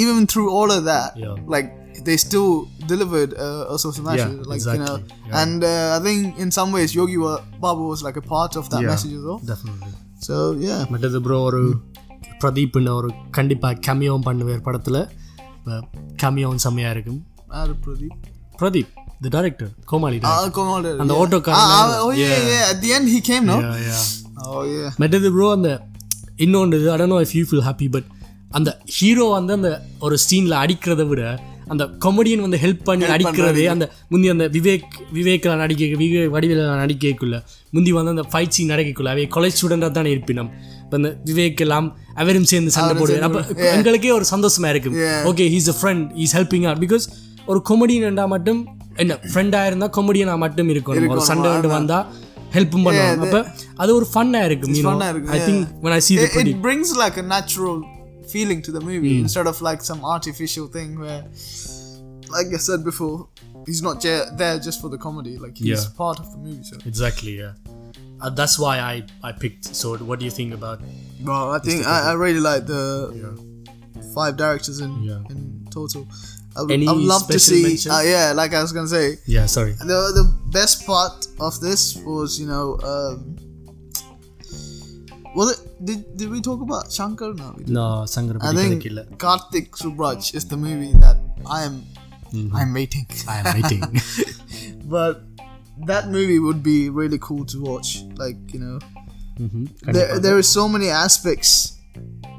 Even 0.02 0.26
through 0.30 0.48
all 0.56 0.70
of 0.76 0.82
that 0.92 1.10
like 1.54 1.68
they 2.06 2.16
still 2.16 2.50
delivered 2.92 3.30
uh, 3.46 3.74
a 3.74 3.78
social 3.84 4.04
message 4.08 4.46
like 4.52 4.64
you 4.64 4.80
know. 4.84 4.98
and 5.40 5.64
uh, 5.64 5.96
i 5.96 6.00
think 6.06 6.38
in 6.38 6.50
some 6.58 6.70
ways 6.76 6.90
yogi 6.98 7.18
babu 7.64 7.84
was 7.92 8.02
like 8.08 8.18
a 8.24 8.26
part 8.34 8.56
of 8.60 8.64
that 8.72 8.82
message 8.82 9.14
as 9.18 9.24
well. 9.28 9.40
definitely. 9.52 9.92
So 10.20 10.34
yeah. 10.66 10.80
Bro 11.26 11.40
பிரதீப்னு 12.42 12.92
ஒரு 12.94 13.08
கண்டிப்பாக 13.30 13.80
கம்மியாகவும் 13.86 14.26
பண்ணுவார் 14.26 14.62
படத்தில் 14.62 15.00
இப்போ 15.56 15.74
கம்மியாகவும் 16.22 16.62
செம்மையாக 16.66 16.94
இருக்கும் 16.94 17.20
Aru 17.50 17.74
Pradeep. 17.84 18.14
Pradeep 18.60 18.92
the 19.24 19.28
director 19.34 19.68
Comali 19.90 20.16
அந்த 21.02 21.12
Ah, 21.50 21.66
ah, 21.74 21.98
oh 22.04 22.10
yeah, 22.20 22.32
yeah. 22.48 22.70
at 22.70 22.78
the 22.84 22.90
end 22.96 23.06
he 23.08 23.20
came 23.28 23.44
no? 23.50 23.56
Yeah, 23.60 23.76
yeah. 23.84 24.00
oh 24.46 24.62
bro 25.34 25.48
அந்த 25.56 25.70
இன்னொன்று 26.44 26.78
I 26.92 26.96
don't 27.00 27.12
know 27.12 27.18
if 27.26 27.34
you 27.38 27.42
feel 27.50 27.64
happy 27.68 27.88
but 27.96 28.08
அந்த 28.58 28.70
ஹீரோ 28.96 29.26
வந்து 29.36 29.52
அந்த 29.58 29.70
ஒரு 30.06 30.16
சீனில் 30.26 30.56
அடிக்கிறத 30.62 31.04
விட 31.10 31.22
அந்த 31.72 31.84
காமெடியன் 32.04 32.44
வந்து 32.46 32.58
ஹெல்ப் 32.64 32.84
பண்ணி 32.88 33.06
அடிக்கிறதே 33.14 33.64
அந்த 33.74 33.86
முந்தி 34.12 34.28
அந்த 34.34 34.44
விவேக் 34.56 34.98
விவேக்கில் 35.16 35.60
நடிக்க 35.62 35.88
விவேக் 36.02 36.32
வடிவில் 36.36 36.62
நடிக்கக்குள்ள 36.82 37.38
முந்தி 37.72 37.92
வந்து 37.98 38.14
அந்த 38.14 38.24
ஃபைட் 38.32 38.54
சீன் 38.56 38.72
நடக்கக்குள்ள 38.74 39.12
அவை 39.14 39.26
கொலை 39.36 39.50
ஸ்டூடெண்டாக 39.56 39.92
தானே 39.98 40.12
இருப்பினம். 40.16 40.50
இப்போ 40.84 40.96
அந்த 41.00 41.10
விவேக் 41.30 41.62
எல்லாம் 41.66 41.88
அவரும் 42.22 42.48
சேர்ந்து 42.52 42.72
சண்டை 42.76 42.94
போடுவேன் 43.00 43.26
அப்போ 43.28 43.40
எங்களுக்கே 43.74 44.12
ஒரு 44.18 44.28
சந்தோஷமா 44.34 44.70
இருக்கும் 44.74 44.96
okay 45.32 45.46
he's 45.54 45.70
a 45.74 45.78
friend 45.80 46.06
is 46.24 46.36
helping 46.38 46.66
out 46.68 46.82
because 46.86 47.06
ஒரு 47.51 47.61
கொமெடியன் 47.69 48.19
மட்டும் 48.33 48.61
என்ன 49.03 49.17
ஃப்ரெண்டாக 49.31 49.69
இருந்தால் 49.69 49.93
கொமெடியனா 49.97 50.35
மட்டும் 50.45 50.69
இருக்கணும் 50.73 51.13
ஒரு 51.15 51.21
சண்டை 51.31 51.49
வந்து 51.55 51.67
வந்தால் 51.67 52.05
ஹெல்ப்பும் 52.55 52.85
பண்ணுவாங்க 52.87 53.25
அப்போ 53.27 53.39
அது 53.83 53.91
ஒரு 53.99 54.07
ஃபன்னாக 54.13 54.47
இருக்கும் 54.49 54.75
fun 54.87 55.01
ஆ 55.05 55.09
இருக்கும், 55.13 55.33
I 55.35 55.39
think 55.47 55.63
when 55.85 55.93
I 55.99 56.01
see 56.07 56.15
the 56.15 56.27
it, 56.41 56.47
it 56.53 56.59
brings 56.61 56.89
like 57.03 57.15
a 57.23 57.27
natural 57.35 57.77
feeling 58.33 58.59
to 58.67 58.71
the 58.71 58.81
movie 58.89 59.13
instead 59.23 59.47
of 59.51 59.57
like 59.61 59.81
some 59.91 60.01
artificial 60.15 60.67
thing 60.75 60.89
where 61.03 61.21
like 62.35 62.49
i 62.57 62.61
said 62.67 62.81
before 62.91 63.15
he's 63.67 63.81
not 63.87 63.95
ja- 64.05 64.27
there 64.41 64.57
just 64.67 64.79
for 64.83 64.89
the 64.89 64.97
comedy 64.97 65.33
like 65.37 65.55
he's 65.57 65.67
Yeah. 65.73 65.97
part 65.97 66.17
of 66.23 66.27
the 66.33 66.39
movie 66.45 66.63
so 66.63 66.75
exactly 66.91 67.33
yeah 67.41 67.53
uh, 68.23 68.31
that's 68.39 68.55
why 68.63 68.75
I 68.91 68.95
I 69.29 69.33
picked 69.43 69.65
so 69.81 69.87
what 70.09 70.17
do 70.19 70.25
you 70.29 70.35
think 70.39 70.53
about 70.59 70.79
well 71.29 71.51
i 71.57 71.59
think 71.67 71.79
I, 71.85 71.97
I 72.11 72.13
really 72.25 72.43
like 72.51 72.63
the 72.65 72.83
five 74.15 74.37
directors 74.37 74.79
in 74.79 74.91
Yeah. 75.03 75.21
in 75.33 75.39
total. 75.78 76.06
I 76.56 76.62
would, 76.62 76.88
I 76.88 76.92
would 76.92 77.08
love 77.14 77.26
to 77.28 77.38
see. 77.38 77.78
Uh, 77.88 78.02
yeah, 78.02 78.32
like 78.34 78.52
I 78.58 78.62
was 78.62 78.72
gonna 78.72 78.94
say. 78.98 79.18
Yeah, 79.26 79.46
sorry. 79.46 79.72
The 79.92 80.00
the 80.20 80.26
best 80.58 80.86
part 80.86 81.26
of 81.38 81.60
this 81.60 81.96
was 82.10 82.40
you 82.40 82.48
know. 82.52 82.66
Um, 82.92 83.18
was 85.36 85.48
it 85.54 85.60
did, 85.84 86.00
did 86.16 86.28
we 86.34 86.40
talk 86.40 86.60
about 86.68 86.90
Shankar? 86.90 87.32
No, 87.34 87.54
no 87.78 88.06
Shankar. 88.06 88.38
I 88.42 88.54
think 88.54 88.82
Karthik 89.22 89.70
Subbaraj 89.82 90.34
is 90.34 90.44
the 90.52 90.56
movie 90.56 90.92
that 91.04 91.18
I 91.46 91.62
am 91.68 91.84
mm-hmm. 92.32 92.56
I'm 92.56 92.74
waiting. 92.74 93.06
I 93.28 93.36
am 93.42 93.48
waiting. 93.56 93.82
but 94.96 95.22
that 95.86 96.08
movie 96.08 96.40
would 96.46 96.62
be 96.62 96.90
really 96.90 97.18
cool 97.18 97.44
to 97.52 97.62
watch. 97.62 98.02
Like 98.16 98.38
you 98.52 98.60
know, 98.60 98.78
mm-hmm. 99.38 99.92
there, 99.92 100.18
there 100.18 100.36
are 100.36 100.48
so 100.58 100.68
many 100.68 100.88
aspects 100.88 101.77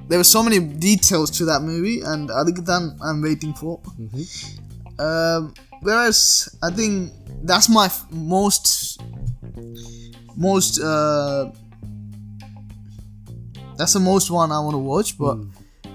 there 0.08 0.18
were 0.18 0.24
so 0.24 0.42
many 0.42 0.60
details 0.60 1.30
to 1.38 1.46
that 1.46 1.62
movie, 1.62 2.02
and 2.02 2.30
Adikitan 2.30 2.98
I'm 3.02 3.22
waiting 3.22 3.54
for. 3.54 3.80
Um, 4.98 5.54
whereas 5.82 6.50
I 6.64 6.72
think 6.72 7.14
that's 7.44 7.70
my 7.70 7.86
f- 7.86 8.06
most 8.12 9.00
most 10.36 10.82
uh, 10.82 11.52
that's 13.78 13.94
the 13.94 14.00
most 14.00 14.32
one 14.32 14.52
I 14.52 14.60
want 14.60 14.74
to 14.74 14.80
watch. 14.80 15.18
But 15.18 15.38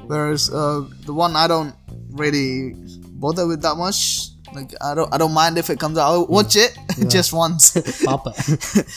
whereas 0.07 0.49
uh, 0.51 0.87
the 1.07 1.13
one 1.13 1.35
I 1.37 1.49
don't 1.49 1.75
really 2.11 2.75
bother 3.19 3.47
with 3.47 3.63
that 3.63 3.77
much. 3.77 4.31
Like 4.55 4.73
I 4.81 4.95
don't 4.95 5.13
I 5.13 5.19
don't 5.19 5.33
mind 5.33 5.59
if 5.59 5.71
it 5.71 5.79
comes 5.81 5.99
out. 5.99 6.07
I'll 6.11 6.27
watch 6.27 6.57
yeah. 6.57 6.65
it 6.65 6.79
yeah. 6.99 7.09
just 7.09 7.33
once. 7.33 7.73
Papa. 8.05 8.33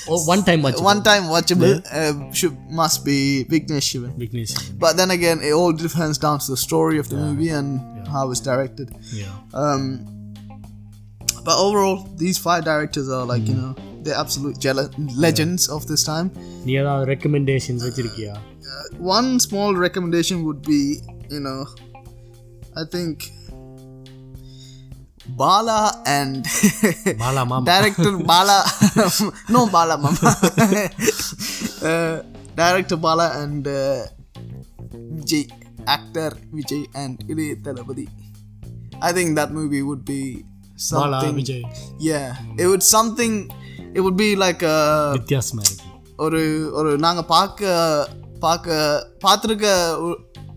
Oh, 0.09 0.23
one 0.25 0.43
time 0.43 0.61
watchable. 0.61 0.83
One 0.83 1.03
time 1.03 1.23
watchable 1.23 1.83
yeah. 1.85 2.11
uh, 2.11 2.31
should 2.31 2.57
must 2.69 3.03
be 3.03 3.45
Vignesh 3.49 3.87
Shivan. 3.89 4.17
Vignesh 4.17 4.79
But 4.79 4.95
then 4.97 5.11
again, 5.11 5.41
it 5.41 5.51
all 5.51 5.73
depends 5.73 6.17
down 6.17 6.39
to 6.39 6.51
the 6.51 6.57
story 6.57 6.97
of 6.99 7.09
the 7.09 7.17
movie 7.17 7.49
and 7.49 8.07
how 8.07 8.31
it's 8.31 8.39
directed. 8.39 8.95
Yeah. 9.11 9.35
Um. 9.53 10.33
But 11.43 11.57
overall, 11.57 12.07
these 12.17 12.37
five 12.37 12.65
directors 12.65 13.09
are 13.09 13.25
like 13.25 13.41
mm. 13.41 13.47
you 13.47 13.53
mm-hmm. 13.55 13.83
know 13.83 14.03
they're 14.03 14.17
absolute 14.17 14.59
gel- 14.59 14.91
legends 15.15 15.69
of 15.69 15.87
this 15.87 16.03
time. 16.03 16.31
Yeah, 16.65 17.03
recommendations. 17.05 17.83
Uh, 17.83 18.95
one 18.97 19.39
small 19.39 19.75
recommendation 19.75 20.43
would 20.45 20.61
be 20.61 21.01
you 21.29 21.39
know, 21.39 21.65
I 22.75 22.83
think 22.89 23.31
Bala 25.35 25.79
and 26.17 26.45
Bala 27.21 27.41
மாமா 27.51 27.63
director 27.69 28.11
Bala, 28.31 28.57
no 29.55 29.61
Bala 29.75 29.95
Mama, 30.03 30.31
uh, 31.89 32.15
director 32.59 32.97
Bala 33.05 33.25
and 33.41 33.65
uh, 33.67 34.05
Vijay, 35.17 35.43
actor 35.95 36.31
Vijay 36.55 36.81
and 37.01 37.15
Ilay 37.31 37.49
Talapati. 37.65 38.05
I 39.01 39.11
think 39.17 39.35
that 39.39 39.51
movie 39.57 39.83
would 39.89 40.03
be 40.13 40.21
Bala 40.93 41.19
something. 41.19 41.35
Vijay 41.41 41.63
Yeah, 42.09 42.27
it 42.61 42.67
would 42.71 42.85
something. 42.95 43.33
It 43.95 44.01
would 44.05 44.17
be 44.25 44.29
like 44.45 44.63
a 44.75 44.77
வித்தியாசமா 45.17 45.63
இருக்கு 45.67 45.85
ஒரு 46.25 46.41
ஒரு 46.79 46.91
நாங்க 47.05 47.21
பார்க்க 47.35 47.73
பார்க்க 48.45 48.77
பார்த்துருக்க 49.25 49.67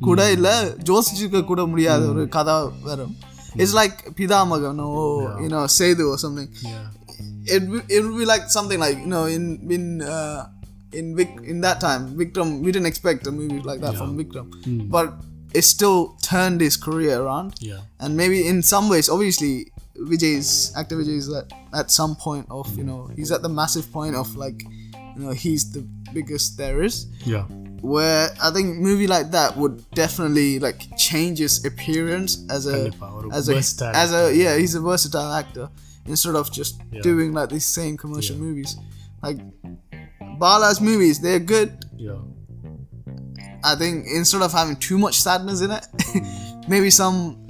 கூட 0.06 0.20
இல்ல 0.36 0.48
ஜோசிச்சிருக்க 0.88 1.40
கூட 1.50 1.62
முடியாத 1.72 2.02
ஒரு 2.12 2.22
கதை 2.36 2.54
வரும் 2.88 3.14
It's 3.60 3.74
like 3.74 4.04
Pidamagano 4.16 4.86
or 4.86 5.22
yeah. 5.22 5.42
you 5.42 5.48
know 5.48 5.64
Sethu 5.64 6.10
or 6.10 6.18
something. 6.18 6.48
Yeah. 6.60 6.88
It 7.44 7.62
it 7.88 8.00
would 8.02 8.18
be 8.18 8.24
like 8.24 8.48
something 8.48 8.78
like 8.78 8.98
you 8.98 9.06
know 9.06 9.26
in 9.26 9.70
in. 9.70 10.02
Uh, 10.02 10.48
in 10.92 11.14
Vic, 11.14 11.28
in 11.44 11.60
that 11.60 11.80
time, 11.80 12.16
Vikram, 12.16 12.62
we 12.62 12.72
didn't 12.72 12.86
expect 12.86 13.24
a 13.28 13.30
movie 13.30 13.60
like 13.60 13.80
that 13.80 13.92
yeah. 13.92 13.98
from 13.98 14.18
Vikram, 14.18 14.50
mm. 14.64 14.90
but 14.90 15.14
it 15.54 15.62
still 15.62 16.16
turned 16.20 16.60
his 16.60 16.76
career 16.76 17.22
around. 17.22 17.54
Yeah. 17.60 17.80
And 18.00 18.16
maybe 18.16 18.46
in 18.46 18.60
some 18.60 18.88
ways, 18.88 19.08
obviously, 19.08 19.70
Vijay's 19.96 20.74
actor 20.76 20.96
Vijay 20.96 21.16
is 21.16 21.32
at, 21.32 21.46
at 21.72 21.90
some 21.92 22.16
point 22.16 22.46
of 22.50 22.76
you 22.76 22.84
know 22.84 23.10
he's 23.14 23.30
at 23.30 23.42
the 23.42 23.48
massive 23.48 23.92
point 23.92 24.16
of 24.16 24.34
like 24.34 24.62
you 25.14 25.22
know 25.22 25.30
he's 25.30 25.72
the 25.72 25.86
biggest 26.12 26.56
there 26.56 26.82
is. 26.82 27.06
Yeah 27.24 27.46
where 27.80 28.30
I 28.42 28.50
think 28.50 28.78
movie 28.78 29.06
like 29.06 29.30
that 29.30 29.56
would 29.56 29.88
definitely 29.92 30.58
like 30.58 30.96
change 30.96 31.38
his 31.38 31.64
appearance 31.64 32.44
as 32.50 32.66
a 32.66 32.90
as 33.32 33.48
a 33.48 33.56
as 33.96 34.12
a 34.12 34.34
yeah 34.34 34.56
he's 34.56 34.74
a 34.74 34.80
versatile 34.80 35.32
actor 35.32 35.70
instead 36.06 36.34
of 36.34 36.52
just 36.52 36.80
yeah. 36.92 37.00
doing 37.00 37.32
like 37.32 37.48
these 37.48 37.66
same 37.66 37.96
commercial 37.96 38.36
yeah. 38.36 38.42
movies. 38.42 38.76
Like 39.22 39.38
Bala's 40.38 40.80
movies 40.80 41.20
they're 41.20 41.40
good. 41.40 41.84
Yeah. 41.96 42.18
I 43.62 43.74
think 43.74 44.06
instead 44.14 44.42
of 44.42 44.52
having 44.52 44.76
too 44.76 44.98
much 44.98 45.20
sadness 45.20 45.60
in 45.60 45.70
it 45.70 45.86
maybe 46.68 46.88
some 46.88 47.46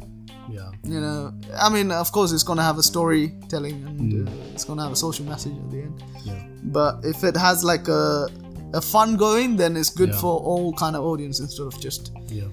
yeah. 0.51 0.69
you 0.83 1.01
know 1.01 1.33
I 1.57 1.69
mean 1.71 1.93
of 1.93 2.11
course 2.11 2.33
it's 2.33 2.43
gonna 2.43 2.65
have 2.65 2.79
a 2.79 2.83
storytelling 2.83 3.85
and 3.87 4.13
mm. 4.13 4.29
uh, 4.29 4.53
it's 4.53 4.65
gonna 4.65 4.83
have 4.83 4.93
a 4.93 4.97
social 4.97 5.25
message 5.25 5.57
at 5.57 5.71
the 5.71 5.83
end. 5.83 6.03
Yeah. 6.25 6.47
But 6.63 7.05
if 7.05 7.25
it 7.25 7.37
has 7.37 7.65
like 7.65 7.89
a 7.89 8.29
a 8.73 8.81
fun 8.81 9.17
going, 9.17 9.57
then 9.57 9.77
it's 9.77 9.91
good 9.91 10.11
yeah. 10.11 10.21
for 10.21 10.39
all 10.41 10.73
kind 10.75 10.97
of 10.97 11.05
audience 11.05 11.41
instead 11.41 11.67
of 11.67 11.79
just 11.81 12.13
yeah, 12.29 12.45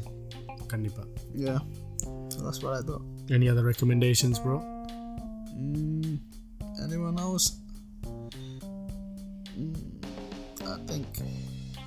kandipa. 0.68 1.08
Yeah, 1.34 1.60
so 2.30 2.42
that's 2.44 2.62
what 2.62 2.74
I 2.74 2.82
thought. 2.82 3.04
Any 3.30 3.50
other 3.50 3.64
recommendations, 3.64 4.40
bro? 4.40 4.60
Mm, 5.56 6.20
anyone 6.84 7.20
else? 7.20 7.60
Mm, 9.58 9.76
I 10.66 10.78
think 10.88 11.08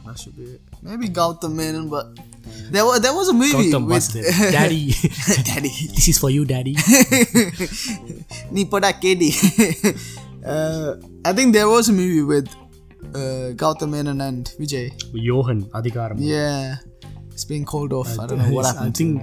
that 0.06 0.18
should 0.18 0.36
be 0.36 0.44
it. 0.44 0.60
Maybe 0.82 1.08
Gautam 1.08 1.54
Menon, 1.54 1.88
but 1.88 2.18
there 2.70 2.84
was 2.84 3.00
there 3.00 3.14
was 3.14 3.28
a 3.28 3.32
movie 3.32 3.70
Gautam 3.70 3.86
with 3.86 4.12
Daddy. 4.52 4.92
daddy, 5.44 5.70
this 5.94 6.08
is 6.08 6.18
for 6.18 6.30
you, 6.30 6.44
Daddy. 6.44 6.74
Nipada 8.54 8.92
KD. 8.92 9.30
Uh, 10.44 10.96
I 11.24 11.32
think 11.32 11.52
there 11.52 11.68
was 11.68 11.88
a 11.88 11.92
movie 11.92 12.22
with 12.22 12.48
Gautam 13.61 13.89
Menon 13.95 14.19
and 14.27 14.45
Vijay. 14.61 14.86
யோகன் 15.29 15.63
அதிகாரம் 15.79 16.19
Yeah, 16.33 16.61
it's 17.33 17.45
being 17.51 17.65
called 17.73 17.93
off. 17.99 18.11
I 18.21 18.27
don't 18.29 18.41
know 18.43 18.53
what 18.57 18.67
I 18.69 18.73
happened. 18.73 18.97
think 19.01 19.13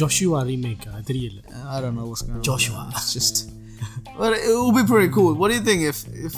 Joshua 0.00 0.40
remake 0.50 0.84
தெரியல 1.10 1.40
I 1.74 1.80
don't 1.82 1.96
know 1.98 2.06
what's 2.10 2.24
going 2.26 2.38
on. 2.40 2.44
Joshua. 2.50 2.82
It's 2.98 3.10
just, 3.18 3.36
but 4.20 4.32
it 4.48 4.54
will 4.60 4.74
be 4.80 4.84
pretty 4.92 5.10
cool. 5.16 5.32
What 5.40 5.48
do 5.50 5.56
you 5.58 5.64
think 5.70 5.82
if 5.92 5.98
if 6.26 6.34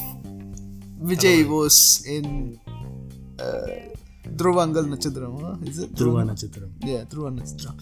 Vijay 1.11 1.39
was 1.55 1.77
in 2.17 2.27
uh, 3.47 3.67
Dhruvangal 4.41 4.85
Nachitram? 4.93 5.33
Huh? 5.47 5.55
Is 5.71 5.79
it? 5.85 5.91
Dhruva 6.01 6.23
நட்சத்திரம் 6.31 6.73
Yeah, 6.93 7.03
Dhruva 7.13 7.31
Nachitram. 7.39 7.77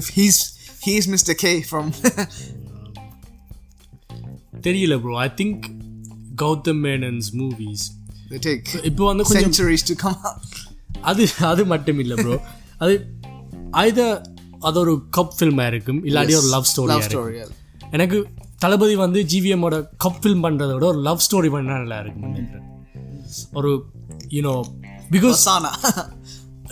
If 0.00 0.06
he's 0.16 0.38
he's 0.86 1.06
Mr. 1.14 1.34
K 1.42 1.56
from 1.70 1.86
தெரியல 4.66 4.94
bro 5.04 5.14
I 5.24 5.28
think 5.40 5.64
Gautham 6.35 6.83
Menon's 6.83 7.23
movies 7.33 7.85
they 8.29 8.39
take 8.45 8.85
இப்போ 8.85 9.05
வந்து 9.05 9.23
கொஞ்சம். 9.23 9.81
அது 11.01 11.27
அது 11.39 11.65
மட்டும் 11.65 11.99
இல்லை 11.99 12.15
bro 12.15 12.41
அது 12.77 13.07
either 13.71 14.25
அது 14.59 14.79
ஒரு 14.79 15.03
கப் 15.17 15.29
ஃபில்மாக 15.39 15.67
இருக்கும் 15.67 16.05
இல்லாட்டி 16.05 16.35
ஒரு 16.35 16.47
லவ். 16.47 16.63
Yeah. 16.75 17.47
எனக்கு 17.91 18.27
தளபதி 18.57 18.95
வந்து 18.95 19.23
ஜிவிஎம்மோட 19.23 19.87
கப் 20.03 20.17
ஃபில்ம் 20.21 20.43
பண்ணுறத 20.43 20.73
விட 20.73 20.85
ஒரு 20.85 21.01
லவ் 21.01 21.19
ஸ்டோரி 21.31 21.49
பண்ணா 21.49 21.77
நல்லா 21.77 21.99
இருக்கும் 21.99 22.31
நினைக்கிறேன் 22.31 22.67
ஒரு 23.53 23.85
யூனோ 24.29 24.61
பிகாஸ். 25.11 25.43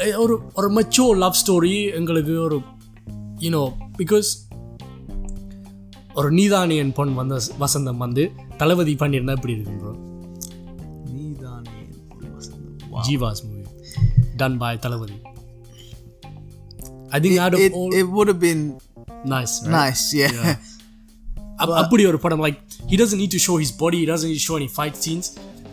ஒரு 0.18 0.41
ஒரு 0.53 0.72
மச்சோ 0.72 1.18
லவ் 1.18 1.36
ஸ்டோரி 1.45 1.93
எங்களுக்கு 1.93 2.41
ஒரு 2.41 2.62
யூனோ 3.39 3.72
பிகாஸ் 3.97 4.49
ஒரு 6.14 6.28
நீதானியன் 6.30 6.93
பொன் 6.93 7.14
வந்த 7.14 7.37
வசந்தம் 7.62 8.03
வந்து 8.05 8.24
தளபதி 8.57 8.95
பண்ணியிருந்தா 8.95 9.37
இப்படி 9.39 9.55
இருக்கும் 9.57 9.80
bro 9.80 9.93
Jeeva's 13.07 13.43
movie 13.47 13.62
done 14.41 14.59
by 14.62 14.72
Thalapathy 14.85 15.16
I 17.16 17.20
think 17.24 17.59
it, 17.66 17.74
it 18.01 18.07
would 18.16 18.28
have 18.32 18.43
been 18.49 18.62
nice 19.35 19.55
nice. 19.78 20.05
Yeah. 20.20 20.32
அப்- 21.62 21.76
அப்படி 21.80 22.03
ஒரு 22.12 22.18
படம் 22.24 22.45
like 22.45 22.61
he 22.91 22.97
doesn't 23.03 23.20
need 23.22 23.32
to 23.37 23.41
show 23.47 23.57
his 23.64 23.72
body 23.82 23.99
he 24.03 24.07
doesn't 24.12 24.30
need 24.30 24.41
to 24.43 24.47
show 24.49 24.57
any 24.61 24.70
fight 24.78 24.97
scenes 25.03 25.26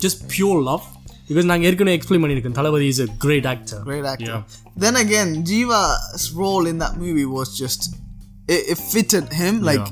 just 0.06 0.18
pure 0.34 0.60
love 0.70 0.84
because 1.28 1.46
நாங்க 1.52 1.66
ஏற்கனவே 1.70 1.96
explain 1.98 2.24
பண்ணியிருக்கோம் 2.24 2.58
தளபதி 2.60 2.88
is 2.94 3.00
a 3.08 3.10
great 3.26 3.46
actor 3.54 3.80
Great 3.92 4.08
actor. 4.14 4.34
Yeah. 4.34 4.42
Then 4.84 4.96
again, 4.96 5.30
Jiva's 5.50 6.26
role 6.42 6.66
in 6.72 6.78
that 6.84 6.94
movie 7.04 7.28
was 7.38 7.50
just 7.64 7.82
it, 8.48 8.62
it 8.74 8.80
fitted 8.94 9.26
him. 9.42 9.54
Like 9.70 9.88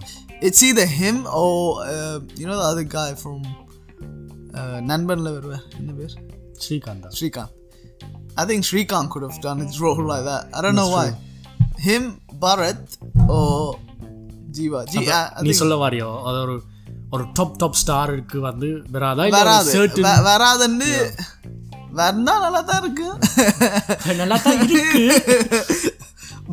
It's 0.46 0.62
either 0.62 0.86
him 0.98 1.16
or 1.40 1.50
uh, 1.84 2.16
you 2.34 2.46
know 2.48 2.56
the 2.56 2.68
other 2.72 2.86
guy 2.96 3.10
from 3.14 3.38
uh, 4.54 4.78
Nanban 4.90 5.20
Lever 5.26 5.42
in 5.78 5.86
the 5.88 5.96
bit 6.00 6.14
ஸ்ரீகாந்தா 6.64 7.08
Srikant. 7.18 7.50
I 8.40 8.44
think 8.48 8.60
Srikant 8.68 9.08
could 9.12 9.24
have 9.26 9.38
done 9.40 9.58
his 9.64 9.76
role 9.84 10.02
like 10.10 10.24
that. 10.28 10.44
I 10.56 10.60
don't 10.64 10.78
know 10.80 10.90
why. 10.94 11.06
Him, 11.86 12.02
Bharat, 12.44 12.80
or 13.36 13.48
Jiva. 14.56 14.80
Ji- 14.92 15.08
I, 15.10 15.22
I 15.38 15.44
நீ 15.46 15.52
சொல்ல 15.60 15.74
வாரியோ 15.82 16.10
அது 16.28 16.38
ஒரு 16.44 16.54
ஒரு 17.14 17.24
top 17.38 17.58
top 17.62 17.78
ஸ்டாருக்கு 17.82 18.38
வந்து 18.48 18.68
வராதா 18.94 19.26
வராது 19.36 19.72
வராதுன்னு 20.30 20.90
வந்தா 22.00 22.34
நல்லா 22.44 22.62
தான் 22.70 22.80
இருக்கு 22.84 23.08
நல்லா 24.20 24.38
தான் 24.46 24.56
இருக்கு 24.58 24.82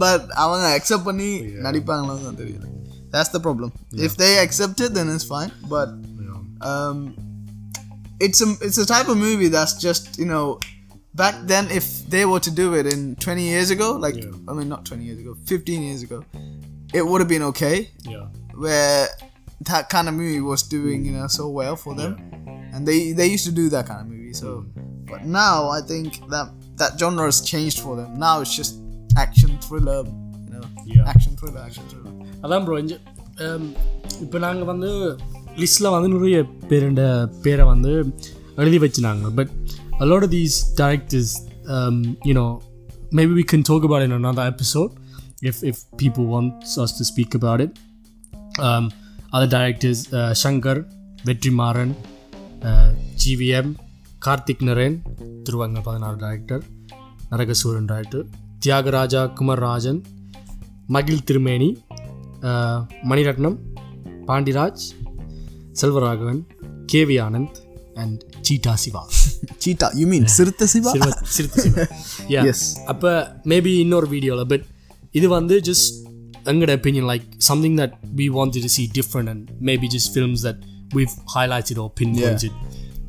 பட் 0.03 0.27
அவங்க 0.43 0.67
அக்செப்ட் 0.77 1.07
பண்ணி 1.09 1.31
நடிப்பாங்களான்னு 1.67 2.27
தான் 2.29 2.41
தெரியல 2.43 2.67
that's 3.11 3.29
the 3.29 3.39
problem. 3.39 3.71
If 3.93 4.15
they 4.17 4.39
accept 4.39 4.79
it 4.81 4.93
then 4.93 5.09
it's 5.09 5.23
fine 5.23 5.51
but 5.69 5.89
um, 6.61 7.15
it's 8.19 8.41
a 8.41 8.53
it's 8.61 8.77
a 8.77 8.85
type 8.85 9.07
of 9.09 9.17
movie 9.17 9.47
that's 9.47 9.73
just 9.81 10.17
you 10.19 10.25
know 10.25 10.59
back 11.15 11.35
then 11.43 11.69
if 11.71 12.05
they 12.09 12.25
were 12.25 12.39
to 12.39 12.51
do 12.51 12.75
it 12.75 12.85
in 12.85 13.15
20 13.15 13.41
years 13.41 13.69
ago 13.71 13.93
like 13.93 14.15
i 14.47 14.53
mean 14.53 14.69
not 14.69 14.85
20 14.85 15.03
years 15.03 15.19
ago 15.19 15.35
15 15.45 15.81
years 15.81 16.03
ago 16.03 16.23
it 16.93 17.05
would 17.05 17.19
have 17.21 17.27
been 17.27 17.41
okay. 17.43 17.89
Yeah. 18.03 18.27
where 18.53 19.07
that 19.61 19.89
kind 19.89 20.07
of 20.09 20.13
movie 20.13 20.41
was 20.41 20.61
doing 20.63 21.03
you 21.05 21.11
know 21.13 21.27
so 21.27 21.47
well 21.49 21.75
for 21.75 21.95
them. 21.95 22.17
And 22.73 22.87
they 22.87 23.11
they 23.11 23.27
used 23.27 23.45
to 23.45 23.51
do 23.51 23.69
that 23.69 23.85
kind 23.87 24.01
of 24.01 24.07
movie 24.07 24.33
so. 24.33 24.65
But 25.09 25.25
now 25.25 25.69
i 25.69 25.81
think 25.81 26.19
that 26.29 26.47
that 26.77 26.97
genre 26.99 27.25
has 27.25 27.41
changed 27.41 27.79
for 27.81 27.95
them. 27.95 28.17
Now 28.17 28.41
it's 28.41 28.55
just 28.55 28.79
action 29.17 29.57
thriller 29.59 30.03
you 30.45 30.51
know 30.53 30.63
Yeah. 30.85 31.07
action 31.07 31.35
thriller 31.37 31.59
action 31.61 31.83
thriller 31.89 32.11
அதான் 32.43 32.65
bro 32.65 32.77
இஞ்சு 32.83 32.97
இப்போ 34.23 34.37
நாங்கள் 34.45 34.69
வந்து 34.71 34.89
லிஸ்ட்டில் 35.61 35.93
வந்து 35.95 36.09
நிறைய 36.15 36.37
பேருண்ட 36.69 37.03
பேரை 37.45 37.65
வந்து 37.65 37.91
எழுதி 38.55 38.79
வச்சுனாங்க 38.85 39.29
but 39.39 39.51
a lot 40.03 40.25
of 40.27 40.33
these 40.37 40.57
directors 40.81 41.33
you know 42.29 42.45
maybe 43.19 43.35
we 43.39 43.45
can 43.51 43.65
talk 43.69 43.85
about 43.87 44.05
in 44.07 44.17
another 44.19 44.45
episode 44.53 44.91
if 45.49 45.57
if 45.69 45.77
people 46.01 46.25
wants 46.27 46.71
us 46.77 46.91
to 46.97 47.03
speak 47.11 47.31
about 47.39 47.61
it 47.65 47.71
um, 48.67 48.85
other 49.35 49.49
directors 49.57 50.01
uh, 50.13 50.31
shankar 50.43 50.77
Vetrimaaran 51.25 51.91
GVM 53.21 53.71
Karthik 54.19 54.63
Naren 54.67 54.95
திருவங்க 55.45 55.79
பதினாறு 55.79 56.17
director 56.23 56.63
Naragasooran 57.31 57.89
director 57.91 58.25
Thiagaraja 58.65 59.21
குமர்ராஜன் 59.37 59.99
மகிழ் 60.87 61.25
Thirumeni 61.27 61.69
Mani Ratnam 63.10 63.56
Pandiraj 64.28 64.84
Selvaraghavan 65.80 66.40
KV 66.92 67.16
Anand 67.26 67.56
and 68.02 68.20
cheetah 68.48 68.74
Siva 68.84 69.02
cheetah 69.62 69.88
you 70.00 70.06
mean 70.10 70.24
sirtha 70.36 70.66
siva 70.72 70.90
சிறுவ 70.94 71.12
Siruthai 71.36 71.60
Siva 71.66 71.84
Yeah. 72.34 72.44
Yes. 72.48 72.60
அப்போ 72.92 73.10
maybe 73.52 73.72
இன்னொரு 73.84 74.06
வீடியோவில் 74.14 74.48
but 74.52 74.64
இது 75.18 75.26
வந்து 75.36 75.56
just 75.68 75.90
எங்களோட 76.50 76.72
opinion 76.80 77.04
like 77.12 77.26
something 77.50 77.76
that 77.80 77.94
we 78.20 78.26
wanted 78.38 78.62
to 78.66 78.70
see 78.76 78.86
different 78.98 79.28
and 79.32 79.42
maybe 79.68 79.86
just 79.96 80.08
films 80.16 80.40
that 80.48 80.58
we've 80.96 81.14
highlighted 81.36 81.78
or 81.82 81.88
pinpointed 82.00 82.52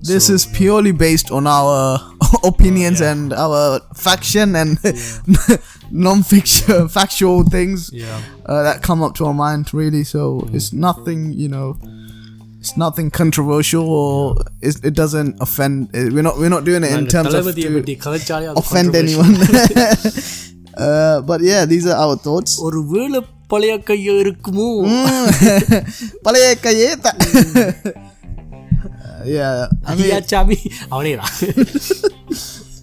this 0.04 0.26
is 0.30 0.46
purely 0.58 0.92
based 0.98 1.32
on 1.32 1.46
our 1.50 1.76
opinions 2.44 3.00
and 3.02 3.34
our 3.36 3.62
faction 3.98 4.56
and 4.56 4.72
non-fiction 6.06 6.88
factual 6.90 7.44
things 7.46 7.90
yeah 7.94 8.20
uh, 8.46 8.64
that 8.64 8.82
come 8.82 9.02
up 9.02 9.14
to 9.16 9.26
our 9.26 9.34
mind 9.36 9.74
really 9.74 10.04
so 10.06 10.22
it's 10.54 10.72
nothing 10.88 11.32
you 11.34 11.48
know 11.48 11.68
it's 12.62 12.76
nothing 12.78 13.10
controversial 13.12 13.86
or 13.98 14.12
it, 14.62 14.76
it 14.84 14.94
doesn't 14.94 15.36
offend 15.40 15.76
it, 15.94 16.12
we're 16.14 16.22
not 16.22 16.38
we're 16.38 16.50
not 16.50 16.66
doing 16.66 16.84
it 16.84 16.92
in 16.94 17.08
terms 17.08 17.30
of 17.30 17.40
தளபதியை 17.40 17.70
to 17.70 17.78
பற்றி 17.78 17.96
கதைச்சாலே 18.06 18.48
அது 18.52 18.60
offend 18.64 18.90
controversial. 18.94 19.04
anyone 19.04 19.34
uh, 20.86 21.18
but 21.22 21.40
yeah 21.52 21.64
these 21.74 21.86
are 21.92 21.98
our 22.06 22.18
thoughts 22.28 22.54
ஒரு 22.68 22.82
வேளை 22.94 23.22
பழைய 23.54 23.74
கையோ 23.90 24.16
இருக்குமோ 24.26 24.68
பழைய 26.28 26.48
கையே 26.68 26.92
த- 27.06 27.18
Uh, 27.20 28.11
yeah. 29.25 29.69
I 29.85 29.95
mean, 29.95 30.09
yeah, 30.09 30.21
chabi. 30.21 30.87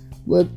but 0.27 0.47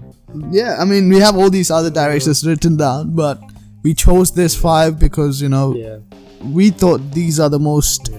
yeah, 0.51 0.76
I 0.78 0.85
mean, 0.85 1.09
we 1.09 1.18
have 1.20 1.37
all 1.37 1.51
these 1.51 1.70
other 1.70 1.91
directions 1.91 2.47
written 2.47 2.76
down, 2.76 3.14
but 3.14 3.41
we 3.83 3.95
chose 3.95 4.33
this 4.33 4.57
five 4.57 4.99
because 4.99 5.43
you 5.43 5.49
know 5.49 5.74
yeah. 5.74 5.99
we 6.43 6.70
thought 6.70 7.12
these 7.12 7.41
are 7.41 7.49
the 7.49 7.59
most 7.59 8.11
yeah. 8.11 8.18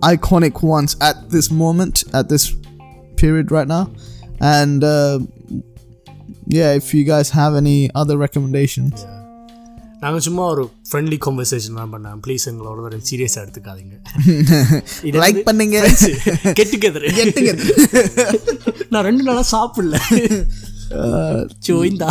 iconic 0.00 0.62
ones 0.62 0.96
at 1.00 1.30
this 1.30 1.50
moment, 1.50 2.04
at 2.14 2.28
this 2.28 2.54
period 3.16 3.50
right 3.50 3.68
now, 3.68 3.90
and 4.40 4.84
uh, 4.84 5.18
yeah, 6.46 6.74
if 6.74 6.94
you 6.94 7.04
guys 7.04 7.30
have 7.30 7.54
any 7.54 7.90
other 7.94 8.16
recommendations. 8.16 9.02
Yeah 9.02 9.23
நாங்கள் 10.04 10.20
சும்மா 10.20 10.44
ஒரு 10.46 10.62
friendly 10.88 11.18
conversation 11.26 11.78
தான் 11.80 11.92
பண்ணேன் 11.92 12.18
please 12.24 12.44
எங்களோட 12.50 12.80
ஒரு 12.86 12.98
சீரியஸாக 13.10 13.44
எடுத்துக்காதீங்க 13.44 13.94
வந்து 15.18 15.42
பண்ணுங்க. 15.42 15.76
together. 16.74 17.68
நான் 18.92 19.04
ரெண்டு 19.04 19.22
நாளாக 19.22 19.46
சாப்பிடல 19.52 19.96
சோய்ந்தா 21.68 22.10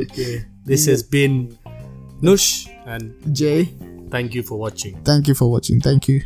okay 0.00 0.26
this 0.66 0.86
has 0.90 1.06
been 1.10 1.38
நுஷ் 2.22 2.50
and 2.84 3.08
Jay, 3.40 3.58
thank 4.10 4.36
you 4.38 4.44
for 4.48 4.60
வாட்சிங் 4.64 4.96
thank 5.04 5.26
you 5.30 5.36
for 5.40 5.48
watching. 5.54 5.80
Thank 5.80 6.04
you. 6.08 6.18